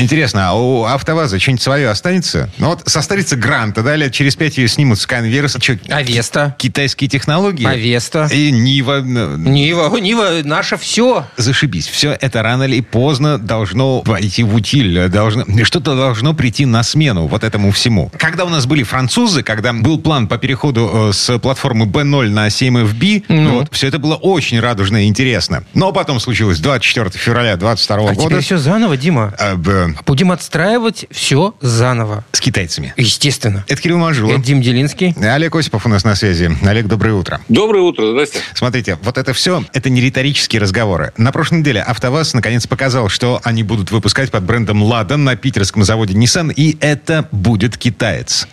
Интересно, 0.00 0.48
а 0.50 0.54
у 0.54 0.84
АвтоВАЗа 0.84 1.38
что-нибудь 1.38 1.62
свое 1.62 1.88
останется? 1.88 2.50
Ну 2.58 2.68
вот 2.68 2.82
состарится 2.86 3.36
Гранта, 3.36 3.82
да, 3.82 3.96
лет 3.96 4.12
через 4.12 4.34
пять 4.36 4.58
ее 4.58 4.68
снимут 4.68 4.98
с 4.98 5.06
конвейера. 5.06 5.48
Что, 5.48 5.78
Авеста. 5.90 6.54
китайские 6.58 7.08
технологии? 7.10 7.66
Авеста. 7.66 8.28
И 8.32 8.50
Нива. 8.50 8.98
э, 9.00 9.36
Нива, 9.36 9.96
Нива 9.98 10.40
наше 10.44 10.76
все. 10.76 11.26
Зашибись. 11.36 11.86
Все 11.88 12.16
это 12.20 12.42
рано 12.42 12.64
или 12.64 12.80
поздно 12.80 13.38
должно 13.38 14.02
войти 14.02 14.42
в 14.42 14.54
утиль. 14.54 15.08
Должно, 15.08 15.44
что-то 15.64 15.94
должно 15.96 16.34
прийти 16.34 16.66
на 16.66 16.82
смену 16.82 17.26
вот 17.26 17.44
этому 17.44 17.70
всему. 17.72 18.10
Когда 18.18 18.44
у 18.44 18.48
нас 18.48 18.66
были 18.66 18.82
французы, 18.82 19.42
когда 19.42 19.72
был 19.72 19.98
план 19.98 20.28
по 20.28 20.38
переходу 20.38 21.08
э, 21.10 21.12
с 21.12 21.38
платформы 21.38 21.86
B0 21.86 22.28
на 22.30 22.48
7FB, 22.48 23.24
Ну. 23.28 23.58
вот, 23.60 23.68
все 23.74 23.88
это 23.88 23.98
было 23.98 24.14
очень 24.16 24.60
радужно 24.60 25.04
и 25.04 25.08
интересно. 25.08 25.64
Но 25.74 25.92
потом 25.92 26.20
случилось 26.20 26.58
24 26.60 27.10
февраля 27.10 27.56
22 27.56 27.96
А 27.96 28.00
года. 28.14 28.20
теперь 28.28 28.40
все 28.42 28.58
заново, 28.58 28.96
Дима. 28.96 29.34
э, 29.38 29.54
б- 29.94 29.98
Будем 30.06 30.32
отстраивать 30.32 31.06
все 31.10 31.54
заново. 31.60 32.24
с 32.32 32.40
китайцами. 32.40 32.94
Естественно. 32.96 33.64
Это 33.68 33.80
Кирилл 33.80 33.98
Манжула. 33.98 34.32
Это 34.32 34.42
Дим 34.42 34.62
Делинский. 34.62 35.14
Олег 35.20 35.54
Осипов 35.56 35.86
у 35.86 35.88
нас 35.88 36.04
на 36.04 36.14
связи. 36.14 36.50
Олег, 36.62 36.86
доброе 36.86 37.14
утро. 37.14 37.40
Доброе 37.48 37.82
утро, 37.82 38.10
здрасте. 38.12 38.40
Смотрите, 38.54 38.98
вот 39.02 39.18
это 39.18 39.32
все, 39.32 39.64
это 39.72 39.90
не 39.90 40.00
риторические 40.00 40.60
разговоры. 40.60 41.12
На 41.16 41.32
прошлой 41.32 41.58
неделе 41.58 41.82
АвтоВАЗ 41.82 42.34
наконец 42.34 42.66
показал, 42.66 43.08
что 43.08 43.40
они 43.44 43.62
будут 43.62 43.90
выпускать 43.90 44.30
под 44.30 44.44
брендом 44.44 44.82
«Лада» 44.82 45.16
на 45.16 45.36
питерском 45.36 45.84
заводе 45.84 46.14
Nissan, 46.14 46.52
и 46.52 46.76
это 46.80 47.28
будет 47.32 47.76
китаец. 47.76 48.46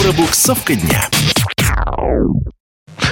Пробуксовка 0.00 0.74
дня. 0.74 1.08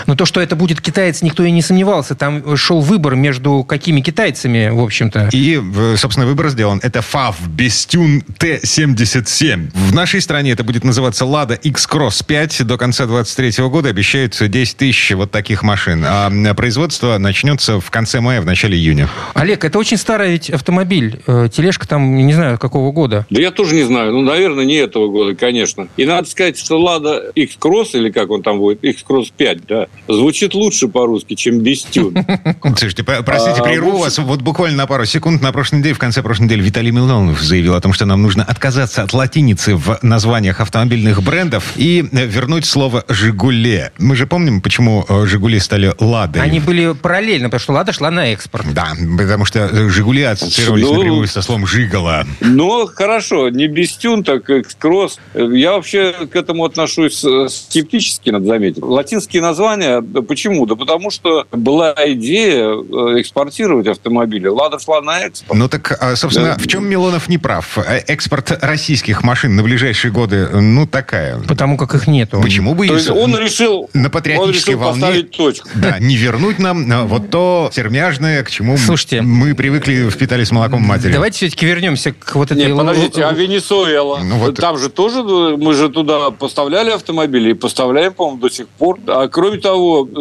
Но 0.07 0.17
то, 0.17 0.25
что 0.25 0.41
это 0.41 0.57
будет 0.57 0.81
китаец, 0.81 1.23
никто 1.23 1.45
и 1.45 1.51
не 1.51 1.63
сомневался. 1.63 2.15
Там 2.15 2.57
шел 2.57 2.81
выбор 2.81 3.15
между 3.15 3.65
какими 3.65 4.01
китайцами, 4.01 4.69
в 4.71 4.81
общем-то. 4.81 5.31
И, 5.33 5.61
собственно, 5.97 6.27
выбор 6.27 6.49
сделан. 6.49 6.81
Это 6.83 7.01
FAV 7.01 7.35
Bestune 7.57 8.25
T77. 8.39 9.71
В 9.75 9.95
нашей 9.95 10.21
стране 10.21 10.53
это 10.53 10.65
будет 10.65 10.85
называться 10.85 11.25
Lada 11.25 11.59
X-Cross 11.61 12.25
5. 12.27 12.67
До 12.67 12.77
конца 12.77 13.07
2023 13.07 13.65
года 13.69 13.89
обещают 13.89 14.37
10 14.41 14.77
тысяч 14.77 15.13
вот 15.13 15.31
таких 15.31 15.63
машин. 15.63 16.05
А 16.07 16.31
производство 16.55 17.19
начнется 17.19 17.81
в 17.81 17.91
конце 17.91 18.21
мая, 18.21 18.41
в 18.41 18.47
начале 18.47 18.77
июня. 18.77 19.09
Олег, 19.35 19.65
это 19.65 19.79
очень 19.79 19.97
старый 19.97 20.33
ведь 20.33 20.51
автомобиль. 20.51 21.21
Э, 21.27 21.49
Тележка 21.53 21.87
там, 21.87 22.17
не 22.17 22.33
знаю, 22.33 22.59
какого 22.59 22.93
года. 22.93 23.27
Да 23.31 23.41
я 23.41 23.51
тоже 23.51 23.75
не 23.75 23.83
знаю. 23.83 24.13
Ну, 24.13 24.23
наверное, 24.23 24.65
не 24.65 24.77
этого 24.77 25.09
года, 25.09 25.35
конечно. 25.35 25.89
И 25.97 26.05
надо 26.05 26.29
сказать, 26.29 26.59
что 26.59 26.81
Лада 26.81 27.31
X-Cross, 27.35 27.91
или 27.95 28.11
как 28.11 28.31
он 28.31 28.43
там 28.43 28.59
будет, 28.59 28.83
X-Cross 28.83 29.33
5, 29.37 29.67
да, 29.67 29.87
звучит 30.09 30.55
лучше 30.55 30.89
по-русски, 30.89 31.35
чем 31.35 31.61
Бестюн. 31.61 32.15
Слушайте, 32.63 33.03
про- 33.05 33.23
простите, 33.23 33.61
А, 33.61 33.63
прерву 33.65 33.99
вас 33.99 34.19
вот 34.19 34.43
буквально 34.43 34.79
на 34.79 34.87
пару 34.87 35.05
секунд. 35.05 35.43
На 35.43 35.53
прошлой 35.53 35.79
неделе, 35.79 35.95
в 35.95 35.99
конце 35.99 36.23
прошлой 36.23 36.45
недели, 36.45 36.63
Виталий 36.63 36.91
Милонов 36.91 37.41
заявил 37.41 37.75
о 37.75 37.81
том, 37.81 37.93
что 37.93 38.05
нам 38.05 38.23
нужно 38.23 38.43
отказаться 38.45 39.03
от 39.03 39.13
латиницы 39.13 39.77
в 39.77 39.99
названиях 40.03 40.61
автомобильных 40.61 41.23
брендов 41.23 41.73
и 41.77 42.05
э, 42.13 42.27
вернуть 42.27 42.65
слово 42.67 43.05
«Жигуле». 43.09 43.93
Мы 43.99 44.17
же 44.17 44.27
помним, 44.27 44.61
почему 44.61 45.05
э, 45.09 45.27
«Жигули» 45.27 45.59
стали 45.59 45.95
«Ладой». 45.99 46.43
Они 46.43 46.61
были 46.61 46.93
параллельно, 46.93 47.49
потому 47.49 47.61
что 47.61 47.73
Лада 47.73 47.93
шла 47.93 48.11
на 48.11 48.33
экспорт. 48.33 48.67
Да, 48.75 48.93
потому 49.19 49.45
что 49.45 49.89
«Жигули» 49.89 50.23
ассоциировались 50.23 50.85
Ну, 50.85 50.95
напрямую 50.95 51.29
со 51.29 51.43
словом 51.43 51.67
«жигало». 51.67 52.27
Но 52.41 52.87
хорошо, 52.87 53.49
не 53.51 53.69
Бестюн, 53.69 54.25
так 54.25 54.49
X-Cross. 54.51 55.19
Я 55.57 55.73
вообще 55.73 56.13
к 56.31 56.37
этому 56.37 56.65
отношусь 56.65 57.25
э, 57.25 57.49
скептически, 57.49 58.31
надо 58.31 58.47
заметить. 58.47 58.83
Латинские 58.83 59.43
названия, 59.43 59.82
да 60.01 60.23
почему? 60.23 60.67
Да 60.67 60.75
потому 60.77 61.11
что 61.11 61.47
была 61.51 61.95
идея 62.07 62.69
э, 62.75 63.21
экспортировать 63.21 63.87
автомобили. 63.87 64.49
Лада 64.49 64.79
шла 64.79 65.01
на 65.01 65.21
экспорт. 65.23 65.59
Ну 65.59 65.69
так, 65.69 65.97
а, 66.01 66.17
собственно, 66.17 66.55
Да. 66.57 66.63
в 66.63 66.67
чем 66.67 66.89
Милонов 66.89 67.29
не 67.29 67.39
прав? 67.39 67.79
Э, 67.79 67.99
Экспорт 68.07 68.53
российских 68.63 69.23
машин 69.23 69.57
на 69.57 69.63
ближайшие 69.63 70.13
годы, 70.13 70.49
э, 70.51 70.61
ну, 70.61 70.87
такая. 70.87 71.39
Потому 71.41 71.77
как 71.77 71.95
их 71.95 72.07
нету. 72.07 72.41
Почему 72.41 72.75
бы 72.75 72.87
То 72.87 72.95
и 72.95 72.97
есть 72.97 73.11
он 73.11 73.37
решил, 73.39 73.89
на 73.93 74.07
он 74.07 74.11
патриотической 74.11 74.75
решил 74.75 74.85
волне 74.87 75.01
поставить 75.03 75.31
точку. 75.31 75.69
Да, 75.75 75.99
не 75.99 76.17
вернуть 76.17 76.59
нам 76.59 76.91
а, 76.93 77.05
вот 77.05 77.31
то 77.31 77.71
термяжное, 77.73 78.43
к 78.43 78.51
чему 78.51 78.77
Слушайте, 78.77 79.23
мы 79.23 79.55
привыкли, 79.55 80.09
впитали 80.11 80.45
с 80.45 80.51
молоком 80.53 80.83
матери. 80.83 81.13
Давайте 81.13 81.37
все-таки 81.39 81.67
вернемся 81.67 82.13
к 82.13 82.35
вот 82.35 82.51
этой... 82.51 82.67
Нет, 82.67 82.77
подождите, 82.77 83.25
а 83.25 83.33
Венесуэла? 83.33 84.21
Ну 84.23 84.37
вот- 84.37 84.57
Там 84.57 84.79
же 84.79 84.89
тоже, 84.89 85.23
мы 85.57 85.75
же 85.75 85.89
туда 85.89 86.31
поставляли 86.31 86.91
автомобили 86.91 87.51
и 87.51 87.55
поставляем, 87.55 88.13
по-моему, 88.13 88.41
до 88.41 88.51
сих 88.51 88.69
пор. 88.69 88.99
А 89.07 89.29
кроме 89.29 89.59
того, 89.59 89.72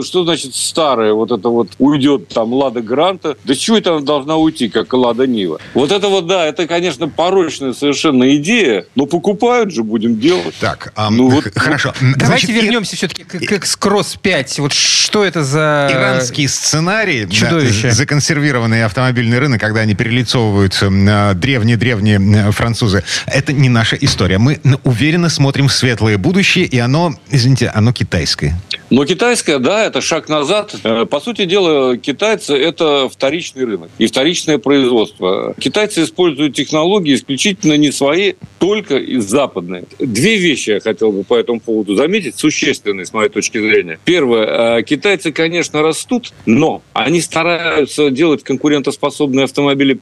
что 0.03 0.23
значит 0.23 0.55
старое? 0.55 1.13
Вот 1.13 1.31
это 1.31 1.49
вот 1.49 1.69
уйдет 1.79 2.27
там 2.29 2.53
Лада 2.53 2.81
Гранта. 2.81 3.37
Да 3.43 3.55
чего 3.55 3.77
это 3.77 3.91
она 3.95 4.01
должна 4.01 4.37
уйти, 4.37 4.69
как 4.69 4.93
и 4.93 4.95
Лада 4.95 5.27
Нива? 5.27 5.59
Вот 5.73 5.91
это 5.91 6.07
вот, 6.07 6.27
да, 6.27 6.45
это, 6.45 6.67
конечно, 6.67 7.07
порочная 7.07 7.73
совершенно 7.73 8.35
идея, 8.37 8.85
но 8.95 9.05
покупают 9.05 9.71
же, 9.71 9.83
будем 9.83 10.19
делать. 10.19 10.55
Так, 10.59 10.93
а, 10.95 11.09
Ну 11.09 11.29
вот- 11.29 11.45
хорошо. 11.55 11.93
Давайте 12.01 12.25
Значит, 12.25 12.49
и- 12.49 12.53
вернемся 12.53 12.95
все-таки 12.95 13.23
к, 13.23 13.39
к 13.39 13.51
X-Cross 13.51 14.17
5. 14.21 14.59
Вот 14.59 14.73
что 14.73 15.23
это 15.23 15.43
за... 15.43 15.89
Иранский 15.91 16.47
сценарий, 16.47 17.25
да, 17.25 17.31
чудовище. 17.31 17.91
законсервированный 17.91 18.83
автомобильный 18.85 19.39
рынок, 19.39 19.59
когда 19.61 19.81
они 19.81 19.93
перелицовываются 19.95 20.89
на 20.89 21.33
древние-древние 21.33 22.19
э, 22.47 22.51
французы, 22.51 23.03
это 23.25 23.53
не 23.53 23.69
наша 23.69 23.95
история. 23.95 24.37
Мы 24.37 24.59
уверенно 24.83 25.29
смотрим 25.29 25.67
в 25.67 25.73
светлое 25.73 26.17
будущее, 26.17 26.65
и 26.65 26.77
оно, 26.79 27.13
извините, 27.29 27.67
оно 27.73 27.93
китайское. 27.93 28.59
Но 28.91 29.05
китайская, 29.05 29.57
да, 29.57 29.85
это 29.85 30.01
шаг 30.01 30.27
назад. 30.27 30.75
Э, 30.83 31.05
По 31.05 31.21
сути 31.21 31.45
дела, 31.45 31.95
китайцы– 31.95 32.53
это 32.57 33.07
вторичный 33.07 33.63
рынок 33.63 33.89
и 33.97 34.05
вторичное 34.05 34.57
производство. 34.57 35.55
Китайцы 35.57 36.03
используют 36.03 36.55
технологии 36.55 37.15
исключительно 37.15 37.77
не 37.77 37.89
свои, 37.93 38.33
только 38.59 39.01
западные. 39.21 39.85
Две 39.97 40.35
вещи 40.35 40.71
я 40.71 40.79
хотел 40.81 41.13
бы 41.13 41.23
по 41.23 41.35
этому 41.35 41.61
поводу 41.61 41.95
заметить, 41.95 42.37
существенные 42.37 43.05
с 43.05 43.13
моей 43.13 43.29
точки 43.29 43.59
зрения. 43.59 43.97
Первое. 44.03 44.79
э, 44.79 44.83
Китайцы, 44.83 45.31
конечно, 45.31 45.81
растут, 45.81 46.33
но 46.45 46.81
они 46.91 47.21
стараются 47.21 48.09
делать 48.09 48.43
конкурентоспособные 48.43 49.45
автомобили 49.45 49.97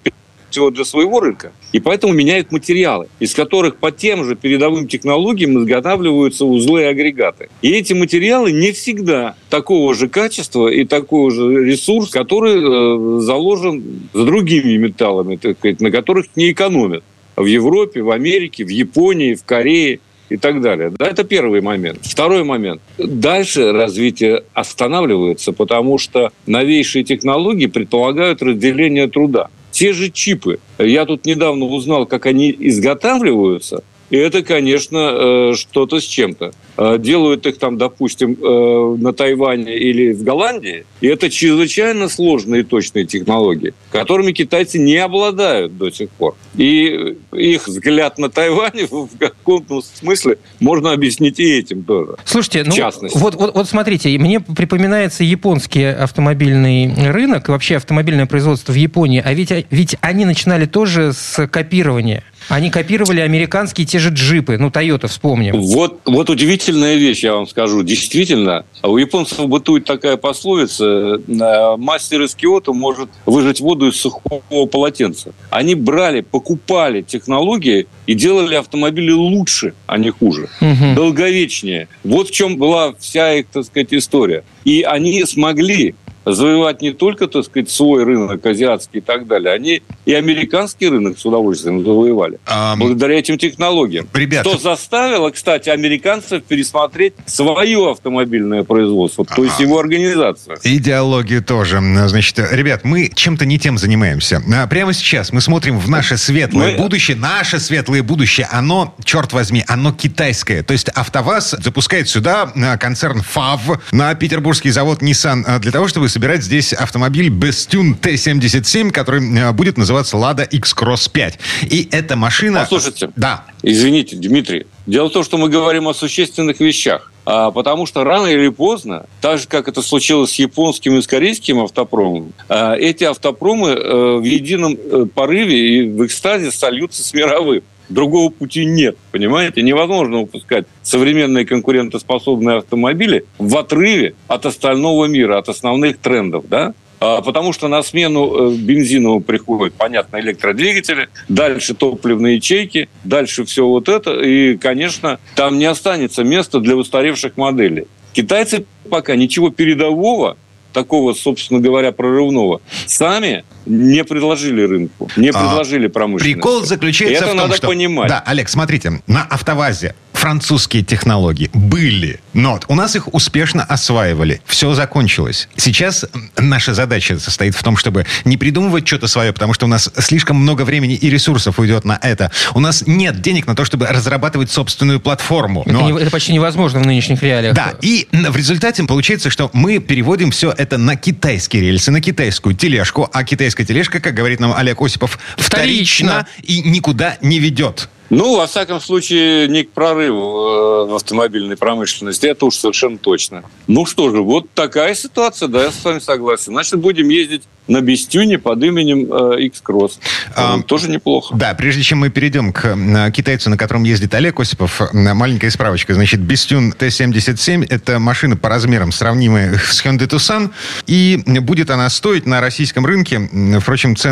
всего 0.49 0.69
для 0.71 0.85
своего 0.85 1.19
рынка. 1.19 1.51
И 1.71 1.79
поэтому 1.79 2.13
меняют 2.13 2.51
материалы, 2.51 3.07
из 3.19 3.33
которых 3.33 3.77
по 3.77 3.91
тем 3.91 4.25
же 4.25 4.35
передовым 4.35 4.87
технологиям 4.87 5.59
изготавливаются 5.59 6.45
узлы 6.45 6.81
и 6.81 6.85
агрегаты. 6.85 7.49
И 7.61 7.71
эти 7.71 7.93
материалы 7.93 8.51
не 8.51 8.71
всегда 8.71 9.35
такого 9.49 9.93
же 9.93 10.07
качества 10.09 10.67
и 10.67 10.85
такого 10.85 11.31
же 11.31 11.65
ресурс, 11.65 12.09
который 12.09 12.57
э, 12.57 13.21
заложен 13.21 14.01
с 14.13 14.25
другими 14.25 14.77
металлами, 14.77 15.35
так 15.35 15.57
сказать, 15.57 15.81
на 15.81 15.91
которых 15.91 16.25
не 16.35 16.51
экономят. 16.51 17.03
В 17.35 17.45
Европе, 17.45 18.01
в 18.01 18.11
Америке, 18.11 18.65
в 18.65 18.69
Японии, 18.69 19.35
в 19.35 19.45
Корее 19.45 19.99
и 20.29 20.37
так 20.37 20.61
далее. 20.61 20.91
Да, 20.97 21.07
это 21.07 21.23
первый 21.23 21.61
момент. 21.61 21.99
Второй 22.03 22.43
момент. 22.43 22.81
Дальше 22.97 23.71
развитие 23.71 24.43
останавливается, 24.53 25.53
потому 25.53 25.97
что 25.97 26.31
новейшие 26.45 27.03
технологии 27.03 27.65
предполагают 27.65 28.41
разделение 28.41 29.07
труда. 29.07 29.49
Те 29.79 29.93
же 29.93 30.09
чипы. 30.09 30.59
Я 30.77 31.05
тут 31.05 31.25
недавно 31.25 31.63
узнал, 31.63 32.05
как 32.05 32.25
они 32.25 32.53
изготавливаются. 32.59 33.81
И 34.09 34.17
это, 34.17 34.41
конечно, 34.41 35.51
э, 35.51 35.53
что-то 35.55 35.99
с 35.99 36.03
чем-то. 36.03 36.51
Э, 36.77 36.97
Делают 36.97 37.45
их 37.45 37.57
там, 37.57 37.77
допустим, 37.77 38.37
э, 38.41 38.95
на 38.99 39.13
Тайване 39.13 39.77
или 39.77 40.13
в 40.13 40.23
Голландии. 40.23 40.85
И 41.01 41.07
это 41.07 41.29
чрезвычайно 41.29 42.09
сложные 42.09 42.61
и 42.61 42.63
точные 42.63 43.05
технологии, 43.05 43.73
которыми 43.91 44.31
китайцы 44.31 44.79
не 44.79 44.97
обладают 44.97 45.77
до 45.77 45.91
сих 45.91 46.09
пор. 46.09 46.35
И 46.55 47.17
их 47.33 47.67
взгляд 47.67 48.17
на 48.17 48.29
Тайване 48.29 48.87
в 48.91 49.09
каком-то 49.17 49.81
смысле 49.81 50.37
можно 50.59 50.91
объяснить 50.91 51.39
и 51.39 51.59
этим 51.59 51.83
тоже. 51.83 52.15
Слушайте, 52.25 52.63
ну. 52.65 52.75
Вот, 53.13 53.35
вот, 53.35 53.55
вот 53.55 53.69
смотрите, 53.69 54.17
мне 54.17 54.39
припоминается 54.39 55.23
японский 55.23 55.83
автомобильный 55.83 57.11
рынок, 57.11 57.49
вообще 57.49 57.77
автомобильное 57.77 58.25
производство 58.25 58.71
в 58.71 58.75
Японии, 58.75 59.21
а 59.23 59.33
ведь, 59.33 59.51
ведь 59.69 59.95
они 60.01 60.25
начинали 60.25 60.65
тоже 60.65 61.13
с 61.13 61.47
копирования. 61.47 62.23
Они 62.49 62.71
копировали 62.71 63.21
американские 63.21 63.85
те 63.85 63.99
же 63.99 64.09
джипы, 64.09 64.57
ну, 64.57 64.69
Toyota 64.69 65.07
вспомним. 65.07 65.61
Вот, 65.61 66.01
вот 66.05 66.29
удивительная 66.29 66.95
вещь, 66.95 67.23
я 67.23 67.35
вам 67.35 67.47
скажу. 67.47 67.83
Действительно, 67.83 68.65
у 68.83 68.97
японцев 68.97 69.47
бытует 69.47 69.85
такая 69.85 70.17
пословица, 70.17 71.19
э, 71.27 71.77
мастер 71.77 72.23
из 72.23 72.35
Киото 72.35 72.73
может 72.73 73.09
выжать 73.25 73.59
воду 73.59 73.87
из 73.87 73.97
сухого 73.97 74.65
полотенца. 74.65 75.33
Они 75.49 75.75
брали, 75.75 76.21
покупали 76.21 77.01
технологии 77.01 77.87
и 78.07 78.13
делали 78.15 78.55
автомобили 78.55 79.11
лучше, 79.11 79.73
а 79.85 79.97
не 79.97 80.09
хуже. 80.09 80.49
Мгм. 80.59 80.95
долговечнее. 80.95 81.87
Вот 82.03 82.29
в 82.29 82.31
чем 82.31 82.57
была 82.57 82.93
вся 82.99 83.33
их, 83.35 83.47
так 83.47 83.65
сказать, 83.65 83.93
история. 83.93 84.43
И 84.65 84.81
они 84.81 85.23
смогли 85.25 85.95
завоевать 86.33 86.81
не 86.81 86.91
только, 86.91 87.27
так 87.27 87.45
сказать, 87.45 87.69
свой 87.69 88.03
рынок 88.03 88.45
азиатский 88.45 88.99
и 88.99 89.01
так 89.01 89.27
далее, 89.27 89.53
они 89.53 89.81
и 90.05 90.13
американский 90.13 90.89
рынок 90.89 91.19
с 91.19 91.25
удовольствием 91.25 91.83
завоевали. 91.83 92.39
А, 92.45 92.75
благодаря 92.75 93.19
этим 93.19 93.37
технологиям. 93.37 94.07
Ребята... 94.13 94.49
Что 94.49 94.59
заставило, 94.59 95.29
кстати, 95.29 95.69
американцев 95.69 96.43
пересмотреть 96.43 97.13
свое 97.25 97.91
автомобильное 97.91 98.63
производство, 98.63 99.25
то 99.25 99.43
есть 99.43 99.59
его 99.59 99.79
организацию. 99.79 100.57
Идеологию 100.63 101.43
тоже. 101.43 101.79
Значит, 102.07 102.39
ребят, 102.51 102.83
мы 102.83 103.09
чем-то 103.13 103.45
не 103.45 103.59
тем 103.59 103.77
занимаемся. 103.77 104.41
А 104.53 104.67
прямо 104.67 104.93
сейчас 104.93 105.31
мы 105.31 105.41
смотрим 105.41 105.79
в 105.79 105.89
наше 105.89 106.17
светлое 106.17 106.73
мы... 106.73 106.77
будущее. 106.77 107.17
Наше 107.17 107.59
светлое 107.59 108.03
будущее, 108.03 108.47
оно, 108.51 108.95
черт 109.03 109.33
возьми, 109.33 109.63
оно 109.67 109.91
китайское. 109.91 110.63
То 110.63 110.73
есть 110.73 110.89
АвтоВАЗ 110.89 111.55
запускает 111.63 112.09
сюда 112.09 112.51
а, 112.55 112.77
концерн 112.77 113.21
ФАВ 113.21 113.81
на 113.91 114.13
петербургский 114.15 114.71
завод 114.71 115.01
Nissan 115.01 115.43
а, 115.45 115.59
для 115.59 115.71
того, 115.71 115.87
чтобы 115.87 116.09
собирать 116.19 116.43
здесь 116.43 116.73
автомобиль 116.73 117.29
Bestune 117.29 117.97
T77, 117.97 118.91
который 118.91 119.53
будет 119.53 119.77
называться 119.77 120.17
Lada 120.17 120.45
X-Cross 120.45 121.09
5. 121.13 121.39
И 121.71 121.87
эта 121.93 122.17
машина... 122.17 122.59
Послушайте. 122.59 123.09
Да. 123.15 123.45
Извините, 123.63 124.17
Дмитрий. 124.17 124.67
Дело 124.85 125.07
в 125.07 125.13
том, 125.13 125.23
что 125.23 125.37
мы 125.37 125.47
говорим 125.47 125.87
о 125.87 125.93
существенных 125.93 126.59
вещах. 126.59 127.13
А, 127.25 127.51
потому 127.51 127.85
что 127.85 128.03
рано 128.03 128.27
или 128.27 128.49
поздно, 128.49 129.05
так 129.21 129.39
же, 129.39 129.47
как 129.47 129.69
это 129.69 129.81
случилось 129.81 130.31
с 130.31 130.35
японским 130.35 130.97
и 130.97 131.01
с 131.01 131.07
корейским 131.07 131.61
автопромом, 131.61 132.33
а, 132.49 132.73
эти 132.73 133.05
автопромы 133.05 133.71
а, 133.71 134.17
в 134.17 134.23
едином 134.23 134.75
э, 134.75 135.05
порыве 135.05 135.57
и 135.57 135.89
в 135.89 136.05
экстазе 136.05 136.51
сольются 136.51 137.01
с 137.01 137.13
мировым. 137.13 137.61
Другого 137.89 138.29
пути 138.29 138.65
нет, 138.65 138.97
понимаете? 139.11 139.61
Невозможно 139.63 140.19
выпускать 140.19 140.65
современные 140.83 141.45
конкурентоспособные 141.45 142.57
автомобили 142.57 143.25
в 143.37 143.57
отрыве 143.57 144.15
от 144.27 144.45
остального 144.45 145.05
мира, 145.05 145.37
от 145.37 145.49
основных 145.49 145.97
трендов, 145.97 146.45
да? 146.47 146.73
А, 147.01 147.21
потому 147.21 147.53
что 147.53 147.67
на 147.67 147.81
смену 147.81 148.51
э, 148.51 148.55
бензиновому 148.55 149.21
приходят, 149.21 149.73
понятно, 149.73 150.19
электродвигатели, 150.19 151.07
дальше 151.29 151.73
топливные 151.73 152.35
ячейки, 152.35 152.89
дальше 153.03 153.45
все 153.45 153.65
вот 153.65 153.87
это. 153.87 154.19
И, 154.19 154.57
конечно, 154.57 155.19
там 155.35 155.57
не 155.57 155.65
останется 155.65 156.23
места 156.23 156.59
для 156.59 156.75
устаревших 156.75 157.37
моделей. 157.37 157.85
Китайцы 158.11 158.65
пока 158.89 159.15
ничего 159.15 159.49
передового 159.49 160.35
такого, 160.73 161.13
собственно 161.13 161.59
говоря, 161.59 161.91
прорывного, 161.91 162.61
сами 162.85 163.43
не 163.65 164.03
предложили 164.03 164.61
рынку, 164.61 165.09
не 165.15 165.29
а, 165.29 165.33
предложили 165.33 165.87
промышленности. 165.87 166.33
Прикол 166.33 166.63
заключается 166.63 167.23
Это 167.23 167.25
в 167.25 167.29
том, 167.29 167.37
надо 167.37 167.55
что... 167.55 167.67
понимать. 167.67 168.09
Да, 168.09 168.23
Олег, 168.25 168.49
смотрите, 168.49 169.01
на 169.07 169.23
АвтоВАЗе 169.23 169.95
французские 170.19 170.83
технологии 170.83 171.49
были, 171.53 172.19
но 172.33 172.59
у 172.67 172.75
нас 172.75 172.95
их 172.97 173.13
успешно 173.13 173.63
осваивали. 173.63 174.41
Все 174.45 174.73
закончилось. 174.73 175.47
Сейчас 175.55 176.05
наша 176.37 176.73
задача 176.73 177.17
состоит 177.19 177.55
в 177.55 177.63
том, 177.63 177.77
чтобы 177.77 178.05
не 178.25 178.35
придумывать 178.35 178.85
что-то 178.85 179.07
свое, 179.07 179.31
потому 179.31 179.53
что 179.53 179.65
у 179.65 179.69
нас 179.69 179.89
слишком 179.97 180.35
много 180.35 180.63
времени 180.63 180.95
и 180.95 181.09
ресурсов 181.09 181.57
уйдет 181.57 181.85
на 181.85 181.97
это. 182.01 182.31
У 182.53 182.59
нас 182.59 182.83
нет 182.85 183.21
денег 183.21 183.47
на 183.47 183.55
то, 183.55 183.63
чтобы 183.63 183.87
разрабатывать 183.87 184.51
собственную 184.51 184.99
платформу. 184.99 185.63
Но... 185.65 185.79
Это, 185.79 185.91
не, 185.93 186.01
это 186.01 186.11
почти 186.11 186.33
невозможно 186.33 186.81
в 186.81 186.85
нынешних 186.85 187.23
реалиях. 187.23 187.55
Да, 187.55 187.75
и 187.81 188.09
в 188.11 188.35
результате 188.35 188.83
получается, 188.83 189.29
что 189.29 189.49
мы 189.53 189.79
переводим 189.79 190.31
все 190.31 190.51
это 190.51 190.77
на 190.77 190.97
китайские 190.97 191.61
рельсы, 191.61 191.91
на 191.91 192.01
китайскую 192.01 192.55
тележку, 192.55 193.09
а 193.13 193.23
китайская 193.23 193.63
тележка, 193.63 194.01
как 194.01 194.15
говорит 194.15 194.41
нам 194.41 194.53
Олег 194.53 194.81
Осипов, 194.81 195.17
вторично, 195.37 196.25
вторично 196.25 196.27
и 196.43 196.69
никуда 196.69 197.17
не 197.21 197.39
ведет. 197.39 197.87
Ну, 198.09 198.37
во 198.37 198.47
всяком 198.47 198.81
случае, 198.81 199.47
не 199.47 199.63
к 199.63 199.71
прорыву 199.71 200.17
э, 200.17 200.85
в 200.85 200.95
автомобильной 200.95 201.57
промышленности, 201.57 202.25
это 202.25 202.45
уж 202.45 202.55
совершенно 202.55 202.97
точно. 202.97 203.43
Ну 203.67 203.85
что 203.85 204.09
же, 204.09 204.21
вот 204.21 204.49
такая 204.53 204.95
ситуация, 204.95 205.47
да, 205.47 205.65
я 205.65 205.71
с 205.71 205.83
вами 205.83 205.99
согласен. 205.99 206.53
Значит, 206.53 206.79
будем 206.79 207.09
ездить 207.09 207.43
на 207.69 207.81
Бестюне 207.81 208.37
под 208.37 208.63
именем 208.63 209.11
э, 209.11 209.41
X-Cross. 209.43 209.99
А, 210.35 210.61
Тоже 210.61 210.89
неплохо. 210.89 211.35
Да, 211.35 211.53
прежде 211.53 211.83
чем 211.83 211.99
мы 211.99 212.09
перейдем 212.09 212.51
к 212.51 212.65
э, 212.65 213.11
китайцу, 213.11 213.49
на 213.49 213.57
котором 213.57 213.83
ездит 213.83 214.13
Олег 214.13 214.39
Осипов, 214.39 214.81
маленькая 214.93 215.49
справочка. 215.49 215.93
Значит, 215.93 216.19
Бестюн 216.19 216.71
Т-77– 216.71 217.65
это 217.69 217.99
машина 217.99 218.35
по 218.35 218.49
размерам 218.49 218.91
сравнимая 218.91 219.57
с 219.69 219.83
Hyundai 219.83 220.07
Tucson, 220.07 220.51
и 220.87 221.21
будет 221.39 221.69
она 221.69 221.89
стоить 221.89 222.25
на 222.25 222.41
российском 222.41 222.85
рынке, 222.85 223.29
впрочем, 223.61 223.95
цена 223.95 224.09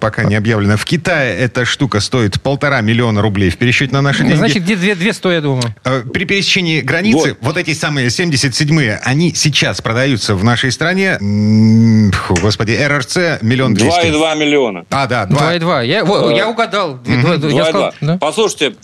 пока 0.00 0.24
не 0.24 0.34
объявлена. 0.34 0.76
В 0.76 0.84
Китае 0.84 1.36
эта 1.36 1.64
штука 1.64 2.00
стоит 2.00 2.40
полтора 2.40 2.80
миллиона 2.80 3.22
рублей 3.22 3.50
в 3.50 3.56
пересчете 3.56 3.92
на 3.92 4.02
наши 4.02 4.22
деньги. 4.22 4.36
Значит, 4.36 4.62
где 4.64 4.76
две, 4.76 4.94
две 4.94 5.12
сто, 5.12 5.30
я 5.30 5.40
думаю. 5.40 5.74
При 6.12 6.24
пересечении 6.24 6.80
границы, 6.80 7.30
вот, 7.30 7.38
вот 7.40 7.56
эти 7.56 7.74
самые 7.74 8.08
77-е, 8.08 9.00
они 9.04 9.34
сейчас 9.34 9.80
продаются 9.80 10.34
в 10.34 10.44
нашей 10.44 10.72
стране, 10.72 11.18
фу, 12.12 12.34
господи, 12.40 12.72
РРЦ 12.88 13.42
миллион 13.42 13.74
двести. 13.74 14.06
2,2 14.06 14.36
миллиона. 14.36 14.84
А, 14.90 15.06
да. 15.06 15.26
2,2. 15.26 15.86
Я, 15.86 16.00
э, 16.00 16.36
я 16.36 16.48
угадал. 16.48 16.98
2,2. 17.04 17.52
Я 17.52 17.64
сказал, 17.66 17.94
да? 18.00 18.18
Послушайте, 18.20 18.74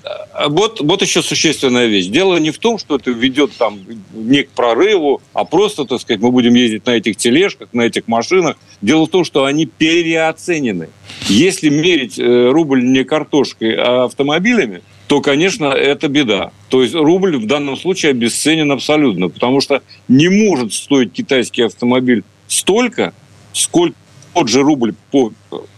вот, 0.49 0.81
вот 0.81 1.03
еще 1.03 1.23
существенная 1.23 1.87
вещь. 1.87 2.07
Дело 2.07 2.37
не 2.37 2.51
в 2.51 2.59
том, 2.59 2.79
что 2.79 2.97
это 2.97 3.11
ведет 3.11 3.53
там 3.57 3.79
не 4.13 4.43
к 4.43 4.51
прорыву, 4.51 5.21
а 5.33 5.45
просто, 5.45 5.85
так 5.85 6.01
сказать, 6.01 6.21
мы 6.21 6.31
будем 6.31 6.55
ездить 6.55 6.87
на 6.87 6.91
этих 6.91 7.17
тележках, 7.17 7.69
на 7.73 7.83
этих 7.83 8.09
машинах. 8.09 8.57
Дело 8.81 9.07
в 9.07 9.09
том, 9.09 9.25
что 9.25 9.45
они 9.45 9.67
переоценены. 9.67 10.89
Если 11.29 11.69
мерить 11.69 12.19
э, 12.19 12.51
рубль 12.51 12.85
не 12.85 13.05
картошкой, 13.05 13.75
а 13.77 14.05
автомобилями, 14.05 14.83
то, 15.07 15.21
конечно, 15.21 15.67
это 15.67 16.09
беда. 16.09 16.51
То 16.69 16.83
есть 16.83 16.95
рубль 16.95 17.37
в 17.37 17.47
данном 17.47 17.77
случае 17.77 18.11
обесценен 18.11 18.71
абсолютно, 18.73 19.29
потому 19.29 19.61
что 19.61 19.83
не 20.09 20.29
может 20.29 20.73
стоить 20.73 21.13
китайский 21.13 21.63
автомобиль 21.63 22.25
столько, 22.49 23.13
сколько 23.56 23.97
тот 24.35 24.49
же 24.49 24.62
рубль 24.62 24.94
по, 25.11 25.32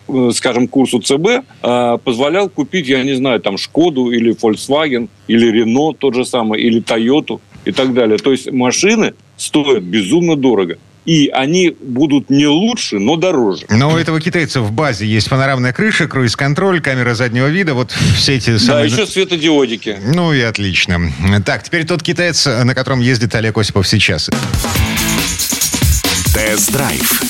э, 0.09 0.31
скажем, 0.35 0.67
курсу 0.67 1.01
ЦБ 1.01 1.45
э, 1.63 1.99
позволял 2.03 2.49
купить, 2.49 2.89
я 2.89 3.03
не 3.05 3.15
знаю, 3.15 3.41
там 3.41 3.57
Шкоду 3.57 4.11
или 4.11 4.35
Volkswagen, 4.35 5.09
или 5.29 5.51
Рено 5.51 5.93
тот 5.93 6.15
же 6.15 6.25
самый, 6.25 6.61
или 6.61 6.81
Тойоту 6.81 7.41
и 7.65 7.73
так 7.73 7.95
далее. 7.95 8.19
То 8.19 8.33
есть 8.33 8.51
машины 8.51 9.15
стоят 9.37 9.85
безумно 9.85 10.37
дорого 10.37 10.79
и 11.09 11.31
они 11.33 11.75
будут 11.81 12.29
не 12.29 12.47
лучше, 12.47 12.99
но 12.99 13.17
дороже. 13.17 13.65
Но 13.71 13.95
у 13.95 13.97
этого 13.97 14.21
китайца 14.21 14.61
в 14.61 14.73
базе 14.73 15.07
есть 15.07 15.31
панорамная 15.31 15.73
крыша, 15.73 16.07
круиз-контроль, 16.07 16.83
камера 16.83 17.15
заднего 17.15 17.47
вида, 17.47 17.73
вот 17.73 17.93
все 17.93 18.37
эти 18.37 18.59
самые... 18.59 18.91
Да, 18.91 18.95
еще 18.95 19.07
светодиодики. 19.07 19.97
Ну 20.05 20.35
и 20.35 20.41
отлично. 20.43 21.11
Так, 21.47 21.63
теперь 21.63 21.87
тот 21.87 22.03
китаец, 22.03 22.45
на 22.45 22.75
котором 22.75 23.01
ездит 23.01 23.35
Олег 23.35 23.57
Осипов 23.57 23.89
сейчас. 23.89 24.29
Тест-драйв 26.35 27.23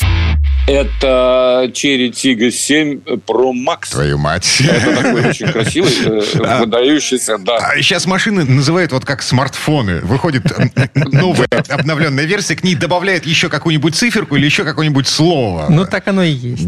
это 0.68 1.70
Cherry 1.72 2.10
Tiggo 2.10 2.50
7 2.50 3.00
Pro 3.26 3.52
Max. 3.52 3.90
Твою 3.90 4.18
мать. 4.18 4.60
Это 4.60 5.02
такой 5.02 5.28
очень 5.30 5.48
красивый, 5.48 5.92
э, 6.04 6.58
выдающийся, 6.60 7.38
да. 7.38 7.56
А 7.56 7.76
сейчас 7.76 8.06
машины 8.06 8.44
называют 8.44 8.92
вот 8.92 9.04
как 9.04 9.22
смартфоны. 9.22 10.00
Выходит 10.00 10.44
новая 10.94 11.48
обновленная 11.68 12.24
версия, 12.24 12.54
к 12.54 12.64
ней 12.64 12.74
добавляет 12.74 13.24
еще 13.24 13.48
какую-нибудь 13.48 13.94
циферку 13.94 14.36
или 14.36 14.44
еще 14.44 14.64
какое-нибудь 14.64 15.08
слово. 15.08 15.66
Ну, 15.70 15.86
так 15.86 16.06
оно 16.08 16.22
и 16.22 16.30
есть. 16.30 16.66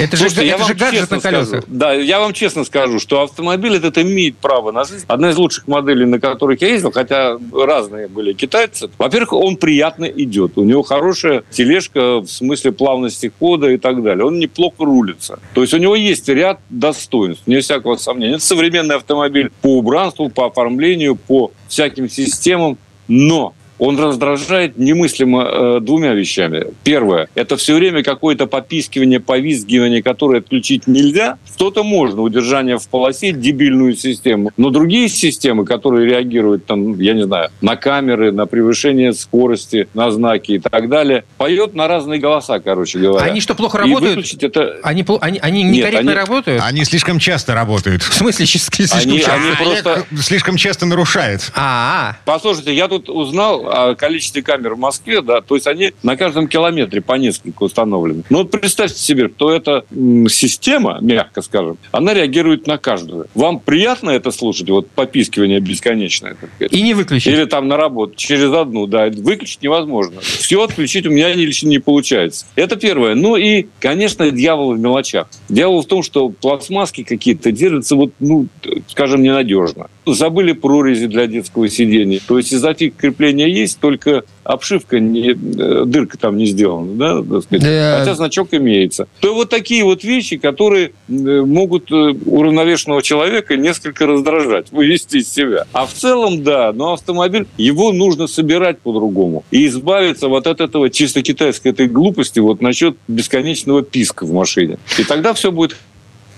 Это 0.00 0.16
же, 0.16 0.28
Слушайте, 0.28 0.48
это 0.48 0.64
же 0.64 0.74
гаджет 0.74 1.10
на 1.10 1.20
колесах. 1.20 1.64
Да, 1.66 1.92
я 1.92 2.20
вам 2.20 2.32
честно 2.32 2.64
скажу, 2.64 2.98
что 2.98 3.22
автомобиль 3.22 3.76
этот 3.76 3.98
имеет 3.98 4.38
право 4.38 4.72
на 4.72 4.84
жизнь. 4.84 5.04
Одна 5.08 5.30
из 5.30 5.36
лучших 5.36 5.68
моделей, 5.68 6.06
на 6.06 6.18
которых 6.18 6.62
я 6.62 6.68
ездил, 6.68 6.90
хотя 6.90 7.36
разные 7.52 8.08
были 8.08 8.32
китайцы. 8.32 8.88
Во-первых, 8.96 9.34
он 9.34 9.56
приятно 9.56 10.06
идет. 10.06 10.56
У 10.56 10.64
него 10.64 10.82
хорошая 10.82 11.44
тележка 11.50 12.20
в 12.20 12.26
смысле 12.26 12.72
плавности 12.72 13.30
хода 13.42 13.70
и 13.70 13.76
так 13.76 14.04
далее. 14.04 14.24
Он 14.24 14.38
неплохо 14.38 14.84
рулится. 14.84 15.40
То 15.52 15.62
есть 15.62 15.74
у 15.74 15.78
него 15.78 15.96
есть 15.96 16.28
ряд 16.28 16.60
достоинств, 16.70 17.42
не 17.46 17.60
всякого 17.60 17.96
сомнения. 17.96 18.34
Это 18.34 18.44
современный 18.44 18.94
автомобиль 18.94 19.50
по 19.62 19.78
убранству, 19.78 20.28
по 20.28 20.46
оформлению, 20.46 21.16
по 21.16 21.50
всяким 21.66 22.08
системам. 22.08 22.78
Но 23.08 23.52
он 23.78 23.98
раздражает 23.98 24.78
немыслимо 24.78 25.44
э, 25.44 25.80
двумя 25.80 26.12
вещами. 26.14 26.66
Первое, 26.84 27.28
это 27.34 27.56
все 27.56 27.74
время 27.74 28.02
какое-то 28.02 28.46
попискивание, 28.46 29.20
повизгивание, 29.20 30.02
которое 30.02 30.40
отключить 30.40 30.86
нельзя. 30.86 31.38
Что-то 31.54 31.82
можно, 31.82 32.22
удержание 32.22 32.78
в 32.78 32.88
полосе, 32.88 33.32
дебильную 33.32 33.94
систему. 33.94 34.50
Но 34.56 34.70
другие 34.70 35.08
системы, 35.08 35.64
которые 35.64 36.06
реагируют, 36.06 36.66
там, 36.66 36.98
я 37.00 37.14
не 37.14 37.24
знаю, 37.24 37.50
на 37.60 37.76
камеры, 37.76 38.32
на 38.32 38.46
превышение 38.46 39.12
скорости, 39.12 39.88
на 39.94 40.10
знаки 40.10 40.52
и 40.52 40.58
так 40.58 40.88
далее, 40.88 41.24
поет 41.36 41.74
на 41.74 41.88
разные 41.88 42.20
голоса, 42.20 42.60
короче 42.60 42.98
говоря. 42.98 43.26
Они 43.26 43.40
что, 43.40 43.54
плохо 43.54 43.78
работают? 43.78 44.26
это... 44.42 44.78
Они, 44.82 45.04
они, 45.20 45.38
они 45.40 45.62
некорректно 45.62 46.08
Нет, 46.08 46.08
они... 46.08 46.14
работают? 46.14 46.62
Они 46.64 46.84
слишком 46.84 47.18
часто 47.18 47.54
работают. 47.54 48.02
В 48.02 48.14
смысле 48.14 48.46
слишком 48.46 49.10
они, 49.10 49.18
часто? 49.18 49.34
Они 49.34 49.54
просто... 49.56 50.06
Слишком 50.20 50.56
часто 50.56 50.86
нарушает. 50.86 51.50
А, 51.54 51.60
-а, 51.60 52.12
-а. 52.12 52.16
Послушайте, 52.24 52.74
я 52.74 52.88
тут 52.88 53.08
узнал 53.08 53.61
о 53.64 53.94
количестве 53.94 54.42
камер 54.42 54.74
в 54.74 54.78
Москве, 54.78 55.22
да, 55.22 55.40
то 55.40 55.54
есть 55.54 55.66
они 55.66 55.92
на 56.02 56.16
каждом 56.16 56.48
километре 56.48 57.00
по 57.00 57.14
несколько 57.14 57.62
установлены. 57.64 58.24
Ну 58.30 58.38
вот 58.38 58.50
представьте 58.50 58.98
себе, 58.98 59.28
что 59.28 59.50
эта 59.52 59.84
система, 60.28 60.98
мягко 61.00 61.42
скажем, 61.42 61.78
она 61.90 62.14
реагирует 62.14 62.66
на 62.66 62.78
каждую. 62.78 63.26
Вам 63.34 63.60
приятно 63.60 64.10
это 64.10 64.30
слушать, 64.30 64.68
вот 64.70 64.88
попискивание 64.90 65.60
бесконечное? 65.60 66.36
И 66.58 66.82
не 66.82 66.94
выключить. 66.94 67.32
Или 67.32 67.44
там 67.44 67.68
на 67.68 67.76
работу, 67.76 68.14
через 68.16 68.52
одну, 68.52 68.86
да, 68.86 69.08
выключить 69.08 69.62
невозможно. 69.62 70.20
Все 70.20 70.62
отключить 70.62 71.06
у 71.06 71.10
меня 71.10 71.32
лично 71.32 71.68
не 71.68 71.78
получается. 71.78 72.46
Это 72.54 72.76
первое. 72.76 73.14
Ну 73.14 73.36
и, 73.36 73.66
конечно, 73.80 74.30
дьявол 74.30 74.74
в 74.74 74.78
мелочах. 74.78 75.28
Дьявол 75.48 75.82
в 75.82 75.86
том, 75.86 76.02
что 76.02 76.28
пластмасски 76.28 77.04
какие-то 77.04 77.52
держатся, 77.52 77.96
вот, 77.96 78.12
ну, 78.20 78.46
скажем, 78.88 79.22
ненадежно. 79.22 79.88
Забыли 80.06 80.52
прорези 80.52 81.06
для 81.06 81.26
детского 81.26 81.68
сидения. 81.68 82.20
То 82.26 82.38
есть 82.38 82.52
изотик 82.52 82.96
крепления 82.96 83.46
есть, 83.46 83.78
только 83.78 84.24
обшивка, 84.44 84.98
не, 84.98 85.30
э, 85.30 85.84
дырка 85.86 86.18
там 86.18 86.36
не 86.36 86.46
сделана, 86.46 86.94
да, 86.94 87.22
так 87.22 87.44
сказать. 87.44 87.62
Да. 87.64 87.98
хотя 88.00 88.14
значок 88.14 88.48
имеется. 88.52 89.06
То 89.20 89.34
вот 89.34 89.50
такие 89.50 89.84
вот 89.84 90.02
вещи, 90.04 90.36
которые 90.36 90.92
э, 91.08 91.12
могут 91.12 91.90
э, 91.92 91.94
уравновешенного 91.94 93.02
человека 93.02 93.56
несколько 93.56 94.06
раздражать, 94.06 94.66
вывести 94.72 95.18
из 95.18 95.32
себя. 95.32 95.66
А 95.72 95.86
в 95.86 95.92
целом, 95.92 96.42
да, 96.42 96.72
но 96.72 96.94
автомобиль, 96.94 97.46
его 97.56 97.92
нужно 97.92 98.26
собирать 98.26 98.80
по-другому 98.80 99.44
и 99.50 99.66
избавиться 99.66 100.28
вот 100.28 100.46
от 100.46 100.60
этого 100.60 100.90
чисто 100.90 101.22
китайской 101.22 101.68
этой 101.68 101.86
глупости 101.86 102.40
вот 102.40 102.60
насчет 102.60 102.96
бесконечного 103.08 103.82
писка 103.82 104.24
в 104.24 104.32
машине. 104.32 104.78
И 104.98 105.04
тогда 105.04 105.34
все 105.34 105.52
будет 105.52 105.76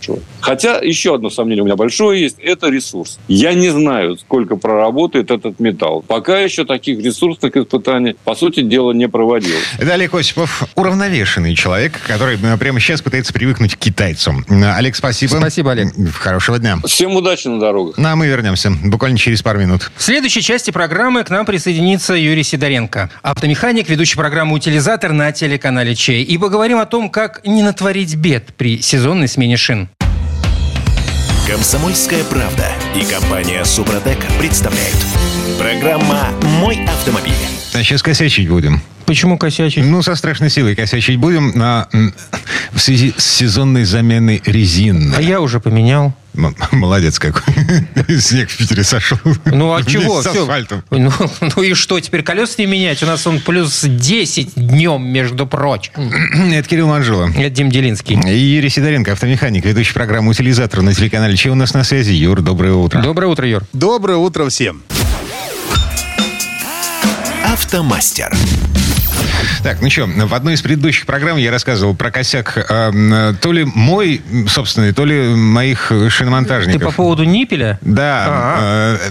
хорошо. 0.04 0.22
Хотя 0.40 0.78
еще 0.78 1.14
одно 1.14 1.30
сомнение 1.30 1.62
у 1.62 1.66
меня 1.66 1.76
большое 1.76 2.20
есть, 2.20 2.36
это 2.38 2.68
ресурс. 2.68 3.18
Я 3.28 3.54
не 3.54 3.70
знаю, 3.70 4.16
сколько 4.18 4.56
проработает 4.56 5.30
этот 5.30 5.58
металл. 5.60 6.02
Пока 6.06 6.38
еще 6.38 6.64
таких 6.64 7.02
ресурсных 7.02 7.56
испытаний, 7.56 8.16
по 8.24 8.34
сути 8.34 8.60
дела, 8.60 8.92
не 8.92 9.08
проводилось. 9.08 9.64
Это 9.78 9.94
Олег 9.94 10.14
Осипов, 10.14 10.64
уравновешенный 10.74 11.54
человек, 11.54 12.00
который 12.06 12.38
э, 12.40 12.56
прямо 12.58 12.80
сейчас 12.80 13.02
пытается 13.02 13.32
привыкнуть 13.32 13.74
к 13.74 13.78
китайцам. 13.78 14.44
Э, 14.48 14.76
Олег, 14.76 14.96
спасибо. 14.96 15.36
Спасибо, 15.36 15.72
Олег. 15.72 15.88
Хорошего 16.14 16.58
дня. 16.58 16.78
Всем 16.86 17.16
удачи 17.16 17.48
на 17.48 17.58
дорогах. 17.58 17.96
Ну, 17.96 18.08
а 18.08 18.16
мы 18.16 18.26
вернемся 18.26 18.70
буквально 18.84 19.18
через 19.18 19.42
пару 19.42 19.60
минут. 19.60 19.90
В 19.96 20.02
следующей 20.02 20.42
части 20.42 20.70
программы 20.70 21.24
к 21.24 21.30
нам 21.30 21.46
присоединится 21.46 22.14
Юрий 22.14 22.42
Сидоренко, 22.42 23.10
автомеханик, 23.22 23.88
ведущий 23.88 24.16
программу 24.16 24.54
«Утилизатор» 24.54 25.12
на 25.12 25.32
телеканале 25.32 25.94
«Чей». 25.94 26.22
И 26.22 26.38
поговорим 26.38 26.78
о 26.78 26.86
том, 26.86 27.08
как 27.08 27.46
не 27.46 27.62
натворить 27.62 28.14
бед 28.16 28.54
при 28.56 28.80
сезонной 28.80 29.28
смене 29.28 29.56
шин. 29.56 29.88
Комсомольская 31.46 32.24
правда 32.24 32.72
и 32.96 33.04
компания 33.04 33.62
Супротек 33.66 34.16
представляют. 34.38 34.96
Программа 35.58 36.30
«Мой 36.58 36.82
автомобиль». 36.86 37.34
А 37.74 37.82
сейчас 37.82 38.02
косячить 38.02 38.48
будем. 38.48 38.80
Почему 39.04 39.36
косячить? 39.36 39.84
Ну, 39.84 40.00
со 40.00 40.14
страшной 40.14 40.48
силой 40.48 40.74
косячить 40.74 41.18
будем 41.18 41.50
на, 41.54 41.86
в 42.72 42.78
связи 42.78 43.12
с 43.18 43.26
сезонной 43.26 43.84
заменой 43.84 44.42
резин. 44.46 45.12
А 45.14 45.20
я 45.20 45.42
уже 45.42 45.60
поменял. 45.60 46.14
Молодец 46.72 47.18
какой. 47.18 47.54
Снег 48.20 48.50
в 48.50 48.56
Питере 48.56 48.84
сошел. 48.84 49.18
Ну, 49.44 49.74
а 49.74 49.82
чего? 49.82 50.22
С 50.22 50.26
асфальтом. 50.26 50.82
Ну, 50.90 51.10
ну 51.56 51.62
и 51.62 51.74
что, 51.74 51.98
теперь 52.00 52.22
колес 52.22 52.58
не 52.58 52.66
менять? 52.66 53.02
У 53.02 53.06
нас 53.06 53.26
он 53.26 53.40
плюс 53.40 53.82
10 53.82 54.54
днем, 54.56 55.06
между 55.06 55.46
прочим. 55.46 55.92
Это 56.52 56.68
Кирилл 56.68 56.88
Манжула. 56.88 57.30
Это 57.30 57.50
Дим 57.50 57.70
Делинский. 57.70 58.18
И 58.26 58.36
Юрий 58.36 58.68
Сидоренко, 58.68 59.12
автомеханик, 59.12 59.64
ведущий 59.64 59.94
программу 59.94 60.30
«Утилизатор» 60.30 60.82
на 60.82 60.94
телеканале 60.94 61.36
«Че 61.36 61.50
у 61.50 61.54
нас 61.54 61.74
на 61.74 61.84
связи?» 61.84 62.12
Юр, 62.12 62.42
доброе 62.42 62.74
утро. 62.74 63.00
Доброе 63.00 63.26
утро, 63.28 63.46
Юр. 63.46 63.62
Доброе 63.72 64.16
утро 64.16 64.48
всем. 64.48 64.82
Автомастер. 67.44 68.34
Так, 69.62 69.80
ну 69.80 69.90
что, 69.90 70.06
в 70.06 70.34
одной 70.34 70.54
из 70.54 70.62
предыдущих 70.62 71.06
программ 71.06 71.36
я 71.36 71.50
рассказывал 71.50 71.94
про 71.94 72.10
косяк 72.10 72.56
э, 72.56 73.34
то 73.40 73.52
ли 73.52 73.64
мой 73.64 74.22
собственный, 74.48 74.92
то 74.92 75.04
ли 75.04 75.34
моих 75.34 75.92
шиномонтажников. 76.08 76.80
Ты 76.80 76.86
по 76.86 76.92
поводу 76.92 77.24
ниппеля? 77.24 77.78
Да. 77.82 78.98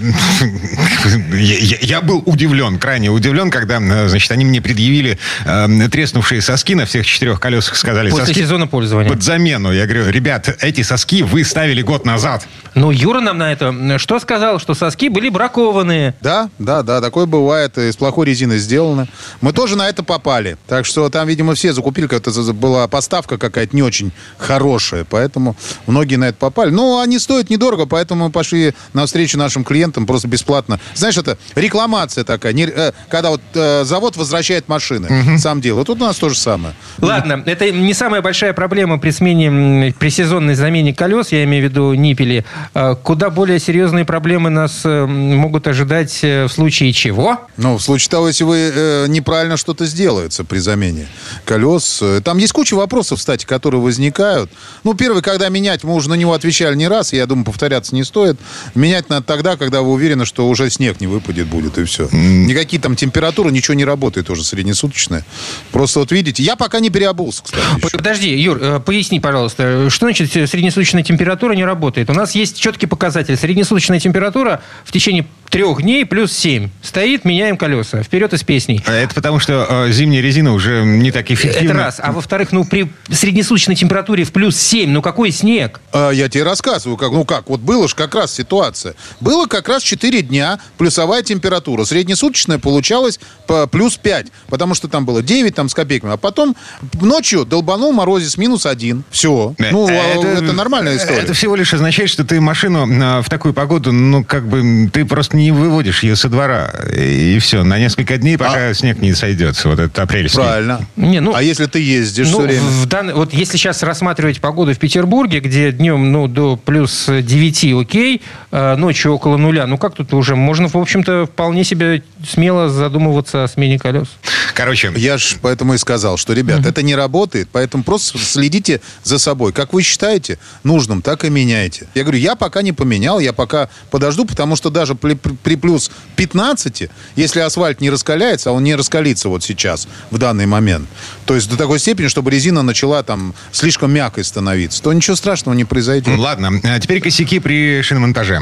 я, 1.36 1.78
я 1.80 2.00
был 2.00 2.22
удивлен, 2.26 2.78
крайне 2.78 3.10
удивлен, 3.10 3.50
когда, 3.50 3.78
значит, 4.08 4.30
они 4.32 4.44
мне 4.44 4.60
предъявили 4.60 5.18
э, 5.44 5.88
треснувшие 5.90 6.40
соски 6.40 6.74
на 6.74 6.86
всех 6.86 7.06
четырех 7.06 7.40
колесах, 7.40 7.76
сказали. 7.76 8.10
После 8.10 8.26
соски 8.26 8.40
сезона 8.40 8.66
пользования. 8.66 9.10
Под 9.10 9.22
замену. 9.22 9.72
Я 9.72 9.86
говорю, 9.86 10.10
ребят, 10.10 10.56
эти 10.60 10.82
соски 10.82 11.22
вы 11.22 11.44
ставили 11.44 11.82
год 11.82 12.04
назад. 12.04 12.46
Ну, 12.74 12.90
Юра 12.90 13.20
нам 13.20 13.38
на 13.38 13.52
это 13.52 13.72
что 13.98 14.18
сказал? 14.18 14.58
Что 14.58 14.74
соски 14.74 15.08
были 15.08 15.28
бракованные. 15.28 16.14
Да, 16.20 16.48
да, 16.58 16.82
да, 16.82 17.00
такое 17.00 17.26
бывает. 17.26 17.78
Из 17.78 17.96
плохой 17.96 18.26
резины 18.26 18.58
сделано. 18.58 19.06
Мы 19.40 19.52
тоже 19.52 19.76
на 19.76 19.88
это 19.88 20.02
попали. 20.24 20.56
Так 20.66 20.86
что 20.86 21.10
там, 21.10 21.28
видимо, 21.28 21.54
все 21.54 21.72
закупили, 21.72 22.06
как-то 22.06 22.30
была 22.54 22.88
поставка 22.88 23.36
какая-то 23.36 23.76
не 23.76 23.82
очень 23.82 24.10
хорошая, 24.38 25.04
поэтому 25.04 25.54
многие 25.86 26.16
на 26.16 26.24
это 26.24 26.38
попали. 26.38 26.70
Но 26.70 27.00
они 27.00 27.18
стоят 27.18 27.50
недорого, 27.50 27.84
поэтому 27.84 28.24
мы 28.24 28.30
пошли 28.30 28.72
навстречу 28.94 29.36
нашим 29.36 29.64
клиентам 29.64 30.06
просто 30.06 30.26
бесплатно. 30.26 30.80
Знаешь, 30.94 31.18
это 31.18 31.36
рекламация 31.54 32.24
такая, 32.24 32.54
не, 32.54 32.64
э, 32.64 32.92
когда 33.10 33.30
вот 33.30 33.42
э, 33.52 33.84
завод 33.84 34.16
возвращает 34.16 34.66
машины, 34.66 35.08
угу. 35.08 35.38
сам 35.38 35.60
делает. 35.60 35.86
Тут 35.86 36.00
у 36.00 36.04
нас 36.04 36.16
то 36.16 36.30
же 36.30 36.38
самое. 36.38 36.74
Ладно, 36.98 37.42
это 37.44 37.70
не 37.70 37.92
самая 37.92 38.22
большая 38.22 38.54
проблема 38.54 38.98
при 38.98 39.10
смене, 39.10 39.92
при 39.98 40.08
сезонной 40.08 40.54
замене 40.54 40.94
колес, 40.94 41.32
я 41.32 41.44
имею 41.44 41.66
в 41.66 41.70
виду 41.70 41.92
ниппели. 41.92 42.46
А, 42.72 42.94
куда 42.94 43.28
более 43.28 43.58
серьезные 43.58 44.06
проблемы 44.06 44.48
нас 44.48 44.80
э, 44.84 45.04
могут 45.04 45.66
ожидать 45.66 46.22
в 46.22 46.48
случае 46.48 46.92
чего? 46.94 47.40
Ну, 47.58 47.76
в 47.76 47.82
случае 47.82 48.10
того, 48.10 48.28
если 48.28 48.44
вы 48.44 48.72
э, 48.74 49.06
неправильно 49.08 49.58
что-то 49.58 49.84
сделается 50.14 50.44
при 50.44 50.58
замене 50.58 51.08
колес. 51.44 52.02
Там 52.22 52.38
есть 52.38 52.52
куча 52.52 52.74
вопросов, 52.74 53.18
кстати, 53.18 53.44
которые 53.44 53.80
возникают. 53.80 54.50
Ну, 54.84 54.94
первый, 54.94 55.22
когда 55.22 55.48
менять, 55.48 55.82
мы 55.82 55.94
уже 55.94 56.08
на 56.08 56.14
него 56.14 56.32
отвечали 56.32 56.76
не 56.76 56.86
раз, 56.86 57.12
я 57.12 57.26
думаю, 57.26 57.44
повторяться 57.44 57.94
не 57.94 58.04
стоит. 58.04 58.38
Менять 58.74 59.08
надо 59.08 59.26
тогда, 59.26 59.56
когда 59.56 59.82
вы 59.82 59.90
уверены, 59.92 60.24
что 60.24 60.48
уже 60.48 60.70
снег 60.70 61.00
не 61.00 61.06
выпадет 61.06 61.48
будет, 61.48 61.78
и 61.78 61.84
все. 61.84 62.08
Никакие 62.12 62.80
там 62.80 62.94
температуры, 62.94 63.50
ничего 63.50 63.74
не 63.74 63.84
работает 63.84 64.30
уже 64.30 64.44
среднесуточное. 64.44 65.24
Просто 65.72 65.98
вот 65.98 66.12
видите, 66.12 66.42
я 66.42 66.54
пока 66.54 66.78
не 66.80 66.90
переобулся, 66.90 67.42
кстати. 67.42 67.62
Еще. 67.84 67.96
Подожди, 67.96 68.36
Юр, 68.36 68.58
э, 68.60 68.80
поясни, 68.80 69.18
пожалуйста, 69.18 69.90
что 69.90 70.06
значит 70.06 70.30
среднесуточная 70.30 71.02
температура 71.02 71.54
не 71.54 71.64
работает? 71.64 72.08
У 72.10 72.14
нас 72.14 72.34
есть 72.34 72.58
четкий 72.58 72.86
показатель. 72.86 73.36
Среднесуточная 73.36 73.98
температура 73.98 74.62
в 74.84 74.92
течение 74.92 75.26
трех 75.54 75.82
дней 75.82 76.04
плюс 76.04 76.32
7. 76.32 76.68
Стоит, 76.82 77.24
меняем 77.24 77.56
колеса. 77.56 78.02
Вперед 78.02 78.32
из 78.32 78.42
песней. 78.42 78.82
А 78.86 78.92
это 78.92 79.14
потому, 79.14 79.38
что 79.38 79.66
э, 79.86 79.92
зимняя 79.92 80.20
резина 80.20 80.52
уже 80.52 80.82
не 80.84 81.12
так 81.12 81.30
эффективна. 81.30 81.70
Это 81.70 81.74
раз. 81.74 82.00
А 82.02 82.10
во-вторых, 82.10 82.50
ну, 82.50 82.64
при 82.64 82.90
среднесуточной 83.08 83.76
температуре 83.76 84.24
в 84.24 84.32
плюс 84.32 84.56
7, 84.56 84.90
ну, 84.90 85.00
какой 85.00 85.30
снег? 85.30 85.80
А, 85.92 86.10
я 86.10 86.28
тебе 86.28 86.42
рассказываю, 86.42 86.96
как, 86.96 87.12
ну 87.12 87.24
как, 87.24 87.48
вот 87.48 87.60
было 87.60 87.88
же 87.88 87.94
как 87.94 88.16
раз 88.16 88.34
ситуация. 88.34 88.94
Было 89.20 89.46
как 89.46 89.68
раз 89.68 89.84
4 89.84 90.22
дня 90.22 90.58
плюсовая 90.76 91.22
температура. 91.22 91.84
Среднесуточная 91.84 92.58
получалась 92.58 93.20
по 93.46 93.68
плюс 93.68 93.96
5, 93.96 94.26
потому 94.48 94.74
что 94.74 94.88
там 94.88 95.06
было 95.06 95.22
9 95.22 95.54
там, 95.54 95.68
с 95.68 95.74
копейками. 95.74 96.14
А 96.14 96.16
потом 96.16 96.56
ночью 97.00 97.44
долбанул 97.44 97.92
морозец 97.92 98.36
минус 98.36 98.66
1. 98.66 99.04
Все. 99.10 99.54
Э, 99.58 99.70
ну, 99.70 99.86
а 99.86 99.92
это, 99.92 100.26
это 100.26 100.52
нормальная 100.52 100.96
история. 100.96 101.20
Это 101.20 101.32
всего 101.32 101.54
лишь 101.54 101.72
означает, 101.72 102.10
что 102.10 102.24
ты 102.24 102.40
машину 102.40 102.88
а, 103.00 103.22
в 103.22 103.28
такую 103.28 103.54
погоду, 103.54 103.92
ну, 103.92 104.24
как 104.24 104.48
бы, 104.48 104.90
ты 104.92 105.04
просто 105.04 105.36
не 105.36 105.43
выводишь 105.50 106.02
ее 106.02 106.16
со 106.16 106.28
двора. 106.28 106.72
И 106.94 107.38
все. 107.38 107.64
На 107.64 107.78
несколько 107.78 108.16
дней, 108.16 108.38
пока 108.38 108.68
а... 108.68 108.74
снег 108.74 108.98
не 108.98 109.14
сойдет. 109.14 109.62
Вот 109.64 109.78
этот 109.78 109.98
апрельский. 109.98 110.42
Правильно. 110.42 110.86
Не, 110.96 111.20
ну, 111.20 111.34
а 111.34 111.42
если 111.42 111.66
ты 111.66 111.80
ездишь 111.80 112.28
ну, 112.30 112.38
все 112.38 112.46
время? 112.46 112.62
В 112.62 112.86
дан... 112.86 113.12
Вот 113.14 113.32
если 113.32 113.56
сейчас 113.56 113.82
рассматривать 113.82 114.40
погоду 114.40 114.72
в 114.72 114.78
Петербурге, 114.78 115.40
где 115.40 115.72
днем 115.72 116.12
ну, 116.12 116.28
до 116.28 116.56
плюс 116.56 117.06
9 117.08 117.64
окей, 117.80 118.22
а 118.50 118.76
ночью 118.76 119.12
около 119.12 119.36
нуля, 119.36 119.66
ну 119.66 119.78
как 119.78 119.94
тут 119.94 120.12
уже? 120.14 120.36
Можно, 120.36 120.68
в 120.68 120.76
общем-то, 120.76 121.26
вполне 121.26 121.64
себе 121.64 122.02
смело 122.28 122.68
задумываться 122.68 123.44
о 123.44 123.48
смене 123.48 123.78
колес. 123.78 124.08
Короче. 124.54 124.92
Я 124.96 125.18
же 125.18 125.36
поэтому 125.42 125.74
и 125.74 125.78
сказал, 125.78 126.16
что, 126.16 126.32
ребят, 126.32 126.60
uh-huh. 126.60 126.68
это 126.68 126.82
не 126.82 126.94
работает, 126.94 127.48
поэтому 127.50 127.82
просто 127.82 128.18
следите 128.18 128.80
за 129.02 129.18
собой. 129.18 129.52
Как 129.52 129.72
вы 129.72 129.82
считаете 129.82 130.38
нужным, 130.62 131.02
так 131.02 131.24
и 131.24 131.30
меняйте. 131.30 131.88
Я 131.94 132.02
говорю, 132.02 132.18
я 132.18 132.36
пока 132.36 132.62
не 132.62 132.72
поменял, 132.72 133.18
я 133.18 133.32
пока 133.32 133.68
подожду, 133.90 134.24
потому 134.24 134.56
что 134.56 134.70
даже 134.70 134.94
при, 134.94 135.14
при 135.14 135.33
плюс 135.42 135.90
15, 136.16 136.88
если 137.16 137.40
асфальт 137.40 137.80
не 137.80 137.90
раскаляется, 137.90 138.50
а 138.50 138.52
он 138.52 138.64
не 138.64 138.74
раскалится 138.74 139.28
вот 139.28 139.42
сейчас, 139.42 139.88
в 140.10 140.18
данный 140.18 140.46
момент, 140.46 140.86
то 141.26 141.34
есть 141.34 141.50
до 141.50 141.56
такой 141.56 141.78
степени, 141.78 142.08
чтобы 142.08 142.30
резина 142.30 142.62
начала 142.62 143.02
там 143.02 143.34
слишком 143.52 143.92
мягкой 143.92 144.24
становиться, 144.24 144.82
то 144.82 144.92
ничего 144.92 145.16
страшного 145.16 145.54
не 145.54 145.64
произойдет. 145.64 146.18
Ладно, 146.18 146.60
а 146.62 146.78
теперь 146.80 147.00
косяки 147.00 147.38
при 147.38 147.82
шиномонтаже. 147.82 148.40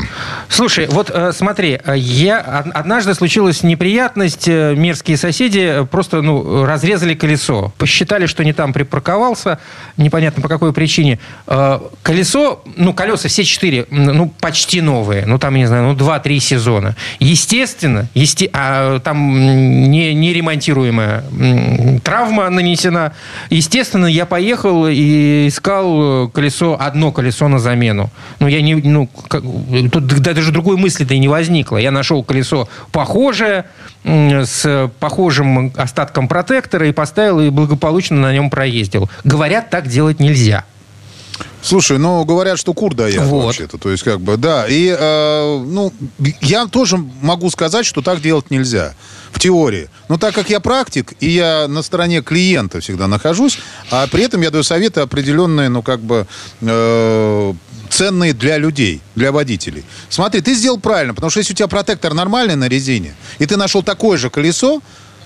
Слушай, 0.48 0.86
вот 0.88 1.10
э, 1.10 1.32
смотри, 1.32 1.80
э, 1.84 1.96
я 1.96 2.38
однажды 2.38 3.14
случилась 3.14 3.62
неприятность, 3.62 4.48
э, 4.48 4.74
мерзкие 4.74 5.16
соседи 5.16 5.86
просто 5.90 6.22
ну, 6.22 6.64
разрезали 6.64 7.14
колесо, 7.14 7.72
посчитали, 7.78 8.26
что 8.26 8.44
не 8.44 8.52
там 8.52 8.72
припарковался, 8.72 9.58
непонятно 9.96 10.42
по 10.42 10.48
какой 10.48 10.72
причине. 10.72 11.18
Колесо, 12.02 12.62
ну 12.76 12.92
колеса 12.92 13.28
все 13.28 13.44
четыре, 13.44 13.86
ну 13.90 14.32
почти 14.40 14.80
новые, 14.80 15.26
ну 15.26 15.38
там, 15.38 15.54
не 15.54 15.66
знаю, 15.66 15.84
ну 15.84 15.94
2-3 15.94 16.38
сезона 16.40 16.71
зона. 16.72 16.96
Естественно, 17.20 18.08
есте... 18.14 18.48
а 18.52 18.98
там 19.00 19.90
не, 19.90 20.14
не 20.14 20.32
ремонтируемая 20.32 21.24
травма 22.02 22.48
нанесена. 22.48 23.12
Естественно, 23.50 24.06
я 24.06 24.24
поехал 24.24 24.86
и 24.88 25.48
искал 25.48 26.28
колесо, 26.28 26.76
одно 26.80 27.12
колесо 27.12 27.48
на 27.48 27.58
замену. 27.58 28.10
Ну, 28.40 28.48
я 28.48 28.62
не, 28.62 28.74
ну, 28.74 29.06
как, 29.28 29.42
тут 29.92 30.06
даже 30.06 30.50
другой 30.50 30.76
мысли-то 30.76 31.14
и 31.14 31.18
не 31.18 31.28
возникло. 31.28 31.76
Я 31.76 31.90
нашел 31.90 32.24
колесо 32.24 32.68
похожее, 32.90 33.64
с 34.04 34.90
похожим 34.98 35.72
остатком 35.76 36.28
протектора 36.28 36.88
и 36.88 36.92
поставил, 36.92 37.40
и 37.40 37.50
благополучно 37.50 38.16
на 38.16 38.32
нем 38.32 38.50
проездил. 38.50 39.10
Говорят, 39.24 39.70
так 39.70 39.86
делать 39.88 40.20
нельзя. 40.20 40.64
Слушай, 41.62 41.98
ну 41.98 42.24
говорят, 42.24 42.58
что 42.58 42.74
кур 42.74 42.94
дает 42.94 43.22
Вот. 43.22 43.46
вообще-то. 43.46 43.78
То 43.78 43.90
есть, 43.90 44.02
как 44.02 44.20
бы, 44.20 44.36
да. 44.36 44.66
И, 44.68 44.94
э, 44.98 45.64
ну, 45.64 45.92
я 46.40 46.66
тоже 46.66 46.96
могу 46.96 47.50
сказать, 47.50 47.86
что 47.86 48.02
так 48.02 48.20
делать 48.20 48.50
нельзя. 48.50 48.94
В 49.30 49.38
теории. 49.38 49.88
Но 50.08 50.18
так 50.18 50.34
как 50.34 50.50
я 50.50 50.60
практик, 50.60 51.14
и 51.20 51.30
я 51.30 51.66
на 51.66 51.82
стороне 51.82 52.20
клиента 52.20 52.80
всегда 52.80 53.06
нахожусь, 53.06 53.58
а 53.90 54.06
при 54.06 54.24
этом 54.24 54.42
я 54.42 54.50
даю 54.50 54.62
советы 54.62 55.00
определенные, 55.00 55.68
ну, 55.70 55.82
как 55.82 56.00
бы, 56.00 56.26
э, 56.60 57.54
ценные 57.88 58.32
для 58.32 58.58
людей, 58.58 59.00
для 59.14 59.32
водителей. 59.32 59.84
Смотри, 60.08 60.40
ты 60.40 60.54
сделал 60.54 60.78
правильно, 60.78 61.14
потому 61.14 61.30
что 61.30 61.40
если 61.40 61.52
у 61.54 61.56
тебя 61.56 61.68
протектор 61.68 62.12
нормальный 62.14 62.56
на 62.56 62.68
резине, 62.68 63.14
и 63.38 63.46
ты 63.46 63.56
нашел 63.56 63.82
такое 63.82 64.18
же 64.18 64.30
колесо, 64.30 64.82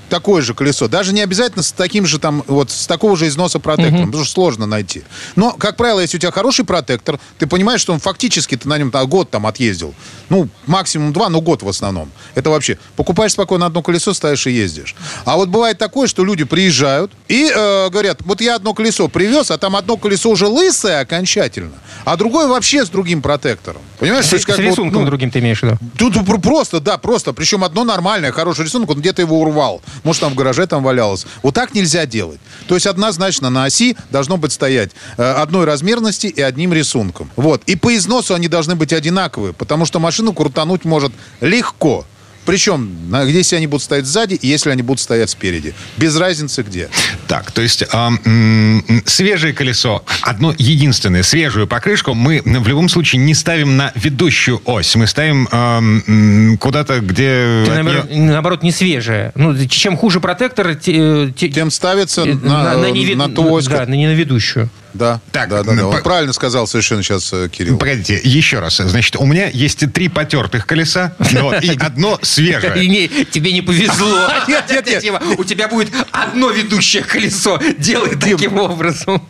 такое 0.08 0.42
же 0.42 0.54
колесо. 0.54 0.88
Даже 0.88 1.12
не 1.12 1.20
обязательно 1.20 1.62
с 1.62 1.72
таким 1.72 2.06
же 2.06 2.18
там, 2.18 2.42
вот 2.46 2.70
с 2.70 2.86
такого 2.86 3.16
же 3.16 3.28
износа 3.28 3.58
протектором, 3.58 4.06
потому 4.06 4.24
что 4.24 4.34
сложно 4.34 4.66
найти. 4.66 5.02
Но, 5.34 5.52
как 5.52 5.76
правило, 5.76 6.00
если 6.00 6.16
у 6.16 6.20
тебя 6.20 6.32
хороший 6.32 6.64
протектор, 6.64 7.18
ты 7.38 7.46
понимаешь, 7.46 7.80
что 7.80 7.92
он 7.92 8.00
фактически 8.00 8.56
ты 8.56 8.68
на 8.68 8.78
нем 8.78 8.90
там, 8.90 9.08
год 9.08 9.30
там 9.30 9.46
отъездил. 9.46 9.94
Ну, 10.28 10.48
максимум 10.66 11.12
два, 11.12 11.28
но 11.28 11.40
год 11.40 11.62
в 11.62 11.68
основном. 11.68 12.10
Это 12.34 12.50
вообще, 12.50 12.78
покупаешь 12.96 13.32
спокойно 13.32 13.66
одно 13.66 13.82
колесо, 13.82 14.12
ставишь 14.14 14.46
и 14.46 14.50
ездишь. 14.50 14.96
А 15.24 15.36
вот 15.36 15.48
бывает 15.48 15.78
такое, 15.78 16.06
что 16.08 16.24
люди 16.24 16.44
приезжают 16.44 17.12
и 17.28 17.50
э, 17.54 17.88
говорят, 17.90 18.18
вот 18.24 18.40
я 18.40 18.56
одно 18.56 18.74
колесо 18.74 19.08
привез, 19.08 19.50
а 19.50 19.58
там 19.58 19.76
одно 19.76 19.96
колесо 19.96 20.30
уже 20.30 20.46
лысое 20.46 21.00
окончательно, 21.00 21.74
а 22.04 22.16
другое 22.16 22.48
вообще 22.48 22.84
с 22.84 22.88
другим 22.88 23.22
протектором. 23.22 23.82
Понимаешь? 23.98 24.26
С, 24.26 24.30
То 24.30 24.36
есть, 24.36 24.46
как 24.46 24.56
с 24.56 24.58
бы, 24.58 24.64
вот, 24.64 24.70
рисунком 24.70 25.02
ну, 25.02 25.06
другим 25.06 25.30
ты 25.30 25.38
имеешь 25.38 25.60
в 25.60 25.62
виду? 25.62 25.78
Тут 25.96 26.14
пр- 26.26 26.40
просто, 26.40 26.80
да, 26.80 26.98
просто. 26.98 27.32
Причем 27.32 27.64
одно 27.64 27.84
нормальное, 27.84 28.32
хороший 28.32 28.64
рисунок, 28.64 28.90
он 28.90 29.00
где-то 29.00 29.22
его 29.22 29.40
урвал. 29.40 29.82
Может, 30.04 30.20
там 30.20 30.32
в 30.32 30.36
гараже 30.36 30.66
там 30.66 30.82
валялось. 30.82 31.26
Вот 31.42 31.54
так 31.54 31.74
нельзя 31.74 32.06
делать. 32.06 32.40
То 32.68 32.74
есть 32.74 32.86
однозначно 32.86 33.50
на 33.50 33.64
оси 33.64 33.96
должно 34.10 34.36
быть 34.36 34.52
стоять 34.52 34.90
э, 35.16 35.22
одной 35.22 35.64
размерности 35.64 36.26
и 36.26 36.40
одним 36.40 36.72
рисунком. 36.72 37.30
Вот. 37.36 37.62
И 37.66 37.76
по 37.76 37.94
износу 37.96 38.34
они 38.34 38.48
должны 38.48 38.74
быть 38.74 38.92
одинаковые, 38.92 39.52
потому 39.52 39.86
что 39.86 40.00
машину 40.00 40.32
крутануть 40.32 40.84
может 40.84 41.12
легко. 41.40 42.04
Причем, 42.46 42.88
на- 43.10 43.24
если 43.24 43.56
они 43.56 43.66
будут 43.66 43.82
стоять 43.82 44.06
сзади, 44.06 44.34
и 44.34 44.46
если 44.46 44.70
они 44.70 44.82
будут 44.82 45.00
стоять 45.00 45.28
спереди. 45.30 45.74
Без 45.96 46.16
разницы 46.16 46.62
где. 46.62 46.88
Так, 47.28 47.50
то 47.50 47.60
есть 47.60 47.84
а, 47.92 48.10
м, 48.24 48.84
свежее 49.04 49.52
колесо, 49.52 50.04
одно 50.22 50.54
единственное, 50.56 51.22
свежую 51.22 51.66
покрышку 51.66 52.14
мы 52.14 52.40
в 52.44 52.68
любом 52.68 52.88
случае 52.88 53.20
не 53.20 53.34
ставим 53.34 53.76
на 53.76 53.92
ведущую 53.96 54.62
ось. 54.64 54.94
Мы 54.94 55.06
ставим 55.06 55.48
а, 55.50 55.78
м, 55.78 56.56
куда-то, 56.58 57.00
где... 57.00 57.64
Ты, 57.66 57.70
от 57.72 57.76
наоборот, 57.84 58.10
неё- 58.10 58.22
наоборот, 58.32 58.62
не 58.62 58.70
свежая. 58.72 59.32
Ну, 59.34 59.54
чем 59.66 59.96
хуже 59.96 60.20
протектор, 60.20 60.74
те- 60.76 61.32
те- 61.36 61.48
Тем 61.48 61.70
ставится 61.70 62.22
э, 62.22 62.32
на, 62.34 62.76
на, 62.78 62.86
невид- 62.90 63.34
ту 63.34 63.42
ось. 63.50 63.66
Да, 63.66 63.86
на 63.86 63.94
не 63.94 64.06
на 64.06 64.12
ведущую. 64.14 64.68
Да, 64.96 65.20
Так, 65.32 65.48
да, 65.48 65.62
да, 65.62 65.70
да. 65.70 65.72
ну, 65.82 65.88
Он 65.88 65.96
по- 65.96 66.02
правильно 66.02 66.32
сказал 66.32 66.66
совершенно 66.66 67.02
сейчас 67.02 67.32
э, 67.32 67.48
Кирилл. 67.48 67.78
Погодите, 67.78 68.20
еще 68.22 68.58
раз. 68.60 68.76
Значит, 68.76 69.16
у 69.16 69.26
меня 69.26 69.48
есть 69.48 69.84
три 69.92 70.08
потертых 70.08 70.66
колеса 70.66 71.14
и 71.62 71.76
одно 71.78 72.18
свежее. 72.22 72.86
не- 72.88 73.08
тебе 73.26 73.52
не 73.52 73.62
повезло. 73.62 74.28
Нет, 74.48 74.64
нет, 74.70 74.86
нет. 74.86 75.02
Тема, 75.02 75.20
У 75.38 75.44
тебя 75.44 75.68
будет 75.68 75.92
одно 76.12 76.50
ведущее 76.50 77.02
колесо. 77.02 77.60
Делай 77.78 78.16
таким 78.16 78.58
образом. 78.58 79.22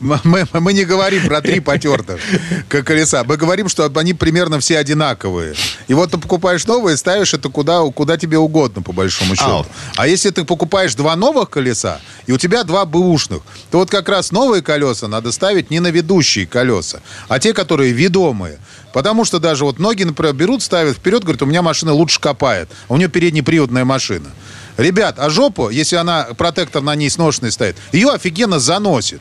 Мы, 0.00 0.46
мы 0.52 0.72
не 0.72 0.84
говорим 0.84 1.26
про 1.26 1.40
три 1.40 1.60
потертых 1.60 2.20
колеса. 2.68 3.24
Мы 3.24 3.36
говорим, 3.36 3.68
что 3.68 3.90
они 3.96 4.14
примерно 4.14 4.60
все 4.60 4.78
одинаковые. 4.78 5.54
И 5.88 5.94
вот 5.94 6.10
ты 6.10 6.18
покупаешь 6.18 6.66
новые, 6.66 6.96
ставишь 6.96 7.34
это 7.34 7.48
куда, 7.48 7.80
куда 7.90 8.16
тебе 8.16 8.38
угодно, 8.38 8.82
по 8.82 8.92
большому 8.92 9.34
счету. 9.34 9.66
А 9.96 10.06
если 10.06 10.30
ты 10.30 10.44
покупаешь 10.44 10.94
два 10.94 11.16
новых 11.16 11.50
колеса, 11.50 12.00
и 12.26 12.32
у 12.32 12.38
тебя 12.38 12.62
два 12.64 12.84
бэушных, 12.84 13.42
то 13.70 13.78
вот 13.78 13.90
как 13.90 14.08
раз 14.08 14.30
новые 14.32 14.62
колеса 14.62 15.07
надо 15.08 15.32
ставить 15.32 15.70
не 15.70 15.80
на 15.80 15.88
ведущие 15.88 16.46
колеса, 16.46 17.00
а 17.28 17.38
те, 17.38 17.52
которые 17.52 17.92
ведомые. 17.92 18.58
Потому 18.92 19.24
что 19.24 19.38
даже 19.38 19.64
вот 19.64 19.78
ноги, 19.78 20.04
например, 20.04 20.34
берут, 20.34 20.62
ставят 20.62 20.96
вперед, 20.96 21.22
говорят, 21.22 21.42
у 21.42 21.46
меня 21.46 21.62
машина 21.62 21.92
лучше 21.92 22.20
копает, 22.20 22.68
а 22.88 22.94
у 22.94 22.96
нее 22.96 23.08
переднеприводная 23.08 23.84
машина. 23.84 24.30
Ребят, 24.76 25.16
а 25.18 25.28
жопу, 25.28 25.70
если 25.70 25.96
она, 25.96 26.28
протектор 26.36 26.82
на 26.82 26.94
ней 26.94 27.10
сношенный 27.10 27.50
стоит, 27.50 27.76
ее 27.92 28.10
офигенно 28.10 28.58
заносит. 28.58 29.20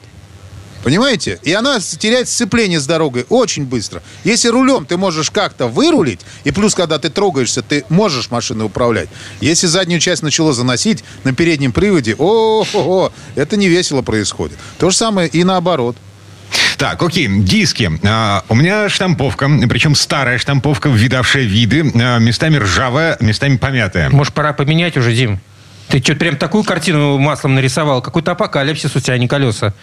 Понимаете? 0.87 1.37
И 1.43 1.51
она 1.51 1.81
теряет 1.81 2.29
сцепление 2.29 2.79
с 2.79 2.85
дорогой 2.85 3.25
очень 3.27 3.65
быстро. 3.65 4.01
Если 4.23 4.47
рулем 4.47 4.85
ты 4.85 4.95
можешь 4.95 5.29
как-то 5.29 5.67
вырулить, 5.67 6.21
и 6.45 6.51
плюс, 6.51 6.75
когда 6.75 6.97
ты 6.97 7.09
трогаешься, 7.09 7.61
ты 7.61 7.83
можешь 7.89 8.31
машиной 8.31 8.67
управлять. 8.67 9.09
Если 9.41 9.67
заднюю 9.67 9.99
часть 9.99 10.23
начало 10.23 10.53
заносить 10.53 11.03
на 11.25 11.33
переднем 11.33 11.73
приводе, 11.73 12.15
о 12.17 13.11
это 13.35 13.57
не 13.57 13.67
весело 13.67 14.01
происходит. 14.01 14.57
То 14.79 14.89
же 14.89 14.95
самое 14.95 15.27
и 15.27 15.43
наоборот. 15.43 15.97
Так, 16.77 17.03
окей, 17.03 17.27
диски. 17.27 17.91
А, 18.05 18.45
у 18.47 18.55
меня 18.55 18.87
штамповка, 18.87 19.49
причем 19.67 19.93
старая 19.93 20.37
штамповка, 20.37 20.87
видавшая 20.87 21.43
виды, 21.43 21.91
а, 21.95 22.17
местами 22.19 22.55
ржавая, 22.55 23.17
местами 23.19 23.57
помятая. 23.57 24.09
Может, 24.09 24.33
пора 24.33 24.53
поменять 24.53 24.95
уже, 24.95 25.11
Дим? 25.11 25.41
Ты 25.89 25.99
что-то 25.99 26.19
прям 26.19 26.37
такую 26.37 26.63
картину 26.63 27.17
маслом 27.17 27.55
нарисовал. 27.55 28.01
Какой-то 28.01 28.31
апокалипсис 28.31 28.95
у 28.95 28.99
тебя, 29.01 29.15
а 29.15 29.17
не 29.17 29.27
колеса. 29.27 29.73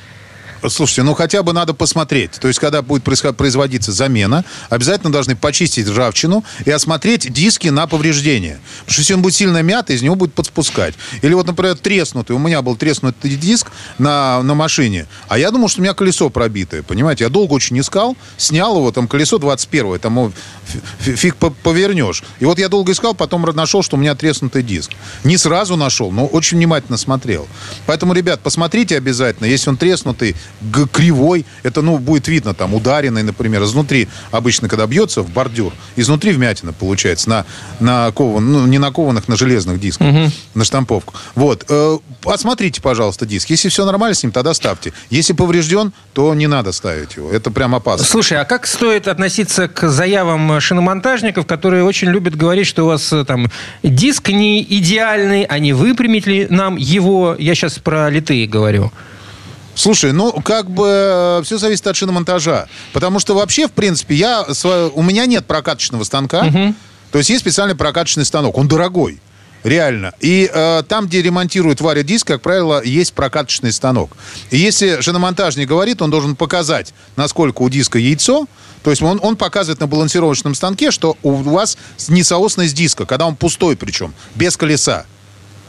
Слушайте, 0.68 1.02
ну 1.02 1.14
хотя 1.14 1.42
бы 1.42 1.52
надо 1.52 1.74
посмотреть. 1.74 2.32
То 2.32 2.48
есть, 2.48 2.58
когда 2.58 2.82
будет 2.82 3.02
производиться 3.02 3.92
замена, 3.92 4.44
обязательно 4.70 5.12
должны 5.12 5.36
почистить 5.36 5.88
ржавчину 5.88 6.44
и 6.64 6.70
осмотреть 6.70 7.32
диски 7.32 7.68
на 7.68 7.86
повреждения. 7.86 8.60
Потому 8.80 8.92
что 8.92 9.00
если 9.00 9.14
он 9.14 9.22
будет 9.22 9.34
сильно 9.34 9.62
мятый, 9.62 9.96
из 9.96 10.02
него 10.02 10.14
будет 10.14 10.34
подспускать. 10.34 10.94
Или 11.22 11.34
вот, 11.34 11.46
например, 11.46 11.76
треснутый. 11.76 12.36
У 12.36 12.38
меня 12.38 12.62
был 12.62 12.76
треснутый 12.76 13.36
диск 13.36 13.70
на, 13.98 14.42
на 14.42 14.54
машине, 14.54 15.06
а 15.28 15.38
я 15.38 15.50
думал, 15.50 15.68
что 15.68 15.80
у 15.80 15.82
меня 15.82 15.94
колесо 15.94 16.30
пробитое. 16.30 16.82
Понимаете, 16.82 17.24
я 17.24 17.30
долго 17.30 17.52
очень 17.52 17.78
искал, 17.78 18.16
снял 18.36 18.76
его, 18.76 18.90
там 18.92 19.08
колесо 19.08 19.38
21 19.38 19.98
там 19.98 20.16
его 20.16 20.32
фи- 21.00 21.14
фиг 21.16 21.36
по- 21.36 21.50
повернешь. 21.50 22.22
И 22.40 22.44
вот 22.44 22.58
я 22.58 22.68
долго 22.68 22.92
искал, 22.92 23.14
потом 23.14 23.42
нашел, 23.42 23.82
что 23.82 23.96
у 23.96 23.98
меня 24.00 24.14
треснутый 24.14 24.62
диск. 24.62 24.92
Не 25.24 25.36
сразу 25.36 25.76
нашел, 25.76 26.10
но 26.10 26.26
очень 26.26 26.56
внимательно 26.56 26.96
смотрел. 26.96 27.46
Поэтому, 27.86 28.12
ребят, 28.14 28.40
посмотрите 28.40 28.96
обязательно, 28.96 29.46
если 29.46 29.70
он 29.70 29.76
треснутый, 29.76 30.34
кривой, 30.92 31.44
это, 31.62 31.82
ну, 31.82 31.98
будет 31.98 32.28
видно, 32.28 32.54
там, 32.54 32.74
ударенный, 32.74 33.22
например, 33.22 33.62
изнутри, 33.62 34.08
обычно, 34.30 34.68
когда 34.68 34.86
бьется 34.86 35.22
в 35.22 35.30
бордюр, 35.30 35.72
изнутри 35.96 36.32
вмятина 36.32 36.72
получается, 36.72 37.28
на, 37.28 37.46
на 37.80 38.12
кован, 38.12 38.52
ну, 38.52 38.66
не 38.66 38.78
на 38.78 38.90
кованых, 38.90 39.28
на 39.28 39.36
железных 39.36 39.80
дисках, 39.80 40.32
на 40.54 40.64
штамповку. 40.64 41.14
Вот, 41.34 41.64
э, 41.68 41.98
посмотрите, 42.22 42.80
пожалуйста, 42.80 43.26
диск. 43.26 43.50
Если 43.50 43.68
все 43.68 43.84
нормально 43.84 44.14
с 44.14 44.22
ним, 44.22 44.32
тогда 44.32 44.54
ставьте. 44.54 44.92
Если 45.10 45.32
поврежден, 45.32 45.92
то 46.12 46.34
не 46.34 46.46
надо 46.46 46.72
ставить 46.72 47.16
его. 47.16 47.30
Это 47.30 47.50
прям 47.50 47.74
опасно. 47.74 48.06
Слушай, 48.06 48.40
а 48.40 48.44
как 48.44 48.66
стоит 48.66 49.08
относиться 49.08 49.68
к 49.68 49.88
заявам 49.88 50.60
шиномонтажников, 50.60 51.46
которые 51.46 51.84
очень 51.84 52.08
любят 52.08 52.36
говорить, 52.36 52.66
что 52.66 52.84
у 52.84 52.86
вас 52.86 53.12
э, 53.12 53.24
там 53.24 53.50
диск 53.82 54.28
не 54.30 54.62
идеальный, 54.62 55.44
а 55.44 55.58
не 55.58 55.72
выпрямить 55.72 56.26
ли 56.26 56.46
нам 56.50 56.76
его? 56.76 57.36
Я 57.38 57.54
сейчас 57.54 57.78
про 57.78 58.10
литые 58.10 58.46
говорю. 58.46 58.92
Слушай, 59.74 60.12
ну, 60.12 60.32
как 60.42 60.70
бы 60.70 61.40
все 61.44 61.58
зависит 61.58 61.86
от 61.86 61.96
шиномонтажа. 61.96 62.68
Потому 62.92 63.18
что 63.18 63.34
вообще, 63.34 63.68
в 63.68 63.72
принципе, 63.72 64.14
я, 64.14 64.46
у 64.94 65.02
меня 65.02 65.26
нет 65.26 65.46
прокаточного 65.46 66.04
станка. 66.04 66.72
То 67.10 67.18
есть 67.18 67.30
есть 67.30 67.42
специальный 67.42 67.76
прокаточный 67.76 68.24
станок. 68.24 68.58
Он 68.58 68.66
дорогой. 68.66 69.20
Реально. 69.64 70.12
И 70.20 70.50
э, 70.52 70.82
там, 70.86 71.06
где 71.06 71.22
ремонтируют, 71.22 71.80
варят 71.80 72.04
диск, 72.04 72.26
как 72.26 72.42
правило, 72.42 72.84
есть 72.84 73.14
прокаточный 73.14 73.72
станок. 73.72 74.14
И 74.50 74.58
если 74.58 75.00
шиномонтажник 75.00 75.66
говорит, 75.66 76.02
он 76.02 76.10
должен 76.10 76.36
показать, 76.36 76.92
насколько 77.16 77.62
у 77.62 77.70
диска 77.70 77.98
яйцо. 77.98 78.46
То 78.82 78.90
есть 78.90 79.00
он, 79.00 79.18
он 79.22 79.36
показывает 79.36 79.80
на 79.80 79.86
балансировочном 79.86 80.54
станке, 80.54 80.90
что 80.90 81.16
у 81.22 81.32
вас 81.32 81.78
несоосность 82.08 82.74
диска, 82.74 83.06
когда 83.06 83.26
он 83.26 83.36
пустой 83.36 83.74
причем, 83.74 84.12
без 84.34 84.58
колеса. 84.58 85.06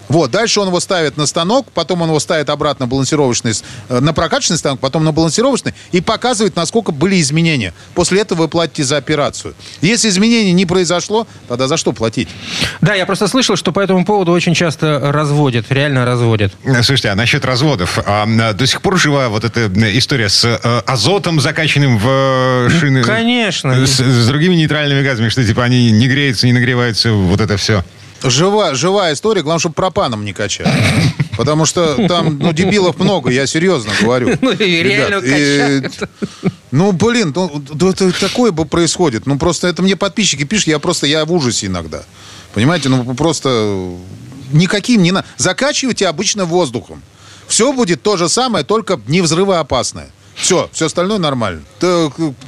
Вот, 0.08 0.32
дальше 0.32 0.60
он 0.60 0.68
его 0.68 0.80
ставит 0.80 1.18
на 1.18 1.26
станок, 1.26 1.68
потом 1.74 2.02
он 2.02 2.10
его 2.10 2.20
ставит 2.20 2.50
обратно 2.50 2.88
балансировочный, 2.88 3.54
э, 3.90 4.00
на 4.00 4.14
прокачанный 4.14 4.58
станок, 4.58 4.80
потом 4.80 5.04
на 5.04 5.12
балансировочный 5.12 5.74
и 5.92 6.02
показывает, 6.02 6.56
насколько 6.56 6.92
были 6.92 7.20
изменения. 7.20 7.74
После 7.94 8.22
этого 8.22 8.44
вы 8.44 8.48
платите 8.48 8.84
за 8.84 8.98
операцию. 8.98 9.56
Если 9.82 10.10
изменений 10.10 10.54
не 10.54 10.66
произошло, 10.66 11.28
тогда 11.48 11.68
за 11.68 11.78
что 11.78 11.92
платить? 11.92 12.30
Да, 12.82 12.94
я 12.94 13.06
просто 13.06 13.28
слышал, 13.28 13.56
что 13.56 13.72
по 13.72 13.80
этому 13.80 14.06
поводу 14.06 14.32
очень 14.32 14.54
часто 14.54 15.00
разводят, 15.12 15.66
реально 15.70 16.06
разводят. 16.06 16.54
Слушайте, 16.64 17.10
а 17.10 17.16
насчет 17.16 17.46
разводов. 17.46 18.00
А, 18.06 18.26
до 18.54 18.68
сих 18.68 18.82
пор 18.82 18.98
жива 18.98 19.30
вот 19.30 19.44
эта 19.44 19.70
история 19.98 20.30
с 20.30 20.46
э, 20.46 20.82
азотом, 20.86 21.40
закачанным 21.40 21.98
в 21.98 22.08
э, 22.08 22.70
шины? 22.80 23.04
Конечно. 23.04 23.86
С, 23.86 24.00
с 24.00 24.28
другими 24.28 24.56
нейтральными 24.56 25.02
газами, 25.02 25.30
что 25.30 25.44
типа 25.46 25.64
они 25.64 25.92
не 25.92 26.08
греются, 26.08 26.46
не 26.46 26.54
нагреваются, 26.54 27.12
вот 27.12 27.42
это 27.42 27.58
все. 27.58 27.84
Жива, 28.24 28.74
живая 28.74 29.14
история, 29.14 29.42
главное, 29.44 29.60
чтобы 29.60 29.76
пропаном 29.76 30.26
не 30.26 30.34
качать. 30.34 30.68
Потому 31.38 31.66
что 31.66 32.08
там, 32.08 32.40
ну, 32.40 32.54
дебилов 32.54 32.98
много, 32.98 33.30
я 33.30 33.46
серьезно 33.46 33.92
говорю. 34.02 34.38
Ну, 34.42 34.52
и 34.52 34.84
реально 34.84 35.22
качают. 35.22 36.10
Ну, 36.72 36.92
блин, 36.92 37.34
ну, 37.36 37.90
это 37.90 38.12
такое 38.20 38.52
бы 38.52 38.66
происходит. 38.66 39.26
Ну, 39.26 39.38
просто 39.38 39.68
это 39.68 39.82
мне 39.82 39.96
подписчики 39.96 40.44
пишут, 40.44 40.68
я 40.68 40.80
просто, 40.80 41.08
я 41.08 41.26
в 41.26 41.32
ужасе 41.32 41.68
иногда. 41.68 42.04
Понимаете, 42.54 42.90
ну, 42.90 43.16
просто 43.16 43.96
никаким 44.52 45.04
не 45.04 45.12
надо. 45.12 45.28
Закачивайте 45.38 46.08
обычно 46.08 46.46
воздухом. 46.46 47.02
Все 47.48 47.72
будет 47.74 48.02
то 48.02 48.18
же 48.18 48.30
самое, 48.30 48.66
только 48.66 49.00
не 49.08 49.22
взрывоопасное. 49.22 50.10
Все, 50.36 50.70
все 50.72 50.86
остальное 50.88 51.18
нормально. 51.18 51.62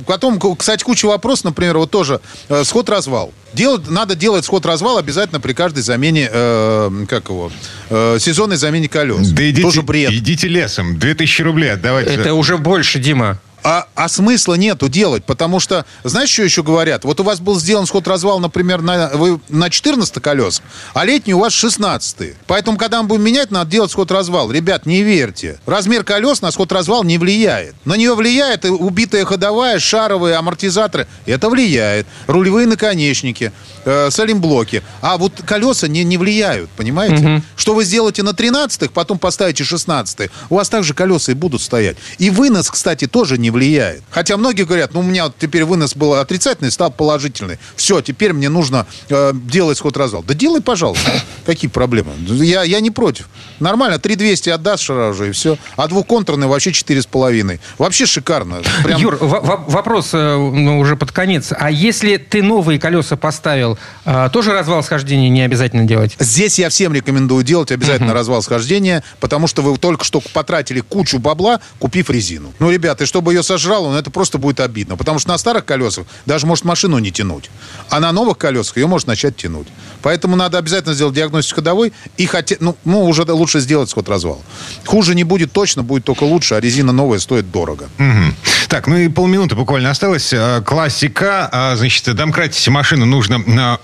Потом, 0.05 0.39
кстати, 0.55 0.83
куча 0.83 1.05
вопросов, 1.05 1.45
например, 1.45 1.77
вот 1.77 1.89
тоже 1.89 2.19
э, 2.49 2.63
сход-развал. 2.63 3.33
Делать, 3.53 3.89
надо 3.89 4.15
делать 4.15 4.45
сход-развал 4.45 4.97
обязательно 4.97 5.39
при 5.39 5.53
каждой 5.53 5.81
замене, 5.83 6.29
э, 6.31 7.05
как 7.07 7.29
его, 7.29 7.51
э, 7.89 8.17
сезонной 8.19 8.57
замене 8.57 8.89
колес. 8.89 9.29
Да 9.29 9.49
идите, 9.49 9.61
Тоже 9.61 9.81
бред. 9.83 10.11
идите 10.11 10.47
лесом, 10.47 10.99
2000 10.99 11.41
рублей 11.43 11.71
отдавайте. 11.71 12.13
Это 12.13 12.33
уже 12.33 12.57
больше, 12.57 12.99
Дима. 12.99 13.39
А, 13.63 13.87
а 13.95 14.07
смысла 14.07 14.53
нету 14.53 14.87
делать, 14.87 15.25
потому 15.25 15.59
что, 15.59 15.85
знаешь, 16.03 16.29
что 16.29 16.43
еще 16.43 16.63
говорят? 16.63 17.03
Вот 17.03 17.19
у 17.19 17.23
вас 17.23 17.39
был 17.39 17.59
сделан 17.59 17.85
сход-развал, 17.85 18.39
например, 18.39 18.81
на, 18.81 19.09
вы, 19.13 19.39
на 19.49 19.69
14 19.69 20.21
колес, 20.21 20.61
а 20.93 21.05
летний 21.05 21.33
у 21.33 21.39
вас 21.39 21.53
16 21.53 22.35
Поэтому, 22.47 22.77
когда 22.77 23.01
мы 23.01 23.09
будем 23.09 23.23
менять, 23.23 23.51
надо 23.51 23.69
делать 23.69 23.91
сход-развал. 23.91 24.51
Ребят, 24.51 24.85
не 24.85 25.03
верьте. 25.03 25.59
Размер 25.65 26.03
колес 26.03 26.41
на 26.41 26.51
сход-развал 26.51 27.03
не 27.03 27.17
влияет. 27.17 27.75
На 27.85 27.95
нее 27.95 28.15
влияет 28.15 28.65
убитая 28.65 29.25
ходовая, 29.25 29.79
шаровые 29.79 30.35
амортизаторы. 30.35 31.07
Это 31.25 31.49
влияет. 31.49 32.07
Рулевые 32.27 32.67
наконечники, 32.67 33.51
э, 33.85 34.09
салимблоки. 34.11 34.83
А 35.01 35.17
вот 35.17 35.41
колеса 35.45 35.87
не, 35.87 36.03
не 36.03 36.17
влияют, 36.17 36.69
понимаете? 36.71 37.15
Угу. 37.15 37.43
Что 37.55 37.73
вы 37.73 37.83
сделаете 37.83 38.23
на 38.23 38.29
13-х, 38.29 38.91
потом 38.93 39.19
поставите 39.19 39.63
16 39.63 40.29
у 40.49 40.55
вас 40.55 40.69
также 40.69 40.93
колеса 40.93 41.31
и 41.31 41.35
будут 41.35 41.61
стоять. 41.61 41.97
И 42.17 42.29
вынос, 42.29 42.69
кстати, 42.69 43.07
тоже 43.07 43.37
не 43.37 43.46
влияет 43.51 43.67
влияет. 43.67 44.03
Хотя 44.09 44.37
многие 44.37 44.63
говорят, 44.63 44.93
ну, 44.93 45.01
у 45.01 45.03
меня 45.03 45.25
вот 45.25 45.35
теперь 45.37 45.65
вынос 45.65 45.95
был 45.95 46.13
отрицательный, 46.13 46.71
стал 46.71 46.91
положительный. 46.91 47.57
Все, 47.75 48.01
теперь 48.01 48.33
мне 48.33 48.49
нужно 48.49 48.85
э, 49.09 49.31
делать 49.33 49.77
сход-развал. 49.77 50.23
Да 50.23 50.33
делай, 50.33 50.61
пожалуйста. 50.61 51.11
Какие 51.45 51.69
проблемы? 51.69 52.11
Я, 52.27 52.63
я 52.63 52.79
не 52.79 52.91
против. 52.91 53.27
Нормально, 53.59 53.99
3200 53.99 54.49
отдашь 54.49 54.81
сразу 54.81 55.17
же, 55.17 55.29
и 55.29 55.31
все. 55.31 55.57
А 55.75 55.87
двухконтурный 55.87 56.47
вообще 56.47 56.71
4,5. 56.71 57.59
Вообще 57.77 58.05
шикарно. 58.05 58.61
Прям... 58.83 58.99
Юр, 58.99 59.17
вопрос 59.19 60.09
э, 60.13 60.35
ну, 60.35 60.79
уже 60.79 60.95
под 60.95 61.11
конец. 61.11 61.53
А 61.57 61.71
если 61.71 62.17
ты 62.17 62.43
новые 62.43 62.79
колеса 62.79 63.15
поставил, 63.15 63.77
э, 64.05 64.29
тоже 64.31 64.53
развал 64.53 64.83
схождения 64.83 65.29
не 65.29 65.41
обязательно 65.41 65.83
делать? 65.83 66.15
Здесь 66.19 66.59
я 66.59 66.69
всем 66.69 66.93
рекомендую 66.93 67.43
делать 67.43 67.71
обязательно 67.71 68.11
uh-huh. 68.11 68.15
развал 68.15 68.41
схождения, 68.41 69.03
потому 69.19 69.47
что 69.47 69.61
вы 69.61 69.77
только 69.77 70.03
что 70.03 70.21
потратили 70.33 70.79
кучу 70.79 71.19
бабла, 71.19 71.59
купив 71.79 72.09
резину. 72.09 72.53
Ну, 72.59 72.71
ребята, 72.71 73.03
и 73.03 73.07
чтобы 73.07 73.33
ее 73.37 73.43
сожрал, 73.43 73.85
он 73.85 73.95
это 73.95 74.11
просто 74.11 74.37
будет 74.37 74.59
обидно. 74.59 74.97
Потому 74.97 75.19
что 75.19 75.29
на 75.29 75.37
старых 75.37 75.65
колесах 75.65 76.05
даже 76.25 76.45
может 76.45 76.65
машину 76.65 76.97
не 76.99 77.11
тянуть. 77.11 77.49
А 77.89 77.99
на 77.99 78.11
новых 78.11 78.37
колесах 78.37 78.77
ее 78.77 78.87
может 78.87 79.07
начать 79.07 79.37
тянуть. 79.37 79.67
Поэтому 80.01 80.35
надо 80.35 80.57
обязательно 80.57 80.93
сделать 80.93 81.15
диагностику 81.15 81.57
ходовой 81.57 81.93
и 82.17 82.25
хотя, 82.25 82.55
ну, 82.59 82.75
ну, 82.85 83.05
уже 83.05 83.23
лучше 83.23 83.59
сделать 83.59 83.89
сход 83.89 84.09
развал. 84.09 84.41
Хуже 84.85 85.15
не 85.15 85.23
будет 85.23 85.51
точно, 85.51 85.83
будет 85.83 86.03
только 86.03 86.23
лучше, 86.23 86.55
а 86.55 86.59
резина 86.59 86.91
новая 86.91 87.19
стоит 87.19 87.51
дорого. 87.51 87.89
Угу. 87.97 88.35
Так, 88.67 88.87
ну 88.87 88.97
и 88.97 89.07
полминуты 89.07 89.55
буквально 89.55 89.89
осталось. 89.89 90.33
А, 90.33 90.61
классика. 90.61 91.49
А, 91.51 91.75
значит, 91.75 92.13
домкратить 92.13 92.67
машину 92.67 93.05
нужно 93.05 93.37
на, 93.37 93.79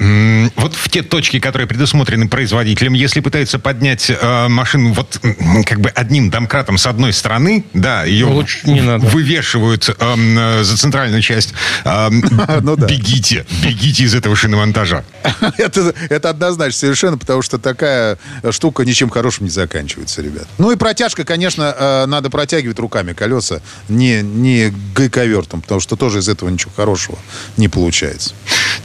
вот 0.55 0.75
в 0.75 0.89
те 0.89 1.01
точки, 1.01 1.39
которые 1.39 1.67
предусмотрены 1.67 2.27
производителем. 2.27 2.93
Если 2.93 3.21
пытаются 3.21 3.59
поднять 3.59 4.11
а, 4.21 4.49
машину 4.49 4.93
вот 4.93 5.19
как 5.65 5.79
бы 5.79 5.89
одним 5.89 6.29
домкратом 6.29 6.77
с 6.77 6.85
одной 6.85 7.13
стороны, 7.13 7.65
да, 7.73 8.03
ее 8.03 8.25
Лучше 8.25 8.59
не 8.65 8.81
надо. 8.81 9.05
вывешивают 9.05 9.42
э, 9.43 10.63
за 10.63 10.77
центральную 10.77 11.21
часть, 11.21 11.53
э, 11.85 12.09
ну, 12.61 12.75
да. 12.75 12.87
бегите, 12.87 13.45
бегите 13.63 14.03
из 14.03 14.15
этого 14.15 14.35
шиномонтажа. 14.35 15.03
это, 15.57 15.93
это 16.09 16.29
однозначно 16.29 16.79
совершенно, 16.79 17.17
потому 17.17 17.41
что 17.41 17.57
такая 17.57 18.17
штука 18.51 18.85
ничем 18.85 19.09
хорошим 19.09 19.45
не 19.45 19.51
заканчивается, 19.51 20.21
ребят. 20.21 20.47
Ну 20.57 20.71
и 20.71 20.75
протяжка, 20.75 21.23
конечно, 21.23 21.75
э, 21.77 22.05
надо 22.05 22.29
протягивать 22.29 22.79
руками 22.79 23.13
колеса, 23.13 23.61
не, 23.89 24.21
не 24.21 24.73
гайковертом, 24.95 25.61
потому 25.61 25.81
что 25.81 25.95
тоже 25.95 26.19
из 26.19 26.29
этого 26.29 26.49
ничего 26.49 26.71
хорошего 26.75 27.17
не 27.57 27.67
получается. 27.67 28.33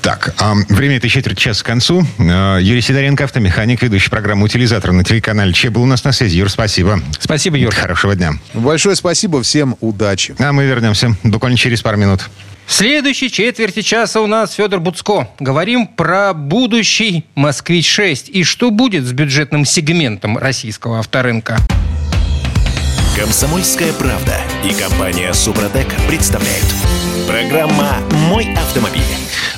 Так, 0.02 0.34
э, 0.40 0.52
время 0.68 0.96
этой 0.96 1.10
четверти 1.10 1.40
часа 1.40 1.62
к 1.62 1.66
концу. 1.66 2.06
Э, 2.18 2.58
Юрий 2.60 2.80
Сидоренко, 2.80 3.24
автомеханик, 3.24 3.82
ведущий 3.82 4.10
программу 4.10 4.44
«Утилизатор» 4.44 4.92
на 4.92 5.04
телеканале 5.04 5.52
Че 5.52 5.70
был 5.70 5.82
у 5.82 5.86
нас 5.86 6.04
на 6.04 6.12
связи. 6.12 6.38
Юр, 6.38 6.50
спасибо. 6.50 7.00
Спасибо, 7.18 7.56
Юр. 7.56 7.74
Хорошего 7.74 8.14
дня. 8.14 8.34
Большое 8.54 8.96
спасибо, 8.96 9.42
всем 9.42 9.76
удачи. 9.80 10.34
А 10.38 10.52
мы 10.52 10.64
вернемся 10.64 11.16
буквально 11.22 11.58
через 11.58 11.82
пару 11.82 11.96
минут. 11.96 12.28
В 12.66 12.72
следующей 12.74 13.30
четверти 13.30 13.80
часа 13.80 14.20
у 14.20 14.26
нас 14.26 14.52
Федор 14.52 14.80
Буцко. 14.80 15.28
Говорим 15.40 15.86
про 15.86 16.34
будущий 16.34 17.24
«Москвич-6» 17.34 18.28
и 18.28 18.44
что 18.44 18.70
будет 18.70 19.04
с 19.04 19.12
бюджетным 19.12 19.64
сегментом 19.64 20.36
российского 20.36 20.98
авторынка. 20.98 21.56
Комсомольская 23.18 23.92
правда 23.94 24.36
и 24.64 24.74
компания 24.74 25.32
«Супротек» 25.32 25.88
представляют. 26.08 26.66
Программа 27.26 27.96
«Мой 28.28 28.52
автомобиль». 28.54 29.02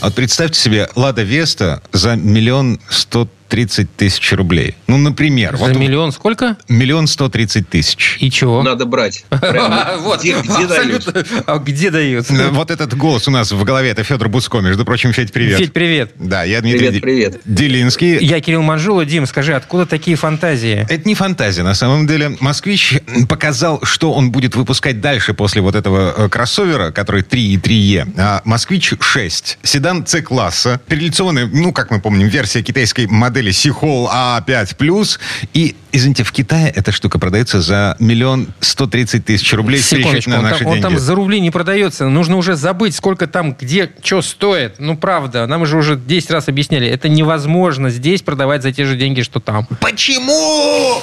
Вот 0.00 0.14
представьте 0.14 0.58
себе, 0.58 0.88
«Лада 0.96 1.22
Веста» 1.22 1.82
за 1.92 2.16
миллион 2.16 2.80
сто 2.88 3.28
30 3.50 3.96
тысяч 3.96 4.32
рублей. 4.32 4.76
Ну, 4.86 4.96
например. 4.96 5.56
За 5.56 5.64
вот 5.64 5.76
миллион 5.76 6.12
сколько? 6.12 6.56
Миллион 6.68 7.08
сто 7.08 7.28
тридцать 7.28 7.68
тысяч. 7.68 8.16
И 8.20 8.30
чего? 8.30 8.62
Надо 8.62 8.86
брать. 8.86 9.24
Где 9.30 10.66
дают? 10.66 11.08
А 11.46 11.58
где 11.58 11.90
дают? 11.90 12.30
Вот 12.30 12.70
этот 12.70 12.96
голос 12.96 13.26
у 13.28 13.30
нас 13.30 13.50
в 13.50 13.64
голове, 13.64 13.90
это 13.90 14.04
Федор 14.04 14.28
Буско. 14.28 14.60
Между 14.60 14.84
прочим, 14.84 15.12
Федь, 15.12 15.32
привет. 15.32 15.58
Федь, 15.58 15.72
привет. 15.72 16.12
Да, 16.16 16.44
я 16.44 16.60
Дмитрий 16.60 17.00
привет, 17.00 17.40
Делинский. 17.44 18.18
Я 18.24 18.40
Кирилл 18.40 18.62
Манжула. 18.62 19.04
Дим, 19.04 19.26
скажи, 19.26 19.54
откуда 19.54 19.84
такие 19.84 20.16
фантазии? 20.16 20.86
Это 20.88 21.08
не 21.08 21.14
фантазия, 21.14 21.62
на 21.62 21.74
самом 21.74 22.06
деле. 22.06 22.36
«Москвич» 22.40 22.98
показал, 23.28 23.80
что 23.82 24.12
он 24.12 24.30
будет 24.30 24.54
выпускать 24.54 25.00
дальше 25.00 25.34
после 25.34 25.60
вот 25.60 25.74
этого 25.74 26.14
э, 26.16 26.28
кроссовера, 26.28 26.92
который 26.92 27.22
3 27.22 27.42
и 27.42 27.56
3Е. 27.56 28.14
А 28.16 28.42
«Москвич 28.44 28.92
6». 28.92 29.56
Седан 29.62 30.06
С-класса. 30.06 30.80
Перелицованный, 30.86 31.48
ну, 31.48 31.72
как 31.72 31.90
мы 31.90 32.00
помним, 32.00 32.28
версия 32.28 32.62
китайской 32.62 33.06
модели 33.06 33.39
модели 33.40 33.52
Сихол 33.52 34.08
А5+. 34.12 35.18
И, 35.54 35.74
извините, 35.92 36.24
в 36.24 36.32
Китае 36.32 36.70
эта 36.74 36.92
штука 36.92 37.18
продается 37.18 37.62
за 37.62 37.96
миллион 37.98 38.48
сто 38.60 38.86
тридцать 38.86 39.24
тысяч 39.24 39.52
рублей. 39.54 39.80
Секундочку, 39.80 40.30
на 40.30 40.42
наши 40.42 40.64
он, 40.64 40.74
деньги. 40.74 40.84
он 40.84 40.92
там 40.92 40.98
за 40.98 41.14
рубли 41.14 41.40
не 41.40 41.50
продается. 41.50 42.08
Нужно 42.08 42.36
уже 42.36 42.54
забыть, 42.54 42.94
сколько 42.94 43.26
там, 43.26 43.54
где, 43.58 43.90
что 44.02 44.20
стоит. 44.20 44.74
Ну, 44.78 44.96
правда, 44.96 45.46
нам 45.46 45.64
же 45.64 45.78
уже 45.78 45.96
10 45.96 46.30
раз 46.30 46.48
объясняли. 46.48 46.86
Это 46.86 47.08
невозможно 47.08 47.88
здесь 47.88 48.20
продавать 48.20 48.62
за 48.62 48.72
те 48.72 48.84
же 48.84 48.96
деньги, 48.96 49.22
что 49.22 49.40
там. 49.40 49.66
Почему? 49.80 51.00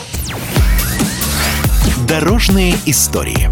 Дорожные 2.08 2.76
истории. 2.86 3.50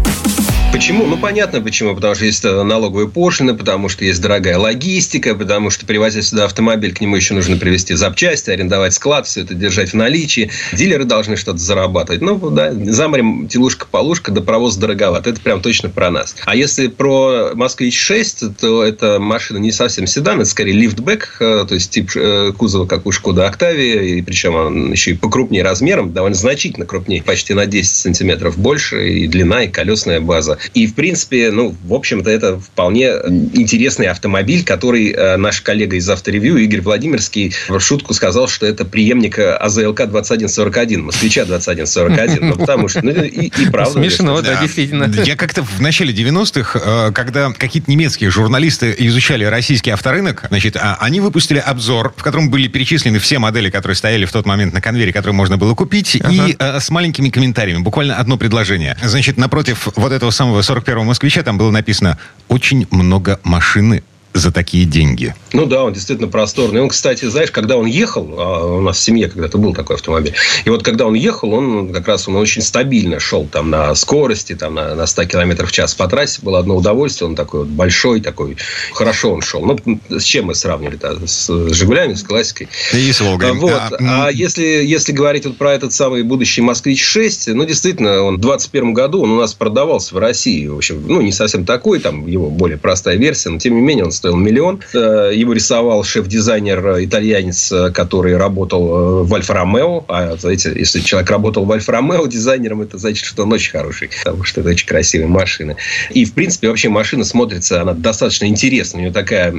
Почему? 0.72 1.06
Ну, 1.06 1.16
понятно 1.16 1.60
почему. 1.60 1.94
Потому 1.94 2.14
что 2.14 2.24
есть 2.24 2.44
э, 2.44 2.62
налоговые 2.62 3.08
пошлины, 3.08 3.54
потому 3.54 3.88
что 3.88 4.04
есть 4.04 4.20
дорогая 4.20 4.58
логистика, 4.58 5.34
потому 5.34 5.70
что, 5.70 5.86
привозя 5.86 6.22
сюда 6.22 6.44
автомобиль, 6.44 6.92
к 6.92 7.00
нему 7.00 7.16
еще 7.16 7.34
нужно 7.34 7.56
привезти 7.56 7.94
запчасти, 7.94 8.50
арендовать 8.50 8.92
склад, 8.92 9.26
все 9.26 9.42
это 9.42 9.54
держать 9.54 9.90
в 9.90 9.94
наличии. 9.94 10.50
Дилеры 10.72 11.04
должны 11.04 11.36
что-то 11.36 11.58
зарабатывать. 11.58 12.20
Ну, 12.20 12.36
да, 12.50 12.72
заморем 12.72 13.48
телушка-полушка, 13.48 14.32
да 14.32 14.42
провоз 14.42 14.76
дороговат. 14.76 15.26
Это 15.26 15.40
прям 15.40 15.62
точно 15.62 15.88
про 15.88 16.10
нас. 16.10 16.36
А 16.44 16.54
если 16.54 16.88
про 16.88 17.52
«Москвич-6», 17.54 18.56
то 18.60 18.84
это 18.84 19.18
машина 19.18 19.58
не 19.58 19.72
совсем 19.72 20.06
седан, 20.06 20.40
это 20.40 20.50
скорее 20.50 20.72
лифтбэк, 20.72 21.36
э, 21.40 21.64
то 21.66 21.74
есть 21.74 21.90
тип 21.90 22.10
э, 22.14 22.52
кузова, 22.56 22.86
как 22.86 23.06
у 23.06 23.12
«Шкода 23.12 23.46
Октавия», 23.46 24.02
и 24.02 24.20
причем 24.20 24.54
он 24.54 24.92
еще 24.92 25.12
и 25.12 25.14
покрупнее 25.14 25.62
размером, 25.62 26.12
довольно 26.12 26.36
значительно 26.36 26.86
крупнее, 26.86 27.22
почти 27.22 27.54
на 27.54 27.66
10 27.66 27.94
сантиметров 27.94 28.58
больше, 28.58 29.08
и 29.08 29.26
длина, 29.26 29.62
и 29.62 29.68
колесная 29.68 30.20
база. 30.20 30.58
И, 30.74 30.86
в 30.86 30.94
принципе, 30.94 31.50
ну, 31.50 31.74
в 31.84 31.94
общем-то, 31.94 32.30
это 32.30 32.58
вполне 32.58 33.06
интересный 33.52 34.06
автомобиль, 34.06 34.64
который 34.64 35.10
э, 35.10 35.36
наш 35.36 35.60
коллега 35.60 35.96
из 35.96 36.08
авторевью 36.08 36.56
Игорь 36.58 36.80
Владимирский 36.80 37.52
в 37.68 37.80
шутку 37.80 38.14
сказал, 38.14 38.48
что 38.48 38.66
это 38.66 38.84
преемник 38.84 39.38
АЗЛК 39.38 40.06
2141, 40.08 41.04
москвича 41.04 41.44
2141. 41.44 42.48
Ну, 42.48 42.56
потому 42.56 42.88
что, 42.88 43.02
ну, 43.02 43.10
и, 43.10 43.46
и 43.46 43.70
правда. 43.70 43.92
Смешно, 43.92 44.40
да, 44.42 44.60
действительно. 44.60 45.12
Я 45.24 45.36
как-то 45.36 45.62
в 45.62 45.80
начале 45.80 46.12
90-х, 46.12 47.08
э, 47.08 47.12
когда 47.12 47.52
какие-то 47.52 47.90
немецкие 47.90 48.30
журналисты 48.30 48.94
изучали 48.98 49.44
российский 49.44 49.90
авторынок, 49.90 50.46
значит, 50.48 50.76
а, 50.76 50.98
они 51.00 51.20
выпустили 51.20 51.58
обзор, 51.58 52.14
в 52.16 52.22
котором 52.22 52.50
были 52.50 52.68
перечислены 52.68 53.18
все 53.18 53.38
модели, 53.38 53.70
которые 53.70 53.96
стояли 53.96 54.24
в 54.24 54.32
тот 54.32 54.46
момент 54.46 54.72
на 54.72 54.80
конвейере, 54.80 55.12
которые 55.12 55.34
можно 55.34 55.56
было 55.56 55.74
купить, 55.74 56.18
ага. 56.22 56.32
и 56.32 56.56
э, 56.58 56.80
с 56.80 56.90
маленькими 56.90 57.28
комментариями. 57.28 57.82
Буквально 57.82 58.16
одно 58.16 58.36
предложение. 58.36 58.96
Значит, 59.02 59.36
напротив 59.36 59.88
вот 59.96 60.12
этого 60.12 60.30
самого 60.30 60.45
41-го 60.54 61.04
москвича 61.04 61.42
там 61.42 61.58
было 61.58 61.70
написано 61.70 62.18
«Очень 62.48 62.86
много 62.90 63.40
машины 63.42 64.02
за 64.38 64.52
такие 64.52 64.84
деньги. 64.84 65.34
Ну 65.52 65.66
да, 65.66 65.84
он 65.84 65.92
действительно 65.92 66.28
просторный. 66.28 66.80
Он, 66.80 66.88
кстати, 66.88 67.24
знаешь, 67.26 67.50
когда 67.50 67.76
он 67.76 67.86
ехал, 67.86 68.28
а 68.38 68.76
у 68.76 68.80
нас 68.80 68.98
в 68.98 69.00
семье 69.00 69.28
когда-то 69.28 69.58
был 69.58 69.74
такой 69.74 69.96
автомобиль, 69.96 70.34
и 70.64 70.70
вот 70.70 70.82
когда 70.82 71.06
он 71.06 71.14
ехал, 71.14 71.52
он 71.54 71.92
как 71.92 72.06
раз 72.08 72.28
он 72.28 72.36
очень 72.36 72.62
стабильно 72.62 73.18
шел 73.20 73.46
там 73.46 73.70
на 73.70 73.94
скорости, 73.94 74.54
там 74.54 74.74
на, 74.74 74.94
на 74.94 75.06
100 75.06 75.24
км 75.24 75.66
в 75.66 75.72
час 75.72 75.94
по 75.94 76.06
трассе. 76.08 76.40
Было 76.42 76.58
одно 76.58 76.76
удовольствие, 76.76 77.28
он 77.28 77.34
такой 77.34 77.60
вот 77.60 77.68
большой, 77.68 78.20
такой, 78.20 78.56
хорошо 78.92 79.32
он 79.32 79.42
шел. 79.42 79.64
Ну, 79.64 79.78
с 80.10 80.22
чем 80.22 80.46
мы 80.46 80.54
сравнили-то? 80.54 81.26
С 81.26 81.50
«Жигулями», 81.74 82.14
с 82.14 82.22
классикой? 82.22 82.68
И 82.92 83.12
с 83.12 83.20
«Волгой». 83.20 83.52
Вот. 83.52 83.72
А, 83.72 84.26
а 84.26 84.30
если, 84.30 84.64
если 84.64 85.12
говорить 85.12 85.46
вот 85.46 85.56
про 85.56 85.72
этот 85.72 85.92
самый 85.92 86.22
будущий 86.22 86.60
«Москвич-6», 86.60 87.54
ну, 87.54 87.64
действительно, 87.64 88.22
он 88.22 88.36
в 88.36 88.40
2021 88.40 88.92
году 88.92 89.22
он 89.22 89.30
у 89.30 89.40
нас 89.40 89.54
продавался 89.54 90.14
в 90.14 90.18
России. 90.18 90.66
В 90.66 90.76
общем, 90.76 91.02
ну, 91.06 91.20
не 91.20 91.32
совсем 91.32 91.64
такой, 91.64 92.00
там 92.00 92.26
его 92.26 92.50
более 92.50 92.78
простая 92.78 93.16
версия, 93.16 93.50
но, 93.50 93.58
тем 93.58 93.74
не 93.74 93.80
менее, 93.80 94.04
он 94.04 94.12
стоит 94.12 94.25
стоил 94.26 94.36
миллион. 94.36 94.80
Э, 94.92 95.30
его 95.32 95.52
рисовал 95.52 96.02
шеф-дизайнер 96.02 97.04
итальянец, 97.04 97.70
э, 97.70 97.90
который 97.90 98.36
работал 98.36 98.82
э, 98.88 99.22
в 99.22 99.34
Альфа-Ромео. 99.34 100.04
А, 100.08 100.36
знаете, 100.36 100.72
если 100.74 101.00
человек 101.00 101.30
работал 101.30 101.64
в 101.64 101.70
Альфа-Ромео 101.70 102.26
дизайнером, 102.26 102.82
это 102.82 102.98
значит, 102.98 103.24
что 103.24 103.44
он 103.44 103.52
очень 103.52 103.70
хороший, 103.70 104.10
потому 104.24 104.42
что 104.42 104.62
это 104.62 104.70
очень 104.70 104.88
красивая 104.88 105.28
машина. 105.28 105.76
И, 106.10 106.24
в 106.24 106.32
принципе, 106.32 106.68
вообще 106.68 106.88
машина 106.88 107.24
смотрится, 107.24 107.82
она 107.82 107.92
достаточно 107.92 108.46
интересная. 108.46 108.98
У 108.98 109.02
нее 109.04 109.12
такая 109.12 109.54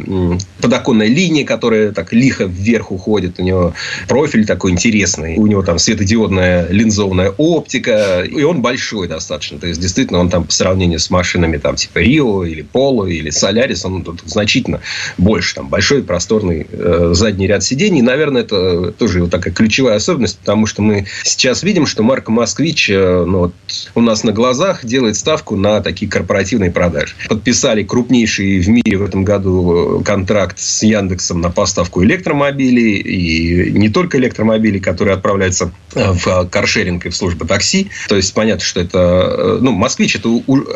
подоконная 0.62 1.08
линия, 1.08 1.46
которая 1.46 1.92
так 1.94 2.12
лихо 2.12 2.44
вверх 2.44 2.92
уходит. 2.92 3.40
У 3.40 3.44
него 3.44 3.74
профиль 4.10 4.46
такой 4.46 4.72
интересный. 4.72 5.38
У 5.38 5.48
него 5.48 5.64
там 5.64 5.80
светодиодная 5.80 6.68
линзованная 6.70 7.32
оптика. 7.38 8.24
И 8.24 8.44
он 8.44 8.62
большой 8.62 9.08
достаточно. 9.08 9.60
То 9.60 9.68
есть, 9.68 9.80
действительно, 9.80 10.20
он 10.20 10.30
там 10.30 10.44
по 10.44 10.52
сравнению 10.52 11.00
с 11.00 11.10
машинами 11.10 11.58
там 11.58 11.76
типа 11.76 12.00
Рио 12.00 12.44
или 12.44 12.64
Поло 12.64 13.06
или 13.06 13.30
Солярис, 13.30 13.86
он 13.86 14.04
тут 14.04 14.22
значительно 14.26 14.57
значительно 14.58 14.82
больше. 15.18 15.56
Там 15.56 15.68
большой 15.68 16.04
просторный 16.04 16.68
э, 16.70 17.10
задний 17.14 17.48
ряд 17.48 17.64
сидений. 17.64 18.02
наверное, 18.02 18.42
это 18.42 18.92
тоже 18.92 19.22
вот 19.22 19.32
такая 19.32 19.54
ключевая 19.54 19.98
особенность, 19.98 20.40
потому 20.40 20.66
что 20.66 20.82
мы 20.82 21.06
сейчас 21.24 21.64
видим, 21.64 21.86
что 21.86 22.04
марка 22.04 22.32
«Москвич» 22.32 22.90
э, 22.90 23.26
ну, 23.26 23.40
вот, 23.40 23.54
у 23.96 24.02
нас 24.02 24.24
на 24.24 24.32
глазах 24.32 24.86
делает 24.86 25.16
ставку 25.16 25.56
на 25.56 25.82
такие 25.82 26.10
корпоративные 26.10 26.72
продажи. 26.72 27.14
Подписали 27.30 27.84
крупнейший 27.84 28.60
в 28.60 28.70
мире 28.70 28.98
в 28.98 29.04
этом 29.04 29.24
году 29.24 30.02
контракт 30.06 30.60
с 30.60 30.84
Яндексом 30.84 31.42
на 31.42 31.50
поставку 31.50 32.04
электромобилей. 32.04 32.98
И 32.98 33.72
не 33.72 33.90
только 33.90 34.18
электромобилей, 34.18 34.80
которые 34.80 35.16
отправляются 35.16 35.72
в 35.94 36.48
каршеринг 36.50 37.06
и 37.06 37.10
в 37.10 37.16
службу 37.16 37.46
такси. 37.46 37.90
То 38.08 38.16
есть, 38.16 38.34
понятно, 38.34 38.64
что 38.64 38.82
это... 38.82 38.98
Э, 38.98 39.58
ну, 39.62 39.72
«Москвич»– 39.72 40.16
это 40.18 40.30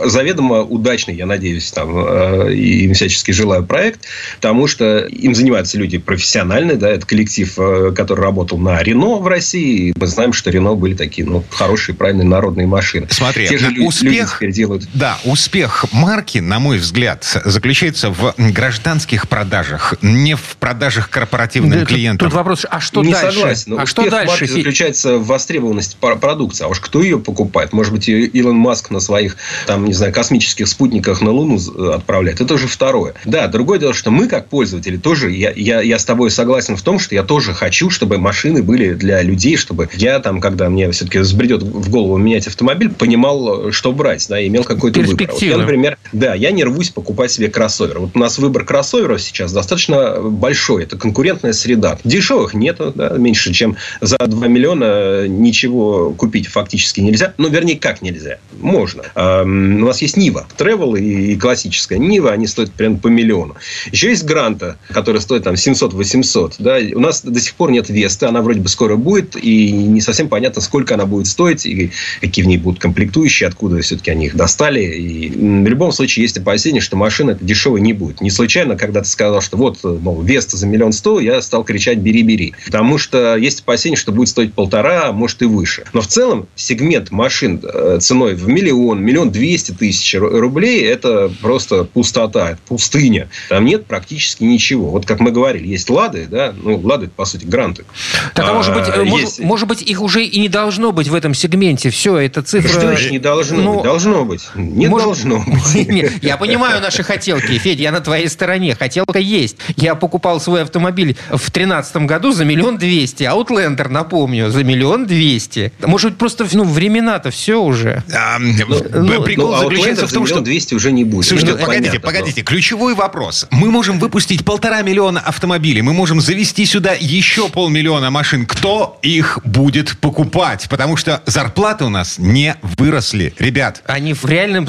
заведомо 0.06 0.62
удачный, 0.62 1.15
я 1.15 1.26
надеюсь, 1.26 1.72
там, 1.72 1.94
э, 1.98 2.54
и 2.54 2.91
всячески 2.94 3.32
желаю 3.32 3.61
проект, 3.62 4.02
потому 4.38 4.67
что 4.67 5.00
им 5.00 5.36
занимаются 5.36 5.78
люди 5.78 5.97
профессиональные, 5.97 6.78
да, 6.78 6.89
это 6.89 7.06
коллектив, 7.06 7.54
э, 7.58 7.91
который 7.95 8.21
работал 8.21 8.58
на 8.58 8.82
Рено 8.82 9.17
в 9.17 9.28
России, 9.28 9.89
и 9.89 9.93
мы 9.95 10.08
знаем, 10.08 10.34
что 10.34 10.50
Рено 10.50 10.76
были 10.76 10.93
такие, 10.93 11.28
ну, 11.28 11.43
хорошие, 11.50 11.95
правильные 11.95 12.28
народные 12.28 12.67
машины. 12.67 13.08
Смотри, 13.10 13.47
Те 13.47 13.58
же 13.58 13.71
успех, 13.82 14.41
люди 14.41 14.56
делают... 14.56 14.88
Да, 14.93 15.17
успех 15.24 15.86
марки, 15.91 16.39
на 16.39 16.60
мой 16.60 16.78
взгляд, 16.78 17.26
заключается 17.45 18.10
в 18.10 18.34
гражданских 18.38 19.28
продажах, 19.28 19.95
не 20.02 20.36
в 20.36 20.58
продажах 20.60 21.10
корпоративным 21.10 21.80
да, 21.80 21.86
клиентам. 21.86 22.26
Тут, 22.26 22.30
тут 22.30 22.38
вопрос, 22.38 22.65
а 22.69 22.80
что 22.80 23.04
не 23.04 23.12
дальше? 23.12 23.38
Согласен, 23.38 23.80
а 23.80 23.86
что 23.86 24.10
дальше? 24.10 24.32
Марки 24.32 24.45
заключается 24.45 25.17
в 25.17 25.26
востребованности 25.26 25.97
продукции. 26.00 26.65
А 26.65 26.67
уж 26.67 26.80
кто 26.80 27.02
ее 27.02 27.19
покупает? 27.19 27.74
Может 27.74 27.93
быть, 27.93 28.10
Илон 28.10 28.56
Маск 28.56 28.89
на 28.89 29.00
своих, 29.00 29.38
там, 29.67 29.86
не 29.86 29.93
знаю, 29.93 30.13
космических 30.13 30.67
спутниках 30.67 31.21
на 31.21 31.32
Луну 31.32 31.60
отправляет. 31.91 32.41
Это 32.41 32.54
уже 32.54 32.67
второе. 32.67 33.13
Да, 33.26 33.47
другое 33.52 33.80
дело, 33.80 33.94
что 33.94 34.12
мы, 34.12 34.28
как 34.28 34.48
пользователи, 34.48 34.98
тоже, 34.98 35.32
я, 35.32 35.52
я, 35.56 35.82
я 35.82 36.00
с 36.00 36.06
тобой 36.06 36.32
согласен 36.32 36.76
в 36.76 36.82
том, 36.82 37.00
что 37.00 37.16
я 37.16 37.24
тоже 37.24 37.54
хочу, 37.54 37.90
чтобы 37.90 38.18
машины 38.18 38.64
были 38.64 38.94
для 38.94 39.22
людей, 39.22 39.58
чтобы 39.58 39.90
я 39.94 40.20
там, 40.20 40.42
когда 40.42 40.70
мне 40.70 40.90
все-таки 40.92 41.20
взбредет 41.20 41.64
в 41.64 41.90
голову 41.90 42.18
менять 42.18 42.48
автомобиль, 42.48 42.90
понимал, 42.90 43.72
что 43.72 43.92
брать, 43.92 44.26
да, 44.30 44.46
имел 44.46 44.64
какой-то 44.64 45.02
выбор. 45.02 45.30
Вот 45.32 45.42
я, 45.42 45.58
например, 45.58 45.98
да, 46.12 46.34
я 46.34 46.52
не 46.52 46.64
рвусь 46.64 46.90
покупать 46.90 47.32
себе 47.32 47.50
кроссовер. 47.50 48.00
Вот 48.00 48.12
у 48.14 48.20
нас 48.20 48.38
выбор 48.38 48.66
кроссоверов 48.66 49.22
сейчас 49.22 49.52
достаточно 49.52 50.22
большой. 50.22 50.84
Это 50.84 50.98
конкурентная 50.98 51.54
среда. 51.54 52.00
Дешевых 52.04 52.54
нету, 52.54 52.92
да, 52.96 53.10
меньше, 53.10 53.54
чем 53.54 53.76
за 54.00 54.18
2 54.18 54.48
миллиона 54.48 55.28
ничего 55.28 56.14
купить 56.14 56.48
фактически 56.48 57.02
нельзя. 57.02 57.34
Ну, 57.38 57.50
вернее, 57.50 57.78
как 57.78 58.02
нельзя? 58.02 58.38
Можно. 58.60 59.04
У 59.16 59.86
нас 59.86 60.02
есть 60.02 60.18
Нива, 60.18 60.48
Travel 60.58 61.00
и 61.00 61.36
классическая 61.36 61.98
Нива, 61.98 62.32
они 62.32 62.48
стоят 62.48 62.72
прям 62.72 62.98
по 62.98 63.08
миллиону 63.08 63.40
миллиона. 63.41 63.56
Еще 63.91 64.10
есть 64.10 64.23
Гранта, 64.23 64.77
который 64.89 65.21
стоит 65.21 65.43
там 65.43 65.56
700-800. 65.56 66.56
Да? 66.60 66.77
У 66.95 66.99
нас 66.99 67.21
до 67.21 67.39
сих 67.39 67.56
пор 67.56 67.71
нет 67.71 67.89
Весты, 67.89 68.25
она 68.25 68.41
вроде 68.41 68.62
бы 68.62 68.69
скоро 68.69 68.95
будет, 68.95 69.36
и 69.41 69.71
не 69.71 70.01
совсем 70.01 70.30
понятно, 70.30 70.62
сколько 70.62 70.95
она 70.95 71.06
будет 71.06 71.27
стоить, 71.27 71.65
и 71.65 71.91
какие 72.19 72.43
в 72.45 72.47
ней 72.47 72.58
будут 72.58 72.80
комплектующие, 72.80 73.47
откуда 73.47 73.82
все-таки 73.82 74.12
они 74.12 74.27
их 74.27 74.36
достали. 74.36 74.82
И 74.82 75.30
в 75.30 75.67
любом 75.67 75.91
случае 75.91 76.23
есть 76.23 76.38
опасение, 76.38 76.82
что 76.82 76.95
машина 76.97 77.32
это 77.32 77.43
дешевой 77.43 77.82
не 77.82 77.93
будет. 77.93 78.21
Не 78.21 78.30
случайно, 78.30 78.75
когда 78.75 79.01
ты 79.01 79.08
сказал, 79.08 79.41
что 79.41 79.58
вот, 79.58 79.84
мол, 79.84 80.21
Веста 80.21 80.58
за 80.58 80.67
миллион 80.67 80.93
сто, 80.93 81.19
я 81.19 81.41
стал 81.41 81.63
кричать 81.63 81.99
«бери-бери». 81.99 82.54
Потому 82.65 82.97
что 82.97 83.36
есть 83.36 83.62
опасение, 83.62 83.97
что 83.97 84.12
будет 84.12 84.30
стоить 84.30 84.54
полтора, 84.54 85.10
а 85.10 85.12
может 85.12 85.41
и 85.41 85.45
выше. 85.45 85.84
Но 85.93 86.01
в 86.01 86.08
целом 86.08 86.47
сегмент 86.56 87.12
машин 87.12 87.62
э, 87.63 87.97
ценой 87.99 88.36
в 88.36 88.47
миллион, 88.47 89.01
миллион 89.01 89.32
двести 89.32 89.71
тысяч 89.71 90.15
рублей– 90.15 90.84
это 90.86 91.32
просто 91.41 91.84
пустота, 91.84 92.51
это 92.51 92.60
пустыня. 92.67 93.30
Там 93.50 93.65
нет 93.65 93.86
практически 93.86 94.44
ничего. 94.44 94.89
Вот 94.89 95.06
как 95.06 95.20
мы 95.20 95.32
говорили, 95.32 95.67
есть 95.67 95.89
лады, 95.89 96.28
да, 96.30 96.54
ну, 96.56 96.80
лады, 96.80 97.08
по 97.08 97.26
сути, 97.26 97.46
гранты. 97.46 97.86
Так, 98.34 98.50
а, 98.50 98.54
может 98.54 98.74
быть, 98.74 98.86
а, 98.88 99.02
есть... 99.02 99.39
может, 99.39 99.67
быть, 99.67 99.82
их 99.82 100.02
уже 100.02 100.24
и 100.24 100.39
не 100.39 100.50
должно 100.50 100.91
быть 100.91 101.08
в 101.08 101.15
этом 101.15 101.34
сегменте. 101.34 101.89
Все, 101.89 102.17
это 102.17 102.41
цифра... 102.41 102.70
Что 102.70 102.82
значит 102.82 103.12
не 103.12 103.20
должно 103.20 103.58
ну, 103.58 103.74
быть? 103.76 103.84
Должно 103.84 104.26
быть. 104.26 104.50
Не 104.56 104.88
может... 104.88 105.06
должно 105.06 105.39
быть. 105.48 106.12
Я 106.22 106.38
понимаю 106.38 106.82
наши 106.82 107.04
хотелки, 107.04 107.58
Федь, 107.58 107.80
я 107.80 107.91
на 107.91 108.02
твоей 108.02 108.28
стороне. 108.28 108.76
Хотелка 108.76 109.20
есть. 109.20 109.58
Я 109.76 109.96
покупал 109.96 110.39
свой 110.39 110.63
автомобиль 110.63 111.17
в 111.30 111.38
2013 111.38 111.96
году 111.98 112.32
за 112.32 112.46
миллион 112.46 112.78
двести. 112.78 113.24
Аутлендер, 113.24 113.89
напомню, 113.89 114.50
за 114.50 114.63
миллион 114.63 115.06
двести. 115.06 115.72
Может 115.82 116.12
быть, 116.12 116.20
просто 116.20 116.48
ну, 116.54 116.63
времена-то 116.63 117.32
все 117.32 117.62
уже. 117.62 118.04
А, 118.13 118.38
ну, 118.39 119.24
прикол 119.24 119.52
ну, 119.52 119.58
заключается 119.58 120.08
в 120.08 120.12
том, 120.12 120.26
что... 120.26 120.41
200 120.41 120.74
уже 120.74 120.91
не 120.91 121.04
будет. 121.04 121.28
Слушайте, 121.28 121.56
погодите, 121.56 122.00
погодите. 122.00 122.41
Ключевой 122.41 122.96
вопрос 122.96 123.21
вопрос. 123.22 123.48
Мы 123.52 123.70
можем 123.70 124.00
выпустить 124.00 124.44
полтора 124.44 124.82
миллиона 124.82 125.20
автомобилей, 125.20 125.84
мы 125.84 125.94
можем 125.94 126.22
завести 126.22 126.66
сюда 126.66 126.94
еще 127.00 127.50
полмиллиона 127.50 128.10
машин. 128.10 128.48
Кто 128.48 128.98
их 129.04 129.40
будет 129.46 129.98
покупать? 130.00 130.68
Потому 130.70 130.98
что 130.98 131.22
зарплаты 131.28 131.86
у 131.86 131.90
нас 131.90 132.18
не 132.18 132.56
выросли, 132.64 133.34
ребят. 133.38 133.84
Они 133.86 134.14
в 134.14 134.26
реальном 134.26 134.68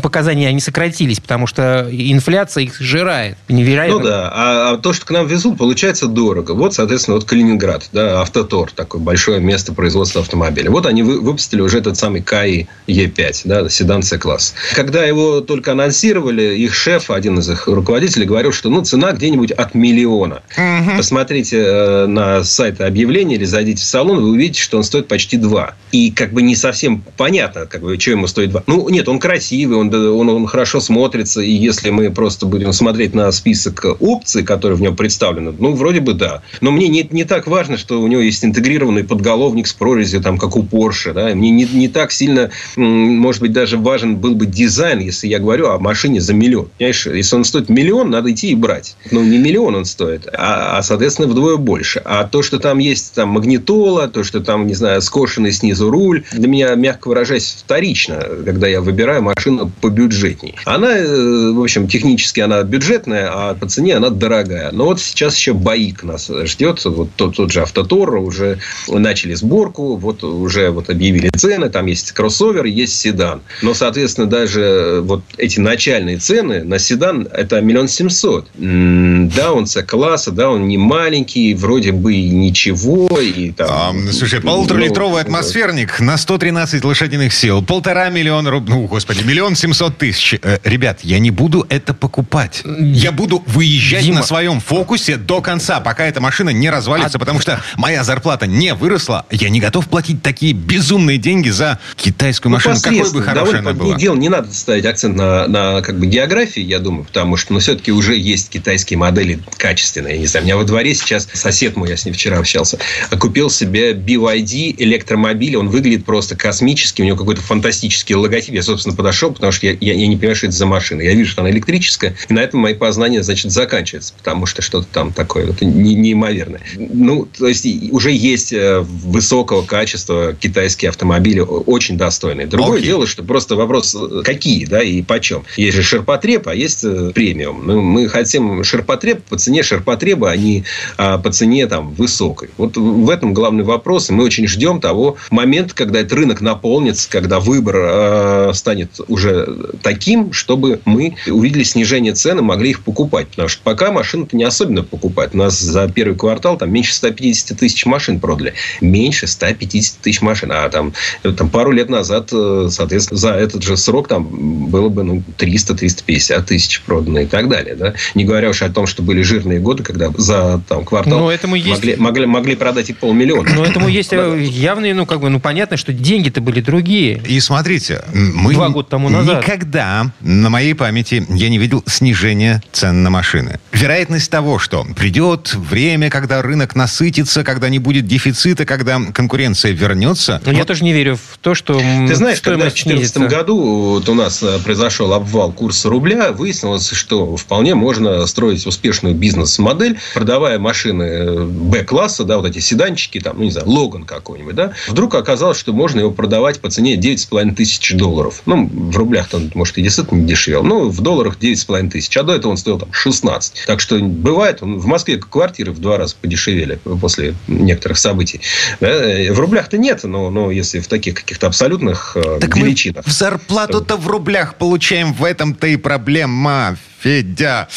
показании 0.00 0.46
они 0.46 0.60
сократились, 0.60 1.20
потому 1.20 1.46
что 1.46 1.88
инфляция 1.90 2.64
их 2.64 2.80
сжирает. 2.80 3.36
Невероятно. 3.48 3.98
Ну 3.98 4.04
да, 4.04 4.30
а, 4.32 4.72
а 4.72 4.76
то, 4.78 4.94
что 4.94 5.04
к 5.04 5.10
нам 5.10 5.26
везут, 5.26 5.58
получается 5.58 6.06
дорого. 6.06 6.52
Вот, 6.52 6.72
соответственно, 6.72 7.16
вот 7.16 7.24
Калининград, 7.24 7.88
да, 7.92 8.22
Автотор, 8.22 8.70
такое 8.72 9.02
большое 9.02 9.40
место 9.40 9.74
производства 9.74 10.22
автомобиля. 10.22 10.70
Вот 10.70 10.86
они 10.86 11.02
выпустили 11.02 11.60
уже 11.60 11.78
этот 11.78 11.98
самый 11.98 12.22
КАИ 12.22 12.64
Е5, 12.86 13.42
да, 13.44 13.68
седан 13.68 14.02
С-класс. 14.02 14.54
Когда 14.74 15.04
его 15.04 15.40
только 15.40 15.72
анонсировали, 15.72 16.56
их 16.56 16.74
шеф, 16.74 17.10
один 17.10 17.38
из 17.40 17.50
их 17.50 17.66
руководителей, 17.66 17.89
руководитель 17.90 18.24
говорил, 18.24 18.52
что 18.52 18.70
ну, 18.70 18.82
цена 18.84 19.10
где-нибудь 19.10 19.50
от 19.50 19.74
миллиона. 19.74 20.42
Угу. 20.56 20.96
Посмотрите 20.98 21.58
э, 21.58 22.06
на 22.06 22.44
сайт 22.44 22.80
объявления 22.80 23.34
или 23.34 23.44
зайдите 23.44 23.82
в 23.82 23.84
салон, 23.84 24.20
вы 24.20 24.30
увидите, 24.30 24.60
что 24.60 24.76
он 24.76 24.84
стоит 24.84 25.08
почти 25.08 25.36
2. 25.36 25.74
И 25.90 26.12
как 26.12 26.32
бы 26.32 26.42
не 26.42 26.54
совсем 26.54 27.02
понятно, 27.16 27.66
как 27.66 27.82
бы, 27.82 27.98
что 27.98 28.12
ему 28.12 28.28
стоит 28.28 28.50
2. 28.50 28.62
Ну, 28.68 28.88
нет, 28.90 29.08
он 29.08 29.18
красивый, 29.18 29.76
он, 29.76 29.92
он, 29.92 30.28
он 30.28 30.46
хорошо 30.46 30.78
смотрится, 30.78 31.40
и 31.40 31.50
если 31.50 31.90
мы 31.90 32.10
просто 32.10 32.46
будем 32.46 32.72
смотреть 32.72 33.12
на 33.12 33.32
список 33.32 33.84
опций, 33.98 34.44
которые 34.44 34.76
в 34.76 34.80
нем 34.80 34.94
представлены, 34.94 35.52
ну, 35.58 35.72
вроде 35.72 35.98
бы 35.98 36.14
да. 36.14 36.42
Но 36.60 36.70
мне 36.70 36.86
не, 36.86 37.08
не 37.10 37.24
так 37.24 37.48
важно, 37.48 37.76
что 37.76 38.00
у 38.00 38.06
него 38.06 38.20
есть 38.20 38.44
интегрированный 38.44 39.02
подголовник 39.02 39.66
с 39.66 39.72
прорезью, 39.72 40.20
там, 40.20 40.38
как 40.38 40.54
у 40.54 40.62
Porsche, 40.62 41.12
да. 41.12 41.34
Мне 41.34 41.50
не, 41.50 41.64
не 41.64 41.88
так 41.88 42.12
сильно, 42.12 42.50
может 42.76 43.42
быть, 43.42 43.52
даже 43.52 43.78
важен 43.78 44.14
был 44.14 44.36
бы 44.36 44.46
дизайн, 44.46 45.00
если 45.00 45.26
я 45.26 45.40
говорю 45.40 45.70
о 45.70 45.80
машине 45.80 46.20
за 46.20 46.34
миллион. 46.34 46.68
Понимаешь, 46.78 47.06
если 47.06 47.34
он 47.34 47.44
стоит 47.44 47.68
миллион, 47.68 47.79
надо 48.10 48.32
идти 48.32 48.50
и 48.50 48.54
брать. 48.54 48.96
Ну, 49.10 49.22
не 49.22 49.38
миллион 49.38 49.74
он 49.74 49.84
стоит, 49.84 50.28
а, 50.32 50.78
а 50.78 50.82
соответственно, 50.82 51.28
вдвое 51.28 51.56
больше. 51.56 52.02
А 52.04 52.24
то, 52.24 52.42
что 52.42 52.58
там 52.58 52.78
есть 52.78 53.14
там 53.14 53.30
магнитола, 53.30 54.08
то, 54.08 54.24
что 54.24 54.40
там, 54.40 54.66
не 54.66 54.74
знаю, 54.74 55.02
скошенный 55.02 55.52
снизу 55.52 55.90
руль, 55.90 56.24
для 56.32 56.48
меня, 56.48 56.74
мягко 56.74 57.08
выражаясь, 57.08 57.56
вторично, 57.64 58.22
когда 58.44 58.66
я 58.66 58.80
выбираю 58.80 59.22
машину 59.22 59.70
побюджетней. 59.80 60.54
Она, 60.64 60.96
э, 60.96 61.52
в 61.52 61.60
общем, 61.60 61.88
технически 61.88 62.40
она 62.40 62.62
бюджетная, 62.62 63.30
а 63.32 63.54
по 63.54 63.68
цене 63.68 63.96
она 63.96 64.10
дорогая. 64.10 64.70
Но 64.72 64.86
вот 64.86 65.00
сейчас 65.00 65.36
еще 65.36 65.52
БАИК 65.54 66.04
нас 66.04 66.30
ждет. 66.44 66.84
Вот 66.84 67.10
тот, 67.16 67.36
тот 67.36 67.52
же 67.52 67.62
Автотор 67.62 68.16
уже 68.16 68.58
начали 68.88 69.34
сборку, 69.34 69.96
вот 69.96 70.24
уже 70.24 70.70
вот 70.70 70.90
объявили 70.90 71.30
цены, 71.36 71.68
там 71.70 71.86
есть 71.86 72.12
кроссовер, 72.12 72.64
есть 72.64 72.98
седан. 72.98 73.42
Но, 73.62 73.74
соответственно, 73.74 74.26
даже 74.26 75.00
вот 75.02 75.22
эти 75.36 75.60
начальные 75.60 76.18
цены 76.18 76.64
на 76.64 76.78
седан 76.78 77.28
это 77.32 77.60
миллион 77.70 77.88
семьсот. 77.88 78.48
Да, 78.54 79.52
он 79.52 79.66
С-класса, 79.66 80.32
да, 80.32 80.50
он 80.50 80.66
не 80.66 80.76
маленький, 80.76 81.54
вроде 81.54 81.92
бы 81.92 82.14
и 82.14 82.28
ничего. 82.28 83.08
И, 83.20 83.52
там, 83.52 83.68
а, 84.08 84.12
слушай, 84.12 84.40
полуторалитровый 84.40 85.22
атмосферник 85.22 86.00
на 86.00 86.16
113 86.16 86.84
лошадиных 86.84 87.32
сил, 87.32 87.62
полтора 87.62 88.08
миллиона 88.10 88.50
рублей, 88.50 88.74
ну, 88.74 88.86
господи, 88.86 89.22
миллион 89.22 89.54
семьсот 89.54 89.98
тысяч. 89.98 90.34
Э, 90.42 90.58
ребят, 90.64 91.00
я 91.02 91.18
не 91.18 91.30
буду 91.30 91.66
это 91.68 91.94
покупать. 91.94 92.62
Я 92.78 93.12
буду 93.12 93.42
выезжать 93.46 94.04
Дима. 94.04 94.18
на 94.18 94.22
своем 94.22 94.60
фокусе 94.60 95.16
до 95.16 95.40
конца, 95.40 95.80
пока 95.80 96.06
эта 96.06 96.20
машина 96.20 96.50
не 96.50 96.70
развалится, 96.70 97.18
а... 97.18 97.20
потому 97.20 97.40
что 97.40 97.60
моя 97.76 98.02
зарплата 98.04 98.46
не 98.46 98.74
выросла. 98.74 99.26
Я 99.30 99.50
не 99.50 99.60
готов 99.60 99.88
платить 99.88 100.22
такие 100.22 100.52
безумные 100.52 101.18
деньги 101.18 101.50
за 101.50 101.78
китайскую 101.96 102.50
ну, 102.50 102.56
машину. 102.56 102.76
Какой 102.82 103.12
бы 103.12 103.22
хорошая 103.22 103.60
она 103.60 103.72
была. 103.72 103.96
Дело, 103.96 104.16
не 104.16 104.28
надо 104.28 104.52
ставить 104.52 104.86
акцент 104.86 105.16
на, 105.16 105.46
на 105.46 105.82
как 105.82 105.98
бы 105.98 106.06
географии, 106.06 106.62
я 106.62 106.80
думаю, 106.80 107.04
потому 107.04 107.36
что, 107.36 107.49
ну, 107.50 107.58
все-таки 107.58 107.92
уже 107.92 108.16
есть 108.16 108.48
китайские 108.48 108.98
модели 108.98 109.40
качественные. 109.58 110.14
Я 110.14 110.20
не 110.20 110.26
знаю, 110.26 110.44
у 110.44 110.46
меня 110.46 110.56
во 110.56 110.64
дворе 110.64 110.94
сейчас 110.94 111.28
сосед 111.32 111.76
мой, 111.76 111.88
я 111.88 111.96
с 111.96 112.04
ним 112.04 112.14
вчера 112.14 112.38
общался, 112.38 112.78
купил 113.18 113.50
себе 113.50 113.92
BYD 113.92 114.76
электромобиль. 114.78 115.56
Он 115.56 115.68
выглядит 115.68 116.04
просто 116.04 116.36
космически. 116.36 117.02
У 117.02 117.04
него 117.04 117.16
какой-то 117.16 117.40
фантастический 117.42 118.14
логотип. 118.14 118.54
Я, 118.54 118.62
собственно, 118.62 118.96
подошел, 118.96 119.32
потому 119.32 119.52
что 119.52 119.66
я, 119.66 119.76
я, 119.80 119.94
я 119.94 120.06
не 120.06 120.16
понимаю, 120.16 120.36
что 120.36 120.46
это 120.46 120.56
за 120.56 120.66
машина. 120.66 121.02
Я 121.02 121.14
вижу, 121.14 121.30
что 121.30 121.42
она 121.42 121.50
электрическая. 121.50 122.16
И 122.28 122.32
на 122.32 122.40
этом 122.40 122.60
мои 122.60 122.74
познания, 122.74 123.22
значит, 123.22 123.50
заканчиваются. 123.50 124.14
Потому 124.16 124.46
что 124.46 124.62
что-то 124.62 124.86
там 124.92 125.12
такое 125.12 125.46
вот 125.46 125.60
не, 125.60 125.94
неимоверное. 125.94 126.60
Ну, 126.76 127.26
то 127.26 127.48
есть, 127.48 127.66
уже 127.90 128.12
есть 128.12 128.52
э, 128.52 128.80
высокого 128.80 129.62
качества 129.62 130.34
китайские 130.38 130.90
автомобили, 130.90 131.40
очень 131.40 131.96
достойные. 131.96 132.46
Другое 132.46 132.80
okay. 132.80 132.84
дело, 132.84 133.06
что 133.06 133.22
просто 133.22 133.56
вопрос, 133.56 133.94
э, 133.94 134.22
какие, 134.24 134.64
да, 134.66 134.82
и 134.82 135.02
почем. 135.02 135.44
Есть 135.56 135.76
же 135.76 135.82
ширпотреб, 135.82 136.48
а 136.48 136.54
есть 136.54 136.84
э, 136.84 137.12
премиум. 137.40 137.66
Ну, 137.66 137.80
мы 137.80 138.08
хотим 138.08 138.62
ширпотреб 138.64 139.22
по 139.24 139.36
цене 139.36 139.62
ширпотреба, 139.62 140.30
а 140.30 140.36
не 140.36 140.64
а, 140.96 141.18
по 141.18 141.30
цене 141.32 141.66
там 141.66 141.92
высокой. 141.94 142.50
Вот 142.56 142.76
в 142.76 143.10
этом 143.10 143.34
главный 143.34 143.64
вопрос. 143.64 144.10
И 144.10 144.12
мы 144.12 144.24
очень 144.24 144.46
ждем 144.46 144.80
того 144.80 145.16
момента, 145.30 145.74
когда 145.74 146.00
этот 146.00 146.12
рынок 146.12 146.40
наполнится, 146.40 147.08
когда 147.10 147.40
выбор 147.40 147.76
э, 147.78 148.50
станет 148.54 149.00
уже 149.08 149.48
таким, 149.82 150.32
чтобы 150.32 150.80
мы 150.84 151.16
увидели 151.26 151.62
снижение 151.62 152.14
цен 152.14 152.38
и 152.38 152.42
могли 152.42 152.70
их 152.70 152.82
покупать. 152.82 153.28
Потому 153.28 153.48
что 153.48 153.62
пока 153.62 153.92
машины-то 153.92 154.36
не 154.36 154.44
особенно 154.44 154.82
покупать. 154.82 155.34
У 155.34 155.38
нас 155.38 155.58
за 155.58 155.88
первый 155.88 156.16
квартал 156.16 156.56
там 156.56 156.72
меньше 156.72 156.94
150 156.94 157.58
тысяч 157.58 157.86
машин 157.86 158.20
продали. 158.20 158.54
Меньше 158.80 159.26
150 159.26 160.00
тысяч 160.00 160.20
машин. 160.20 160.52
А 160.52 160.68
там, 160.68 160.92
там 161.22 161.48
пару 161.48 161.72
лет 161.72 161.88
назад, 161.88 162.30
э, 162.32 162.68
соответственно, 162.70 163.18
за 163.18 163.30
этот 163.30 163.62
же 163.62 163.76
срок 163.76 164.08
там 164.08 164.68
было 164.70 164.88
бы 164.88 165.02
ну, 165.02 165.22
300-350 165.38 166.42
тысяч 166.42 166.82
продано 166.82 167.20
и 167.20 167.26
так 167.30 167.48
далее. 167.48 167.74
Да? 167.74 167.94
Не 168.14 168.24
говоря 168.24 168.50
уж 168.50 168.62
о 168.62 168.68
том, 168.68 168.86
что 168.86 169.02
были 169.02 169.22
жирные 169.22 169.58
годы, 169.58 169.82
когда 169.82 170.10
за 170.16 170.60
там, 170.68 170.84
квартал 170.84 171.20
Но 171.20 171.30
этому 171.30 171.56
есть... 171.56 171.68
могли, 171.68 171.96
могли, 171.96 172.26
могли 172.26 172.56
продать 172.56 172.90
и 172.90 172.92
полмиллиона. 172.92 173.50
Но 173.54 173.64
этому 173.64 173.88
есть 174.00 174.12
э, 174.12 174.42
явные, 174.42 174.94
ну, 174.94 175.06
как 175.06 175.20
бы, 175.20 175.30
ну, 175.30 175.40
понятно, 175.40 175.76
что 175.76 175.92
деньги-то 175.92 176.40
были 176.40 176.60
другие. 176.60 177.22
И 177.26 177.40
смотрите, 177.40 178.04
мы 178.12 178.52
Два 178.52 178.68
года 178.68 178.88
тому 178.88 179.08
назад. 179.08 179.42
никогда 179.42 180.12
на 180.20 180.50
моей 180.50 180.74
памяти 180.74 181.24
я 181.30 181.48
не 181.48 181.58
видел 181.58 181.82
снижения 181.86 182.62
цен 182.72 183.02
на 183.02 183.10
машины. 183.10 183.60
Вероятность 183.72 184.30
того, 184.30 184.58
что 184.58 184.86
придет 184.96 185.54
время, 185.54 186.10
когда 186.10 186.42
рынок 186.42 186.74
насытится, 186.74 187.44
когда 187.44 187.68
не 187.68 187.78
будет 187.78 188.06
дефицита, 188.06 188.64
когда 188.64 189.00
конкуренция 189.12 189.72
вернется. 189.72 190.40
Но 190.44 190.52
вот... 190.52 190.58
Я 190.58 190.64
тоже 190.64 190.84
не 190.84 190.92
верю 190.92 191.16
в 191.16 191.38
то, 191.38 191.54
что 191.54 191.78
Ты 191.78 192.14
знаешь, 192.14 192.40
когда 192.40 192.70
в 192.70 192.74
2014 192.74 193.16
году 193.28 193.56
вот 193.94 194.08
у 194.08 194.14
нас 194.14 194.42
э, 194.42 194.58
произошел 194.64 195.12
обвал 195.12 195.52
курса 195.52 195.88
рубля, 195.88 196.32
выяснилось, 196.32 196.90
что 196.90 197.19
вполне 197.36 197.74
можно 197.74 198.26
строить 198.26 198.66
успешную 198.66 199.14
бизнес-модель, 199.14 199.98
продавая 200.14 200.58
машины 200.58 201.02
э, 201.02 201.44
Б-класса, 201.44 202.24
да, 202.24 202.38
вот 202.38 202.46
эти 202.46 202.58
седанчики, 202.58 203.20
там, 203.20 203.38
ну, 203.38 203.44
не 203.44 203.50
знаю, 203.50 203.68
Логан 203.68 204.04
какой-нибудь, 204.04 204.54
да, 204.54 204.72
вдруг 204.88 205.14
оказалось, 205.14 205.58
что 205.58 205.72
можно 205.72 206.00
его 206.00 206.10
продавать 206.10 206.60
по 206.60 206.70
цене 206.70 206.96
9,5 206.96 207.54
тысяч 207.54 207.94
долларов. 207.94 208.42
Ну, 208.46 208.68
в 208.72 208.96
рублях 208.96 209.28
там, 209.28 209.50
может, 209.54 209.78
и 209.78 209.82
действительно 209.82 210.20
не 210.20 210.26
дешевел, 210.26 210.62
но 210.62 210.88
в 210.88 211.00
долларах 211.00 211.38
9,5 211.38 211.90
тысяч. 211.90 212.16
А 212.16 212.22
до 212.22 212.34
этого 212.34 212.52
он 212.52 212.56
стоил 212.56 212.78
там 212.78 212.92
16. 212.92 213.64
Так 213.66 213.80
что 213.80 213.98
бывает, 213.98 214.60
в 214.60 214.86
Москве 214.86 215.16
квартиры 215.16 215.72
в 215.72 215.78
два 215.80 215.96
раза 215.96 216.16
подешевели 216.20 216.78
после 217.00 217.34
некоторых 217.48 217.98
событий. 217.98 218.40
Да? 218.80 218.88
В 218.88 219.38
рублях-то 219.38 219.78
нет, 219.78 220.04
но, 220.04 220.30
но 220.30 220.50
если 220.50 220.80
в 220.80 220.88
таких 220.88 221.14
каких-то 221.14 221.46
абсолютных 221.46 222.16
э, 222.16 222.38
так 222.40 222.56
величинах. 222.56 223.06
Мы 223.06 223.12
зарплату-то 223.12 223.96
в 223.96 224.06
рублях 224.08 224.56
получаем, 224.56 225.12
в 225.12 225.24
этом-то 225.24 225.66
и 225.66 225.76
проблема. 225.76 226.76
Федя. 227.02 227.68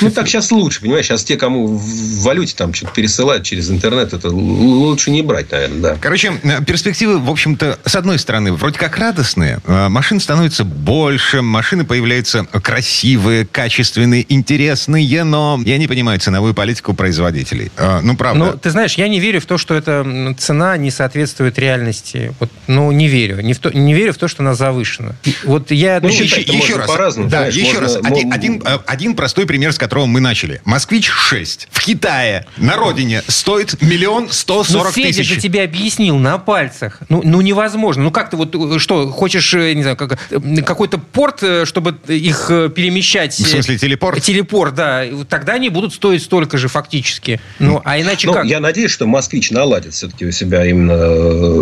Ну, 0.00 0.10
так 0.10 0.28
сейчас 0.28 0.50
лучше, 0.50 0.80
понимаешь? 0.80 1.06
Сейчас 1.06 1.24
те, 1.24 1.36
кому 1.36 1.66
в 1.66 2.22
валюте 2.22 2.54
там 2.56 2.72
что-то 2.72 2.92
пересылают 2.92 3.44
через 3.44 3.70
интернет, 3.70 4.12
это 4.12 4.28
лучше 4.28 5.10
не 5.10 5.22
брать, 5.22 5.50
наверное, 5.50 5.80
да. 5.80 5.96
Короче, 6.00 6.32
э, 6.42 6.64
перспективы, 6.64 7.18
в 7.18 7.30
общем-то, 7.30 7.78
с 7.84 7.94
одной 7.96 8.18
стороны, 8.18 8.52
вроде 8.52 8.78
как 8.78 8.96
радостные. 8.98 9.58
Э, 9.66 9.88
машин 9.88 10.20
становится 10.20 10.64
больше, 10.64 11.42
машины 11.42 11.84
появляются 11.84 12.44
красивые, 12.44 13.46
качественные, 13.46 14.24
интересные, 14.32 15.24
но 15.24 15.60
я 15.64 15.78
не 15.78 15.86
понимаю 15.86 16.20
ценовую 16.20 16.54
политику 16.54 16.94
производителей. 16.94 17.72
Э, 17.76 18.00
ну, 18.02 18.16
правда. 18.16 18.44
Ну, 18.44 18.58
ты 18.58 18.70
знаешь, 18.70 18.94
я 18.94 19.08
не 19.08 19.18
верю 19.20 19.40
в 19.40 19.46
то, 19.46 19.58
что 19.58 19.74
эта 19.74 20.34
цена 20.38 20.76
не 20.76 20.90
соответствует 20.90 21.58
реальности. 21.58 22.32
Вот, 22.38 22.50
ну, 22.66 22.92
не 22.92 23.08
верю. 23.08 23.40
Не, 23.40 23.54
в 23.54 23.58
то, 23.58 23.70
не 23.70 23.94
верю 23.94 24.12
в 24.12 24.18
то, 24.18 24.28
что 24.28 24.42
она 24.42 24.54
завышена. 24.54 25.16
Вот 25.44 25.70
я... 25.70 26.00
Ну, 26.00 26.08
ну 26.08 26.14
еще, 26.14 26.40
еще 26.40 26.76
раз. 26.76 26.86
По-разному. 26.86 27.28
Да, 27.28 27.38
знаешь, 27.38 27.54
еще 27.54 27.80
можно, 27.80 27.80
раз. 27.80 27.96
Один, 28.04 28.32
один 28.32 28.59
Э, 28.64 28.78
один 28.86 29.14
простой 29.14 29.46
пример, 29.46 29.72
с 29.72 29.78
которого 29.78 30.06
мы 30.06 30.20
начали. 30.20 30.60
Москвич-6 30.64 31.68
в 31.70 31.80
Китае 31.80 32.46
на 32.56 32.76
родине 32.76 33.22
стоит 33.26 33.80
миллион 33.82 34.28
сто 34.30 34.64
сорок 34.64 34.92
тысяч. 34.92 35.06
Ну, 35.06 35.12
Федя 35.12 35.24
же 35.24 35.40
тебе 35.40 35.62
объяснил 35.62 36.16
на 36.16 36.38
пальцах. 36.38 37.00
Ну, 37.08 37.22
ну 37.24 37.40
невозможно. 37.40 38.04
Ну, 38.04 38.10
как 38.10 38.30
ты 38.30 38.36
вот, 38.36 38.54
э, 38.54 38.78
что, 38.78 39.08
хочешь, 39.10 39.54
э, 39.54 39.72
не 39.74 39.82
знаю, 39.82 39.96
как, 39.96 40.18
какой-то 40.64 40.98
порт, 40.98 41.42
чтобы 41.64 41.96
их 42.08 42.48
перемещать? 42.74 43.34
В 43.34 43.48
смысле, 43.48 43.78
телепорт? 43.78 44.22
Телепорт, 44.22 44.74
да. 44.74 45.04
Тогда 45.28 45.54
они 45.54 45.68
будут 45.68 45.94
стоить 45.94 46.22
столько 46.22 46.58
же 46.58 46.68
фактически. 46.68 47.40
Ну, 47.58 47.80
а 47.84 48.00
иначе 48.00 48.26
ну, 48.26 48.34
как? 48.34 48.44
Я 48.44 48.60
надеюсь, 48.60 48.90
что 48.90 49.06
москвич 49.06 49.50
наладит 49.50 49.94
все-таки 49.94 50.26
у 50.26 50.32
себя 50.32 50.66
именно, 50.66 50.96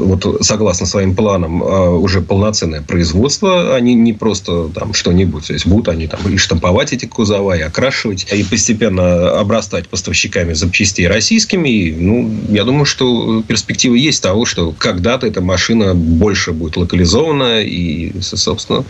вот 0.00 0.44
согласно 0.44 0.86
своим 0.86 1.14
планам, 1.14 1.62
уже 1.62 2.20
полноценное 2.20 2.82
производство, 2.82 3.74
а 3.74 3.80
не, 3.80 3.94
не 3.94 4.12
просто 4.12 4.68
там 4.68 4.94
что-нибудь. 4.94 5.46
То 5.46 5.52
есть 5.52 5.66
будут 5.66 5.88
они 5.88 6.06
там 6.06 6.20
и 6.28 6.36
штамповать 6.36 6.87
покупать 6.88 6.92
эти 6.92 7.06
кузова 7.06 7.56
и 7.56 7.60
окрашивать, 7.60 8.26
и 8.32 8.44
постепенно 8.44 9.40
обрастать 9.40 9.88
поставщиками 9.88 10.54
запчастей 10.54 11.08
российскими. 11.08 11.68
И, 11.68 11.92
ну, 11.92 12.30
я 12.48 12.64
думаю, 12.64 12.84
что 12.84 13.42
перспективы 13.42 13.98
есть 13.98 14.22
того, 14.22 14.46
что 14.46 14.72
когда-то 14.72 15.26
эта 15.26 15.40
машина 15.40 15.94
больше 15.94 16.52
будет 16.52 16.76
локализована 16.76 17.62
и, 17.62 18.12
собственно, 18.20 18.84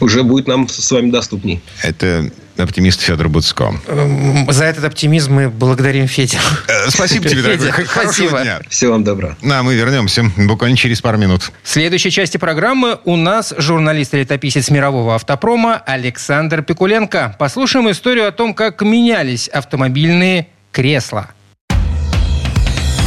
уже 0.00 0.22
будет 0.22 0.48
нам 0.48 0.68
с 0.68 0.90
вами 0.90 1.10
доступней. 1.10 1.60
Это 1.82 2.30
оптимист 2.56 3.00
Федор 3.00 3.28
Буцко. 3.28 3.74
Эм, 3.88 4.50
За 4.50 4.64
этот 4.64 4.84
оптимизм 4.84 5.34
мы 5.34 5.48
благодарим 5.48 6.06
Федя. 6.06 6.38
Э, 6.68 6.90
Спасибо 6.90 7.28
тебе, 7.28 7.42
дорогой. 7.42 7.70
Федя, 7.70 7.72
Хорошего 7.86 8.12
спасибо. 8.12 8.42
дня. 8.42 8.60
Всего 8.68 8.92
вам 8.92 9.04
добра. 9.04 9.36
Ну, 9.42 9.54
а 9.54 9.62
мы 9.62 9.74
вернемся 9.74 10.24
буквально 10.36 10.76
через 10.76 11.00
пару 11.00 11.18
минут. 11.18 11.50
В 11.62 11.68
следующей 11.68 12.10
части 12.10 12.36
программы 12.36 12.98
у 13.04 13.16
нас 13.16 13.52
журналист 13.58 14.14
и 14.14 14.18
летописец 14.18 14.70
мирового 14.70 15.14
автопрома 15.14 15.76
Александр 15.84 16.62
Пикуленко. 16.62 17.36
Послушаем 17.38 17.90
историю 17.90 18.28
о 18.28 18.32
том, 18.32 18.54
как 18.54 18.82
менялись 18.82 19.48
автомобильные 19.48 20.48
кресла. 20.72 21.30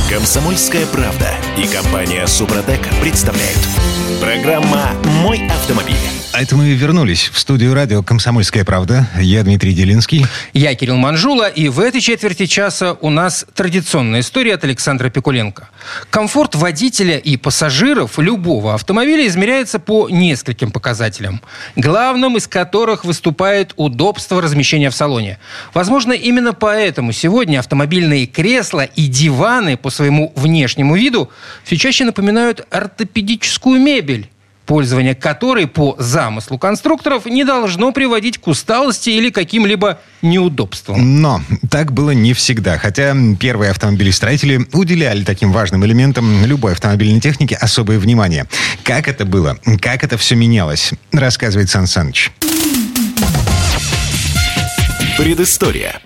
Комсомольская 0.10 0.86
правда 0.86 1.28
и 1.58 1.68
компания 1.68 2.26
Супротек 2.28 2.80
представляют. 3.02 3.60
Программа 4.22 4.92
«Мой 5.22 5.46
автомобиль». 5.50 6.17
А 6.38 6.42
это 6.44 6.56
мы 6.56 6.72
вернулись 6.74 7.32
в 7.34 7.40
студию 7.40 7.74
радио 7.74 8.04
«Комсомольская 8.04 8.64
правда». 8.64 9.10
Я 9.20 9.42
Дмитрий 9.42 9.74
Делинский. 9.74 10.24
Я 10.54 10.76
Кирилл 10.76 10.98
Манжула, 10.98 11.50
и 11.50 11.68
в 11.68 11.80
этой 11.80 12.00
четверти 12.00 12.46
часа 12.46 12.96
у 13.02 13.10
нас 13.10 13.44
традиционная 13.56 14.20
история 14.20 14.54
от 14.54 14.64
Александра 14.64 15.10
Пикуленко. 15.10 15.70
Комфорт 16.12 16.54
водителя 16.54 17.18
и 17.18 17.38
пассажиров 17.38 18.20
любого 18.20 18.76
автомобиля 18.76 19.26
измеряется 19.26 19.80
по 19.80 20.10
нескольким 20.10 20.70
показателям, 20.70 21.42
главным 21.76 22.38
из 22.38 22.46
которых 22.46 23.04
выступает 23.04 23.74
удобство 23.76 24.40
размещения 24.40 24.92
в 24.92 24.96
салоне. 24.96 25.40
Возможно, 25.74 26.14
именно 26.14 26.54
поэтому 26.54 27.14
сегодня 27.14 27.58
автомобильные 27.58 28.28
кресла 28.28 28.84
и 28.84 29.08
диваны 29.08 29.76
по 29.76 29.90
своему 29.90 30.34
внешнему 30.36 30.98
виду 30.98 31.32
все 31.64 31.78
чаще 31.78 32.06
напоминают 32.06 32.64
ортопедическую 32.70 33.82
мебель 33.82 34.30
пользование 34.68 35.16
которой 35.16 35.66
по 35.66 35.96
замыслу 35.98 36.60
конструкторов 36.60 37.26
не 37.26 37.44
должно 37.44 37.92
приводить 37.92 38.38
к 38.38 38.48
усталости 38.48 39.10
или 39.10 39.32
каким-либо 39.32 40.00
неудобствам. 40.22 41.22
Но 41.22 41.42
так 41.72 41.94
было 41.94 42.12
не 42.12 42.34
всегда. 42.34 42.78
Хотя 42.78 43.16
первые 43.40 43.72
автомобилестроители 43.72 44.68
уделяли 44.74 45.24
таким 45.24 45.52
важным 45.52 45.84
элементам 45.86 46.46
любой 46.46 46.74
автомобильной 46.74 47.22
техники 47.22 47.58
особое 47.60 47.98
внимание. 47.98 48.46
Как 48.84 49.08
это 49.08 49.26
было? 49.26 49.58
Как 49.82 50.04
это 50.04 50.18
все 50.18 50.36
менялось? 50.36 50.92
Рассказывает 51.12 51.70
Сан 51.70 51.88
Саныч. 51.88 52.32
Предыстория. 55.18 56.00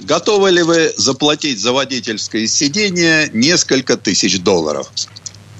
Готовы 0.00 0.52
ли 0.52 0.62
вы 0.62 0.92
заплатить 0.96 1.58
за 1.58 1.72
водительское 1.72 2.46
сиденье 2.46 3.28
несколько 3.32 3.96
тысяч 3.96 4.38
долларов? 4.40 4.88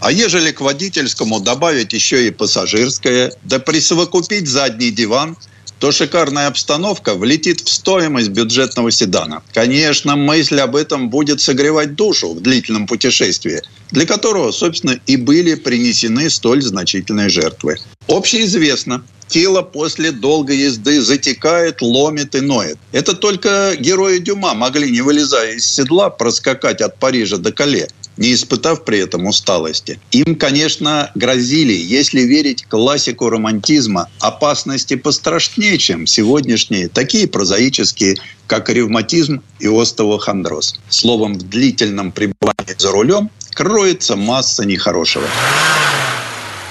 А 0.07 0.13
ежели 0.13 0.53
к 0.53 0.61
водительскому 0.61 1.41
добавить 1.41 1.93
еще 1.93 2.29
и 2.29 2.31
пассажирское, 2.31 3.33
да 3.43 3.59
присовокупить 3.59 4.47
задний 4.47 4.93
диван, 4.93 5.37
то 5.81 5.91
шикарная 5.91 6.47
обстановка 6.47 7.17
влетит 7.17 7.63
в 7.63 7.69
стоимость 7.69 8.29
бюджетного 8.29 8.93
седана. 8.93 9.43
Конечно, 9.53 10.15
мысль 10.15 10.61
об 10.61 10.77
этом 10.77 11.11
будет 11.11 11.41
согревать 11.41 11.97
душу 11.97 12.35
в 12.35 12.41
длительном 12.41 12.87
путешествии, 12.87 13.63
для 13.91 14.07
которого, 14.07 14.53
собственно, 14.53 14.97
и 15.09 15.17
были 15.17 15.57
принесены 15.57 16.31
столь 16.31 16.63
значительные 16.63 17.29
жертвы. 17.29 17.79
Общеизвестно, 18.07 19.03
тело 19.27 19.63
после 19.63 20.13
долгой 20.13 20.59
езды 20.59 21.03
затекает, 21.03 21.83
ломит 21.83 22.37
и 22.37 22.41
ноет. 22.41 22.79
Это 22.93 23.13
только 23.13 23.75
герои 23.77 24.19
Дюма 24.19 24.55
могли, 24.55 24.89
не 24.89 25.01
вылезая 25.01 25.55
из 25.55 25.67
седла, 25.67 26.11
проскакать 26.11 26.81
от 26.81 26.97
Парижа 27.01 27.39
до 27.39 27.51
Кале, 27.51 27.89
не 28.17 28.35
испытав 28.35 28.85
при 28.85 28.99
этом 28.99 29.27
усталости. 29.27 29.99
Им, 30.11 30.37
конечно, 30.37 31.11
грозили, 31.14 31.73
если 31.73 32.23
верить 32.23 32.64
классику 32.64 33.29
романтизма, 33.29 34.09
опасности 34.21 34.97
пострашнее, 34.97 35.79
чем 35.79 36.07
сегодняшние, 36.07 36.89
такие 36.89 37.27
прозаические, 37.27 38.17
как 38.47 38.69
ревматизм 38.69 39.43
и 39.59 39.67
остеохондроз. 39.67 40.81
Словом, 40.89 41.35
в 41.35 41.49
длительном 41.49 42.12
пребывании 42.12 42.77
за 42.79 42.91
рулем 42.91 43.31
кроется 43.55 44.17
масса 44.17 44.64
нехорошего. 44.64 45.27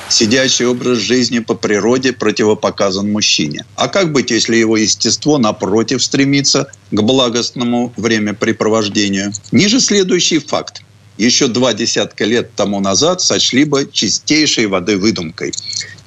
Сидячий 0.08 0.66
образ 0.66 1.00
жизни 1.00 1.40
по 1.40 1.56
природе 1.56 2.14
противопоказан 2.14 3.12
мужчине. 3.12 3.66
А 3.76 3.88
как 3.88 4.12
быть, 4.12 4.30
если 4.30 4.56
его 4.56 4.78
естество, 4.78 5.40
напротив, 5.40 6.04
стремится 6.04 6.72
к 6.92 7.02
благостному 7.02 7.92
времяпрепровождению? 7.98 9.34
Ниже 9.52 9.80
следующий 9.80 10.40
факт. 10.40 10.84
Еще 11.18 11.48
два 11.48 11.74
десятка 11.74 12.26
лет 12.26 12.56
тому 12.56 12.80
назад 12.82 13.22
сочли 13.22 13.64
бы 13.64 13.90
чистейшей 13.92 14.68
воды 14.68 14.98
выдумкой. 14.98 15.54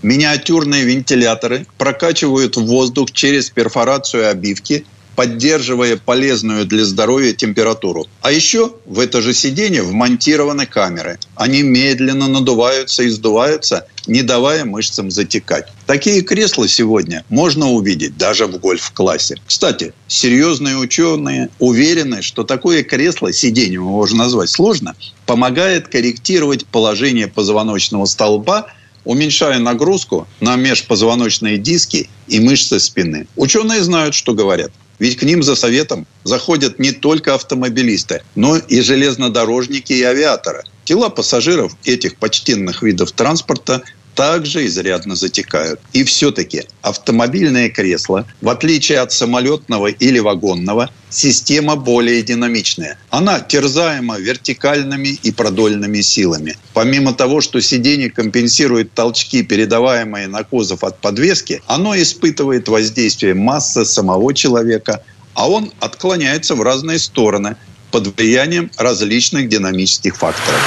Миниатюрные 0.02 0.84
вентиляторы 0.84 1.66
прокачивают 1.78 2.56
воздух 2.56 3.10
через 3.12 3.50
перфорацию 3.50 4.30
обивки, 4.30 4.84
поддерживая 5.18 5.96
полезную 5.96 6.64
для 6.64 6.84
здоровья 6.84 7.32
температуру. 7.32 8.06
А 8.22 8.30
еще 8.30 8.74
в 8.86 9.00
это 9.00 9.20
же 9.20 9.34
сиденье 9.34 9.82
вмонтированы 9.82 10.64
камеры. 10.64 11.18
Они 11.34 11.62
медленно 11.62 12.28
надуваются 12.28 13.02
и 13.02 13.08
сдуваются, 13.08 13.88
не 14.06 14.22
давая 14.22 14.64
мышцам 14.64 15.10
затекать. 15.10 15.72
Такие 15.86 16.22
кресла 16.22 16.68
сегодня 16.68 17.24
можно 17.30 17.68
увидеть 17.68 18.16
даже 18.16 18.46
в 18.46 18.60
гольф-классе. 18.60 19.34
Кстати, 19.44 19.92
серьезные 20.06 20.76
ученые 20.76 21.48
уверены, 21.58 22.22
что 22.22 22.44
такое 22.44 22.84
кресло, 22.84 23.32
сиденье 23.32 23.72
его 23.72 23.90
можно 23.90 24.18
назвать 24.18 24.50
сложно, 24.50 24.94
помогает 25.26 25.88
корректировать 25.88 26.64
положение 26.64 27.26
позвоночного 27.26 28.04
столба 28.04 28.68
уменьшая 29.04 29.58
нагрузку 29.58 30.28
на 30.38 30.54
межпозвоночные 30.56 31.56
диски 31.56 32.10
и 32.28 32.38
мышцы 32.40 32.78
спины. 32.78 33.26
Ученые 33.36 33.82
знают, 33.82 34.14
что 34.14 34.34
говорят. 34.34 34.70
Ведь 34.98 35.16
к 35.16 35.22
ним 35.22 35.42
за 35.42 35.54
советом 35.54 36.06
заходят 36.24 36.78
не 36.78 36.92
только 36.92 37.34
автомобилисты, 37.34 38.22
но 38.34 38.56
и 38.56 38.80
железнодорожники 38.80 39.92
и 39.92 40.02
авиаторы. 40.02 40.64
Тела 40.84 41.08
пассажиров 41.08 41.76
этих 41.84 42.16
почтенных 42.16 42.82
видов 42.82 43.12
транспорта 43.12 43.82
также 44.18 44.66
изрядно 44.66 45.14
затекают. 45.14 45.78
И 45.92 46.02
все-таки 46.02 46.64
автомобильное 46.82 47.70
кресло, 47.70 48.26
в 48.40 48.48
отличие 48.48 48.98
от 48.98 49.12
самолетного 49.12 49.86
или 49.86 50.18
вагонного, 50.18 50.90
система 51.08 51.76
более 51.76 52.20
динамичная. 52.24 52.98
Она 53.10 53.38
терзаема 53.38 54.18
вертикальными 54.18 55.16
и 55.22 55.30
продольными 55.30 56.00
силами. 56.00 56.56
Помимо 56.74 57.14
того, 57.14 57.40
что 57.40 57.60
сиденье 57.60 58.10
компенсирует 58.10 58.92
толчки, 58.92 59.44
передаваемые 59.44 60.26
на 60.26 60.42
кузов 60.42 60.82
от 60.82 60.98
подвески, 61.00 61.62
оно 61.68 61.94
испытывает 61.96 62.68
воздействие 62.68 63.34
массы 63.34 63.84
самого 63.84 64.34
человека, 64.34 65.04
а 65.34 65.48
он 65.48 65.70
отклоняется 65.78 66.56
в 66.56 66.62
разные 66.62 66.98
стороны 66.98 67.54
под 67.92 68.08
влиянием 68.16 68.72
различных 68.78 69.48
динамических 69.48 70.16
факторов. 70.16 70.60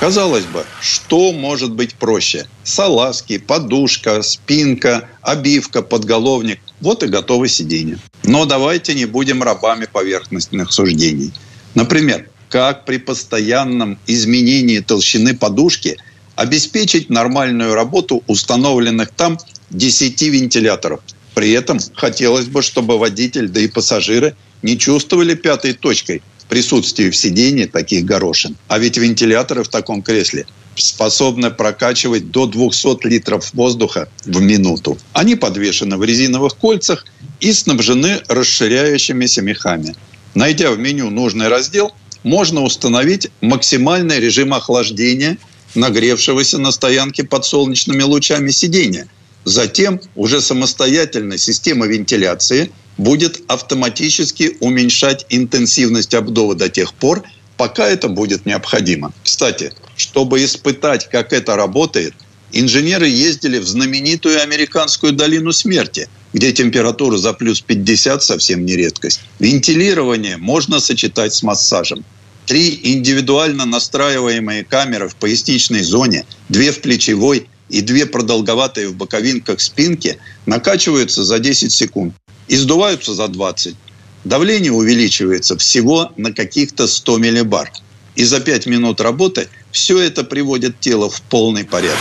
Казалось 0.00 0.46
бы, 0.46 0.64
что 0.80 1.30
может 1.30 1.72
быть 1.72 1.94
проще? 1.94 2.46
Салазки, 2.64 3.36
подушка, 3.36 4.22
спинка, 4.22 5.06
обивка, 5.20 5.82
подголовник. 5.82 6.58
Вот 6.80 7.02
и 7.02 7.06
готово 7.06 7.48
сиденье. 7.48 7.98
Но 8.22 8.46
давайте 8.46 8.94
не 8.94 9.04
будем 9.04 9.42
рабами 9.42 9.84
поверхностных 9.84 10.72
суждений. 10.72 11.32
Например, 11.74 12.26
как 12.48 12.86
при 12.86 12.96
постоянном 12.96 13.98
изменении 14.06 14.78
толщины 14.78 15.36
подушки 15.36 15.98
обеспечить 16.34 17.10
нормальную 17.10 17.74
работу 17.74 18.24
установленных 18.26 19.10
там 19.10 19.36
10 19.68 20.22
вентиляторов. 20.22 21.00
При 21.34 21.50
этом 21.52 21.78
хотелось 21.94 22.46
бы, 22.46 22.62
чтобы 22.62 22.98
водитель, 22.98 23.48
да 23.48 23.60
и 23.60 23.68
пассажиры 23.68 24.34
не 24.62 24.78
чувствовали 24.78 25.34
пятой 25.34 25.74
точкой 25.74 26.22
присутствие 26.50 27.10
в 27.10 27.16
сиденье 27.16 27.66
таких 27.66 28.04
горошин. 28.04 28.56
А 28.68 28.78
ведь 28.78 28.98
вентиляторы 28.98 29.62
в 29.62 29.68
таком 29.68 30.02
кресле 30.02 30.46
способны 30.74 31.50
прокачивать 31.50 32.30
до 32.30 32.46
200 32.46 33.06
литров 33.06 33.54
воздуха 33.54 34.08
в 34.24 34.40
минуту. 34.40 34.98
Они 35.12 35.36
подвешены 35.36 35.96
в 35.96 36.04
резиновых 36.04 36.56
кольцах 36.56 37.06
и 37.40 37.52
снабжены 37.52 38.20
расширяющимися 38.28 39.42
мехами. 39.42 39.94
Найдя 40.34 40.70
в 40.70 40.78
меню 40.78 41.10
нужный 41.10 41.48
раздел, 41.48 41.92
можно 42.22 42.62
установить 42.62 43.28
максимальный 43.40 44.20
режим 44.20 44.52
охлаждения 44.52 45.38
нагревшегося 45.74 46.58
на 46.58 46.72
стоянке 46.72 47.24
под 47.24 47.44
солнечными 47.44 48.02
лучами 48.02 48.50
сидения. 48.50 49.06
Затем 49.44 50.00
уже 50.16 50.40
самостоятельно 50.40 51.38
система 51.38 51.86
вентиляции 51.86 52.70
будет 53.00 53.40
автоматически 53.48 54.56
уменьшать 54.60 55.24
интенсивность 55.30 56.14
обдува 56.14 56.54
до 56.54 56.68
тех 56.68 56.92
пор, 56.92 57.22
пока 57.56 57.88
это 57.88 58.08
будет 58.08 58.44
необходимо. 58.44 59.12
Кстати, 59.24 59.72
чтобы 59.96 60.44
испытать, 60.44 61.08
как 61.08 61.32
это 61.32 61.56
работает, 61.56 62.14
инженеры 62.52 63.08
ездили 63.08 63.58
в 63.58 63.66
знаменитую 63.66 64.42
американскую 64.42 65.12
долину 65.12 65.52
смерти, 65.52 66.08
где 66.34 66.52
температура 66.52 67.16
за 67.16 67.32
плюс 67.32 67.62
50 67.62 68.22
совсем 68.22 68.66
не 68.66 68.76
редкость. 68.76 69.20
Вентилирование 69.38 70.36
можно 70.36 70.78
сочетать 70.78 71.32
с 71.32 71.42
массажем. 71.42 72.04
Три 72.44 72.80
индивидуально 72.82 73.64
настраиваемые 73.64 74.64
камеры 74.64 75.08
в 75.08 75.16
поясничной 75.16 75.82
зоне, 75.82 76.26
две 76.48 76.70
в 76.70 76.80
плечевой 76.82 77.46
и 77.70 77.80
две 77.80 78.04
продолговатые 78.04 78.88
в 78.88 78.96
боковинках 78.96 79.60
спинки 79.60 80.18
накачиваются 80.44 81.24
за 81.24 81.38
10 81.38 81.72
секунд 81.72 82.14
и 82.50 82.56
сдуваются 82.56 83.14
за 83.14 83.28
20. 83.28 83.76
Давление 84.24 84.72
увеличивается 84.72 85.56
всего 85.56 86.12
на 86.16 86.32
каких-то 86.32 86.88
100 86.88 87.18
миллибар. 87.18 87.70
И 88.16 88.24
за 88.24 88.40
5 88.40 88.66
минут 88.66 89.00
работы 89.00 89.48
все 89.70 89.98
это 90.00 90.24
приводит 90.24 90.80
тело 90.80 91.08
в 91.08 91.22
полный 91.22 91.64
порядок. 91.64 91.96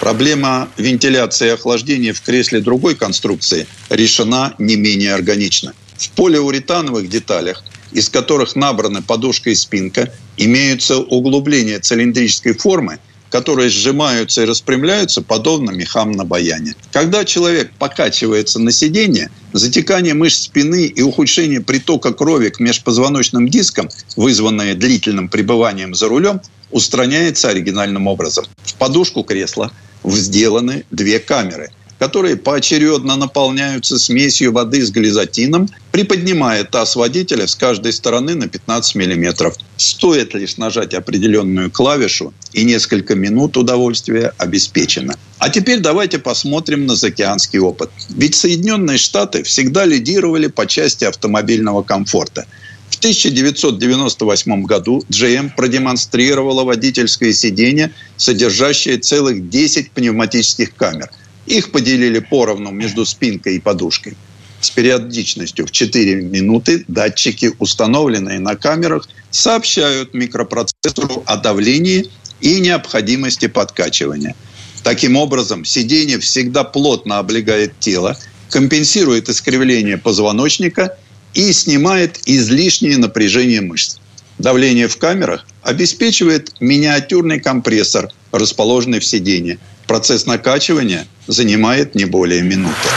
Проблема 0.00 0.70
вентиляции 0.78 1.48
и 1.48 1.50
охлаждения 1.50 2.14
в 2.14 2.22
кресле 2.22 2.60
другой 2.60 2.94
конструкции 2.94 3.66
решена 3.90 4.54
не 4.58 4.76
менее 4.76 5.12
органично. 5.12 5.74
В 5.98 6.08
полиуретановых 6.10 7.10
деталях, 7.10 7.64
из 7.92 8.08
которых 8.08 8.56
набраны 8.56 9.02
подушка 9.02 9.50
и 9.50 9.54
спинка, 9.54 10.10
имеются 10.38 10.96
углубления 10.96 11.80
цилиндрической 11.80 12.54
формы, 12.54 12.98
которые 13.30 13.68
сжимаются 13.68 14.42
и 14.42 14.46
распрямляются, 14.46 15.22
подобно 15.22 15.70
мехам 15.70 16.12
на 16.12 16.24
баяне. 16.24 16.74
Когда 16.92 17.24
человек 17.24 17.72
покачивается 17.78 18.58
на 18.58 18.72
сиденье, 18.72 19.30
затекание 19.52 20.14
мышц 20.14 20.44
спины 20.44 20.86
и 20.86 21.02
ухудшение 21.02 21.60
притока 21.60 22.12
крови 22.12 22.50
к 22.50 22.60
межпозвоночным 22.60 23.48
дискам, 23.48 23.88
вызванное 24.16 24.74
длительным 24.74 25.28
пребыванием 25.28 25.94
за 25.94 26.08
рулем, 26.08 26.40
устраняется 26.70 27.48
оригинальным 27.48 28.06
образом. 28.06 28.44
В 28.64 28.74
подушку 28.74 29.22
кресла 29.22 29.72
сделаны 30.04 30.84
две 30.90 31.18
камеры– 31.18 31.70
которые 31.98 32.36
поочередно 32.36 33.16
наполняются 33.16 33.98
смесью 33.98 34.52
воды 34.52 34.84
с 34.84 34.90
глизотином, 34.90 35.68
приподнимая 35.92 36.64
таз 36.64 36.96
водителя 36.96 37.46
с 37.46 37.54
каждой 37.54 37.92
стороны 37.92 38.34
на 38.34 38.48
15 38.48 38.94
миллиметров. 38.96 39.56
Стоит 39.76 40.34
лишь 40.34 40.56
нажать 40.56 40.94
определенную 40.94 41.70
клавишу, 41.70 42.34
и 42.52 42.64
несколько 42.64 43.14
минут 43.14 43.56
удовольствия 43.56 44.32
обеспечено. 44.38 45.14
А 45.38 45.48
теперь 45.48 45.80
давайте 45.80 46.18
посмотрим 46.18 46.86
на 46.86 46.96
заокеанский 46.96 47.58
опыт. 47.58 47.90
Ведь 48.10 48.34
Соединенные 48.34 48.98
Штаты 48.98 49.42
всегда 49.42 49.84
лидировали 49.84 50.46
по 50.46 50.66
части 50.66 51.04
автомобильного 51.04 51.82
комфорта. 51.82 52.46
В 52.88 52.98
1998 52.98 54.62
году 54.62 55.04
GM 55.10 55.50
продемонстрировала 55.54 56.64
водительское 56.64 57.32
сиденье, 57.32 57.92
содержащее 58.16 58.96
целых 58.98 59.50
10 59.50 59.90
пневматических 59.90 60.74
камер– 60.74 61.10
их 61.46 61.70
поделили 61.70 62.18
поровну 62.18 62.70
между 62.70 63.04
спинкой 63.04 63.56
и 63.56 63.60
подушкой. 63.60 64.16
С 64.60 64.70
периодичностью 64.70 65.66
в 65.66 65.70
4 65.70 66.22
минуты 66.22 66.84
датчики, 66.88 67.52
установленные 67.58 68.40
на 68.40 68.56
камерах, 68.56 69.08
сообщают 69.30 70.14
микропроцессору 70.14 71.22
о 71.26 71.36
давлении 71.36 72.10
и 72.40 72.60
необходимости 72.60 73.46
подкачивания. 73.46 74.34
Таким 74.82 75.16
образом, 75.16 75.64
сиденье 75.64 76.18
всегда 76.20 76.64
плотно 76.64 77.18
облегает 77.18 77.78
тело, 77.80 78.16
компенсирует 78.50 79.28
искривление 79.28 79.98
позвоночника 79.98 80.96
и 81.34 81.52
снимает 81.52 82.20
излишнее 82.24 82.96
напряжение 82.96 83.60
мышц. 83.60 83.98
Давление 84.38 84.88
в 84.88 84.96
камерах 84.96 85.46
обеспечивает 85.62 86.52
миниатюрный 86.60 87.40
компрессор, 87.40 88.10
расположенный 88.38 89.00
в 89.00 89.04
сиденье. 89.04 89.58
Процесс 89.86 90.26
накачивания 90.26 91.06
занимает 91.26 91.94
не 91.94 92.04
более 92.04 92.42
минуты. 92.42 92.88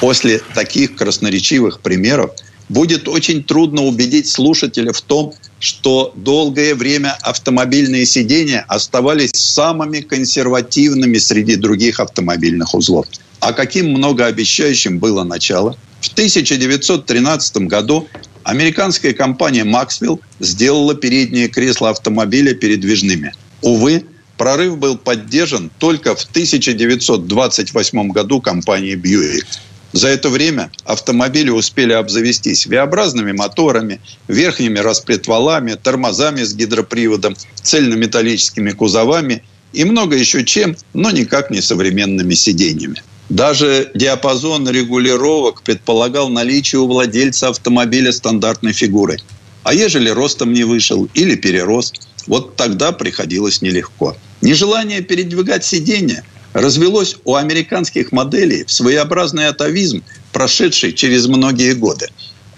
После 0.00 0.40
таких 0.54 0.96
красноречивых 0.96 1.80
примеров 1.80 2.32
будет 2.68 3.08
очень 3.08 3.42
трудно 3.42 3.84
убедить 3.84 4.28
слушателя 4.28 4.92
в 4.92 5.00
том, 5.00 5.34
что 5.60 6.12
долгое 6.16 6.74
время 6.74 7.16
автомобильные 7.22 8.04
сидения 8.06 8.64
оставались 8.68 9.30
самыми 9.34 10.00
консервативными 10.00 11.18
среди 11.18 11.56
других 11.56 12.00
автомобильных 12.00 12.74
узлов. 12.74 13.06
А 13.40 13.52
каким 13.52 13.90
многообещающим 13.90 14.98
было 14.98 15.24
начало? 15.24 15.76
В 16.00 16.12
1913 16.12 17.56
году 17.68 18.08
американская 18.42 19.12
компания 19.12 19.64
Maxwell 19.64 20.20
сделала 20.40 20.94
передние 20.94 21.48
кресла 21.48 21.90
автомобиля 21.90 22.54
передвижными. 22.54 23.32
Увы, 23.62 24.04
Прорыв 24.36 24.78
был 24.78 24.98
поддержан 24.98 25.70
только 25.78 26.14
в 26.14 26.22
1928 26.24 28.08
году 28.10 28.40
компанией 28.40 28.96
Buick. 28.96 29.46
За 29.92 30.08
это 30.08 30.28
время 30.28 30.70
автомобили 30.84 31.48
успели 31.48 31.94
обзавестись 31.94 32.66
V-образными 32.66 33.32
моторами, 33.32 34.00
верхними 34.28 34.78
распредвалами, 34.78 35.74
тормозами 35.74 36.42
с 36.42 36.54
гидроприводом, 36.54 37.34
цельнометаллическими 37.62 38.72
кузовами 38.72 39.42
и 39.72 39.84
много 39.84 40.16
еще 40.16 40.44
чем, 40.44 40.76
но 40.92 41.10
никак 41.10 41.50
не 41.50 41.62
современными 41.62 42.34
сиденьями. 42.34 43.02
Даже 43.30 43.90
диапазон 43.94 44.68
регулировок 44.68 45.62
предполагал 45.62 46.28
наличие 46.28 46.80
у 46.80 46.86
владельца 46.86 47.48
автомобиля 47.48 48.12
стандартной 48.12 48.74
фигуры. 48.74 49.18
А 49.62 49.72
ежели 49.72 50.10
ростом 50.10 50.52
не 50.52 50.64
вышел 50.64 51.08
или 51.14 51.34
перерос, 51.36 51.92
вот 52.26 52.56
тогда 52.56 52.92
приходилось 52.92 53.62
нелегко. 53.62 54.16
Нежелание 54.40 55.00
передвигать 55.00 55.64
сиденья 55.64 56.24
развелось 56.52 57.16
у 57.24 57.34
американских 57.34 58.12
моделей 58.12 58.64
в 58.64 58.72
своеобразный 58.72 59.48
атовизм, 59.48 60.02
прошедший 60.32 60.92
через 60.92 61.26
многие 61.26 61.74
годы. 61.74 62.08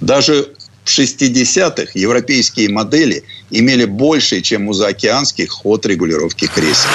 Даже 0.01 0.53
в 0.85 0.99
60-х 0.99 1.93
европейские 1.95 2.71
модели 2.71 3.25
имели 3.51 3.85
больше, 3.85 4.41
чем 4.41 4.69
у 4.69 4.73
заокеанских 4.73 5.51
ход 5.51 5.85
регулировки 5.87 6.47
кресел. 6.47 6.91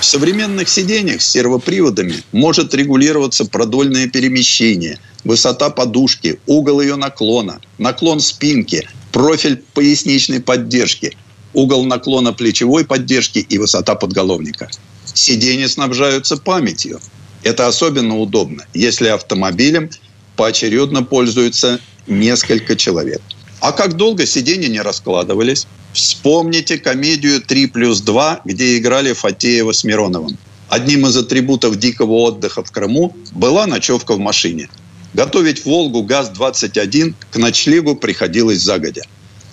В 0.00 0.04
современных 0.04 0.68
сиденьях 0.68 1.20
с 1.20 1.28
сервоприводами 1.28 2.22
может 2.30 2.72
регулироваться 2.72 3.44
продольное 3.44 4.06
перемещение, 4.06 4.98
высота 5.24 5.70
подушки, 5.70 6.38
угол 6.46 6.80
ее 6.80 6.94
наклона, 6.94 7.60
наклон 7.78 8.20
спинки, 8.20 8.88
профиль 9.10 9.62
поясничной 9.74 10.40
поддержки– 10.40 11.16
угол 11.54 11.84
наклона 11.84 12.32
плечевой 12.32 12.84
поддержки 12.84 13.38
и 13.38 13.58
высота 13.58 13.94
подголовника. 13.94 14.68
Сиденья 15.04 15.68
снабжаются 15.68 16.36
памятью. 16.36 17.00
Это 17.42 17.66
особенно 17.66 18.18
удобно, 18.18 18.64
если 18.74 19.08
автомобилем 19.08 19.90
поочередно 20.36 21.02
пользуются 21.02 21.80
несколько 22.06 22.76
человек. 22.76 23.20
А 23.60 23.72
как 23.72 23.96
долго 23.96 24.26
сиденья 24.26 24.68
не 24.68 24.80
раскладывались? 24.80 25.66
Вспомните 25.92 26.78
комедию 26.78 27.40
«3 27.40 27.68
плюс 27.68 28.02
2», 28.02 28.42
где 28.44 28.78
играли 28.78 29.12
Фатеева 29.12 29.72
с 29.72 29.84
Мироновым. 29.84 30.38
Одним 30.68 31.06
из 31.06 31.16
атрибутов 31.16 31.76
дикого 31.76 32.12
отдыха 32.12 32.62
в 32.62 32.70
Крыму 32.70 33.16
была 33.32 33.66
ночевка 33.66 34.14
в 34.14 34.18
машине. 34.18 34.68
Готовить 35.14 35.64
«Волгу» 35.64 36.02
ГАЗ-21 36.02 37.14
к 37.30 37.36
ночлегу 37.36 37.96
приходилось 37.96 38.60
загодя. 38.60 39.02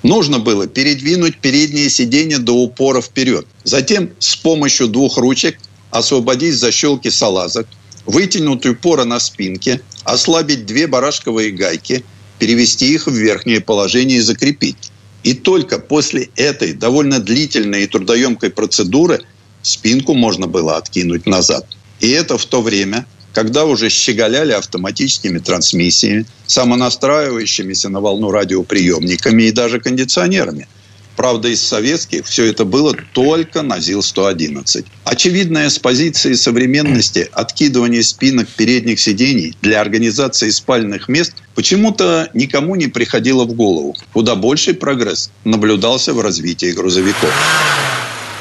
Нужно 0.05 0.37
было 0.37 0.67
передвинуть 0.67 1.39
переднее 1.39 1.89
сиденье 1.89 2.37
до 2.37 2.53
упора 2.53 3.01
вперед. 3.01 3.47
Затем 3.63 4.11
с 4.19 4.35
помощью 4.35 4.87
двух 4.87 5.17
ручек 5.17 5.57
освободить 5.89 6.53
защелки 6.53 7.07
салазок, 7.07 7.65
вытянуть 8.05 8.67
упора 8.67 9.05
на 9.05 9.19
спинке, 9.19 9.81
ослабить 10.03 10.67
две 10.67 10.85
барашковые 10.85 11.49
гайки, 11.49 12.05
перевести 12.37 12.93
их 12.93 13.07
в 13.07 13.13
верхнее 13.13 13.61
положение 13.61 14.19
и 14.19 14.21
закрепить. 14.21 14.91
И 15.23 15.33
только 15.33 15.79
после 15.79 16.29
этой 16.35 16.73
довольно 16.73 17.19
длительной 17.19 17.85
и 17.85 17.87
трудоемкой 17.87 18.51
процедуры 18.51 19.23
спинку 19.63 20.13
можно 20.13 20.45
было 20.45 20.77
откинуть 20.77 21.25
назад. 21.25 21.65
И 21.99 22.09
это 22.09 22.37
в 22.37 22.45
то 22.45 22.61
время, 22.61 23.07
когда 23.35 23.65
уже 23.65 23.89
щеголяли 23.89 24.53
автоматическими 24.53 25.39
трансмиссиями, 25.39 26.25
самонастраивающимися 26.47 27.89
на 27.89 27.99
волну 27.99 28.31
радиоприемниками 28.31 29.43
и 29.43 29.51
даже 29.51 29.79
кондиционерами. 29.79 30.67
Правда, 31.17 31.49
из 31.49 31.61
советских 31.61 32.25
все 32.25 32.45
это 32.45 32.65
было 32.65 32.95
только 33.13 33.61
на 33.61 33.79
ЗИЛ-111. 33.79 34.85
Очевидное 35.03 35.69
с 35.69 35.79
позиции 35.79 36.33
современности 36.33 37.29
откидывание 37.31 38.03
спинок 38.03 38.47
передних 38.47 38.99
сидений 38.99 39.53
для 39.61 39.81
организации 39.81 40.49
спальных 40.49 41.09
мест 41.09 41.33
почему-то 41.55 42.29
никому 42.33 42.75
не 42.75 42.87
приходило 42.87 43.43
в 43.43 43.53
голову. 43.53 43.95
Куда 44.13 44.35
больший 44.35 44.73
прогресс 44.73 45.29
наблюдался 45.43 46.13
в 46.13 46.21
развитии 46.21 46.71
грузовиков. 46.71 47.31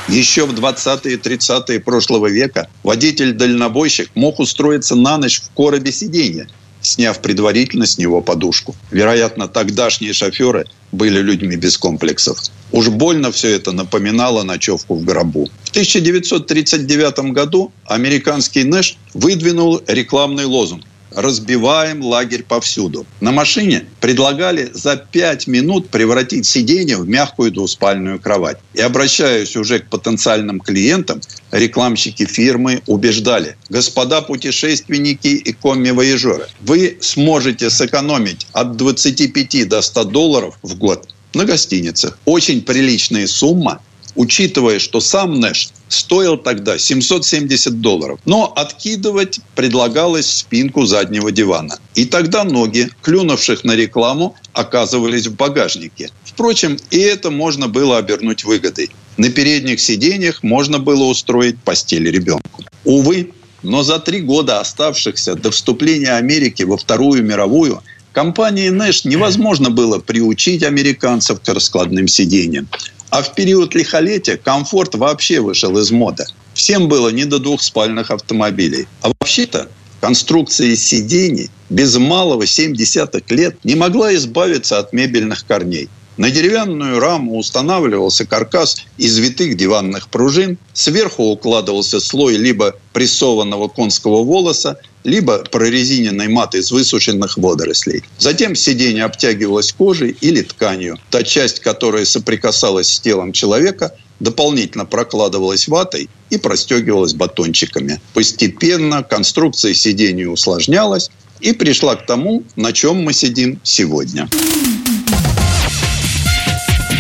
Еще 0.09 0.45
в 0.45 0.53
20-е 0.53 1.17
30-е 1.17 1.81
прошлого 1.81 2.27
века 2.27 2.69
водитель-дальнобойщик 2.83 4.11
мог 4.15 4.39
устроиться 4.39 4.95
на 4.95 5.17
ночь 5.17 5.41
в 5.41 5.51
коробе 5.55 5.93
сиденья, 5.93 6.47
сняв 6.83 7.21
предварительно 7.21 7.87
с 7.87 7.97
него 7.97 8.21
подушку. 8.21 8.77
Вероятно, 8.91 9.49
тогдашние 9.49 10.13
шоферы 10.13 10.67
были 10.93 11.21
людьми 11.21 11.57
без 11.57 11.79
комплексов. 11.79 12.39
Уж 12.71 12.89
больно 12.89 13.33
все 13.33 13.49
это 13.49 13.73
напоминало 13.73 14.43
ночевку 14.43 14.95
в 14.95 15.05
гробу. 15.05 15.49
В 15.63 15.71
1939 15.71 17.33
году 17.33 17.73
американский 17.87 18.65
Нэш 18.65 18.99
выдвинул 19.15 19.81
рекламный 19.87 20.45
лозунг 20.45 20.85
разбиваем 21.15 22.03
лагерь 22.03 22.43
повсюду. 22.43 23.07
На 23.21 23.33
машине 23.33 23.85
предлагали 24.01 24.71
за 24.73 24.97
5 24.97 25.47
минут 25.47 25.89
превратить 25.89 26.47
сиденье 26.47 26.97
в 26.97 27.09
мягкую 27.09 27.51
двуспальную 27.53 28.21
кровать. 28.21 28.59
И 28.75 28.81
обращаясь 28.81 29.57
уже 29.57 29.81
к 29.81 29.89
потенциальным 29.89 30.61
клиентам, 30.61 31.21
рекламщики 31.51 32.25
фирмы 32.25 32.83
убеждали, 32.87 33.57
господа 33.69 34.23
путешественники 34.23 35.29
и 35.29 35.53
коми-вояжеры, 35.53 36.49
вы 36.61 36.99
сможете 37.01 37.71
сэкономить 37.71 38.47
от 38.53 38.77
25 38.77 39.69
до 39.69 39.83
100 39.83 40.05
долларов 40.05 40.59
в 40.63 40.77
год 40.77 41.09
на 41.35 41.45
гостиницах. 41.45 42.19
Очень 42.25 42.63
приличная 42.63 43.27
сумма, 43.27 43.81
учитывая, 44.15 44.79
что 44.79 45.01
сам 45.01 45.41
Нэш 45.41 45.71
стоил 45.95 46.37
тогда 46.37 46.79
770 46.79 47.81
долларов. 47.81 48.21
Но 48.25 48.53
откидывать 48.55 49.41
предлагалось 49.55 50.31
спинку 50.31 50.85
заднего 50.87 51.31
дивана. 51.31 51.79
И 51.95 52.05
тогда 52.05 52.45
ноги, 52.45 52.91
клюнувших 53.03 53.65
на 53.65 53.73
рекламу, 53.73 54.35
оказывались 54.53 55.27
в 55.27 55.37
багажнике. 55.37 56.11
Впрочем, 56.25 56.79
и 56.91 56.99
это 56.99 57.31
можно 57.31 57.69
было 57.69 57.99
обернуть 57.99 58.45
выгодой. 58.45 58.91
На 59.17 59.31
передних 59.31 59.81
сиденьях 59.81 60.43
можно 60.43 60.79
было 60.79 61.05
устроить 61.05 61.59
постель 61.61 62.11
ребенку. 62.11 62.65
Увы, 62.85 63.31
но 63.63 63.83
за 63.83 63.99
три 63.99 64.21
года 64.21 64.61
оставшихся 64.61 65.35
до 65.37 65.51
вступления 65.51 66.17
Америки 66.17 66.65
во 66.65 66.77
Вторую 66.77 67.25
мировую 67.25 67.83
компании 68.13 68.69
Нэш 68.69 69.05
невозможно 69.05 69.71
было 69.71 69.99
приучить 69.99 70.63
американцев 70.63 71.41
к 71.41 71.49
раскладным 71.49 72.09
сиденьям. 72.09 72.69
А 73.11 73.23
в 73.23 73.35
период 73.35 73.75
лихолетия 73.75 74.37
комфорт 74.37 74.95
вообще 74.95 75.41
вышел 75.41 75.77
из 75.79 75.91
моды. 75.91 76.25
Всем 76.55 76.89
было 76.89 77.09
не 77.09 77.25
до 77.25 77.39
двухспальных 77.39 78.11
автомобилей. 78.11 78.87
А 79.03 79.09
вообще-то 79.09 79.69
конструкция 80.01 80.77
сидений 80.77 81.51
без 81.71 81.97
малого 81.97 82.47
7 82.47 82.75
десяток 82.75 83.31
лет 83.31 83.57
не 83.65 83.75
могла 83.75 84.15
избавиться 84.15 84.79
от 84.79 84.93
мебельных 84.93 85.47
корней. 85.47 85.89
На 86.17 86.31
деревянную 86.31 87.01
раму 87.01 87.37
устанавливался 87.37 88.25
каркас 88.25 88.85
из 88.99 89.19
витых 89.19 89.57
диванных 89.57 90.09
пружин, 90.09 90.59
сверху 90.73 91.25
укладывался 91.25 91.99
слой 91.99 92.37
либо 92.37 92.77
прессованного 92.93 93.67
конского 93.67 94.23
волоса, 94.23 94.79
либо 95.03 95.39
прорезиненной 95.39 96.29
мат 96.29 96.55
из 96.55 96.71
высушенных 96.71 97.37
водорослей. 97.37 98.05
Затем 98.19 98.55
сиденье 98.55 99.05
обтягивалось 99.05 99.73
кожей 99.73 100.17
или 100.21 100.43
тканью. 100.43 100.99
Та 101.11 101.25
часть, 101.25 101.59
которая 101.59 102.05
соприкасалась 102.05 102.89
с 102.89 103.01
телом 103.01 103.33
человека, 103.33 103.97
дополнительно 104.21 104.87
прокладывалась 104.87 105.67
ватой 105.67 106.09
и 106.31 106.39
простегивалась 106.39 107.13
батончиками. 107.13 108.01
Постепенно 108.15 109.03
конструкция 109.03 109.75
сидений 109.75 110.27
усложнялась 110.27 111.11
и 111.41 111.53
пришла 111.53 111.97
к 111.97 112.07
тому, 112.07 112.45
на 112.55 112.73
чем 112.73 113.03
мы 113.03 113.13
сидим 113.13 113.61
сегодня. 113.65 114.29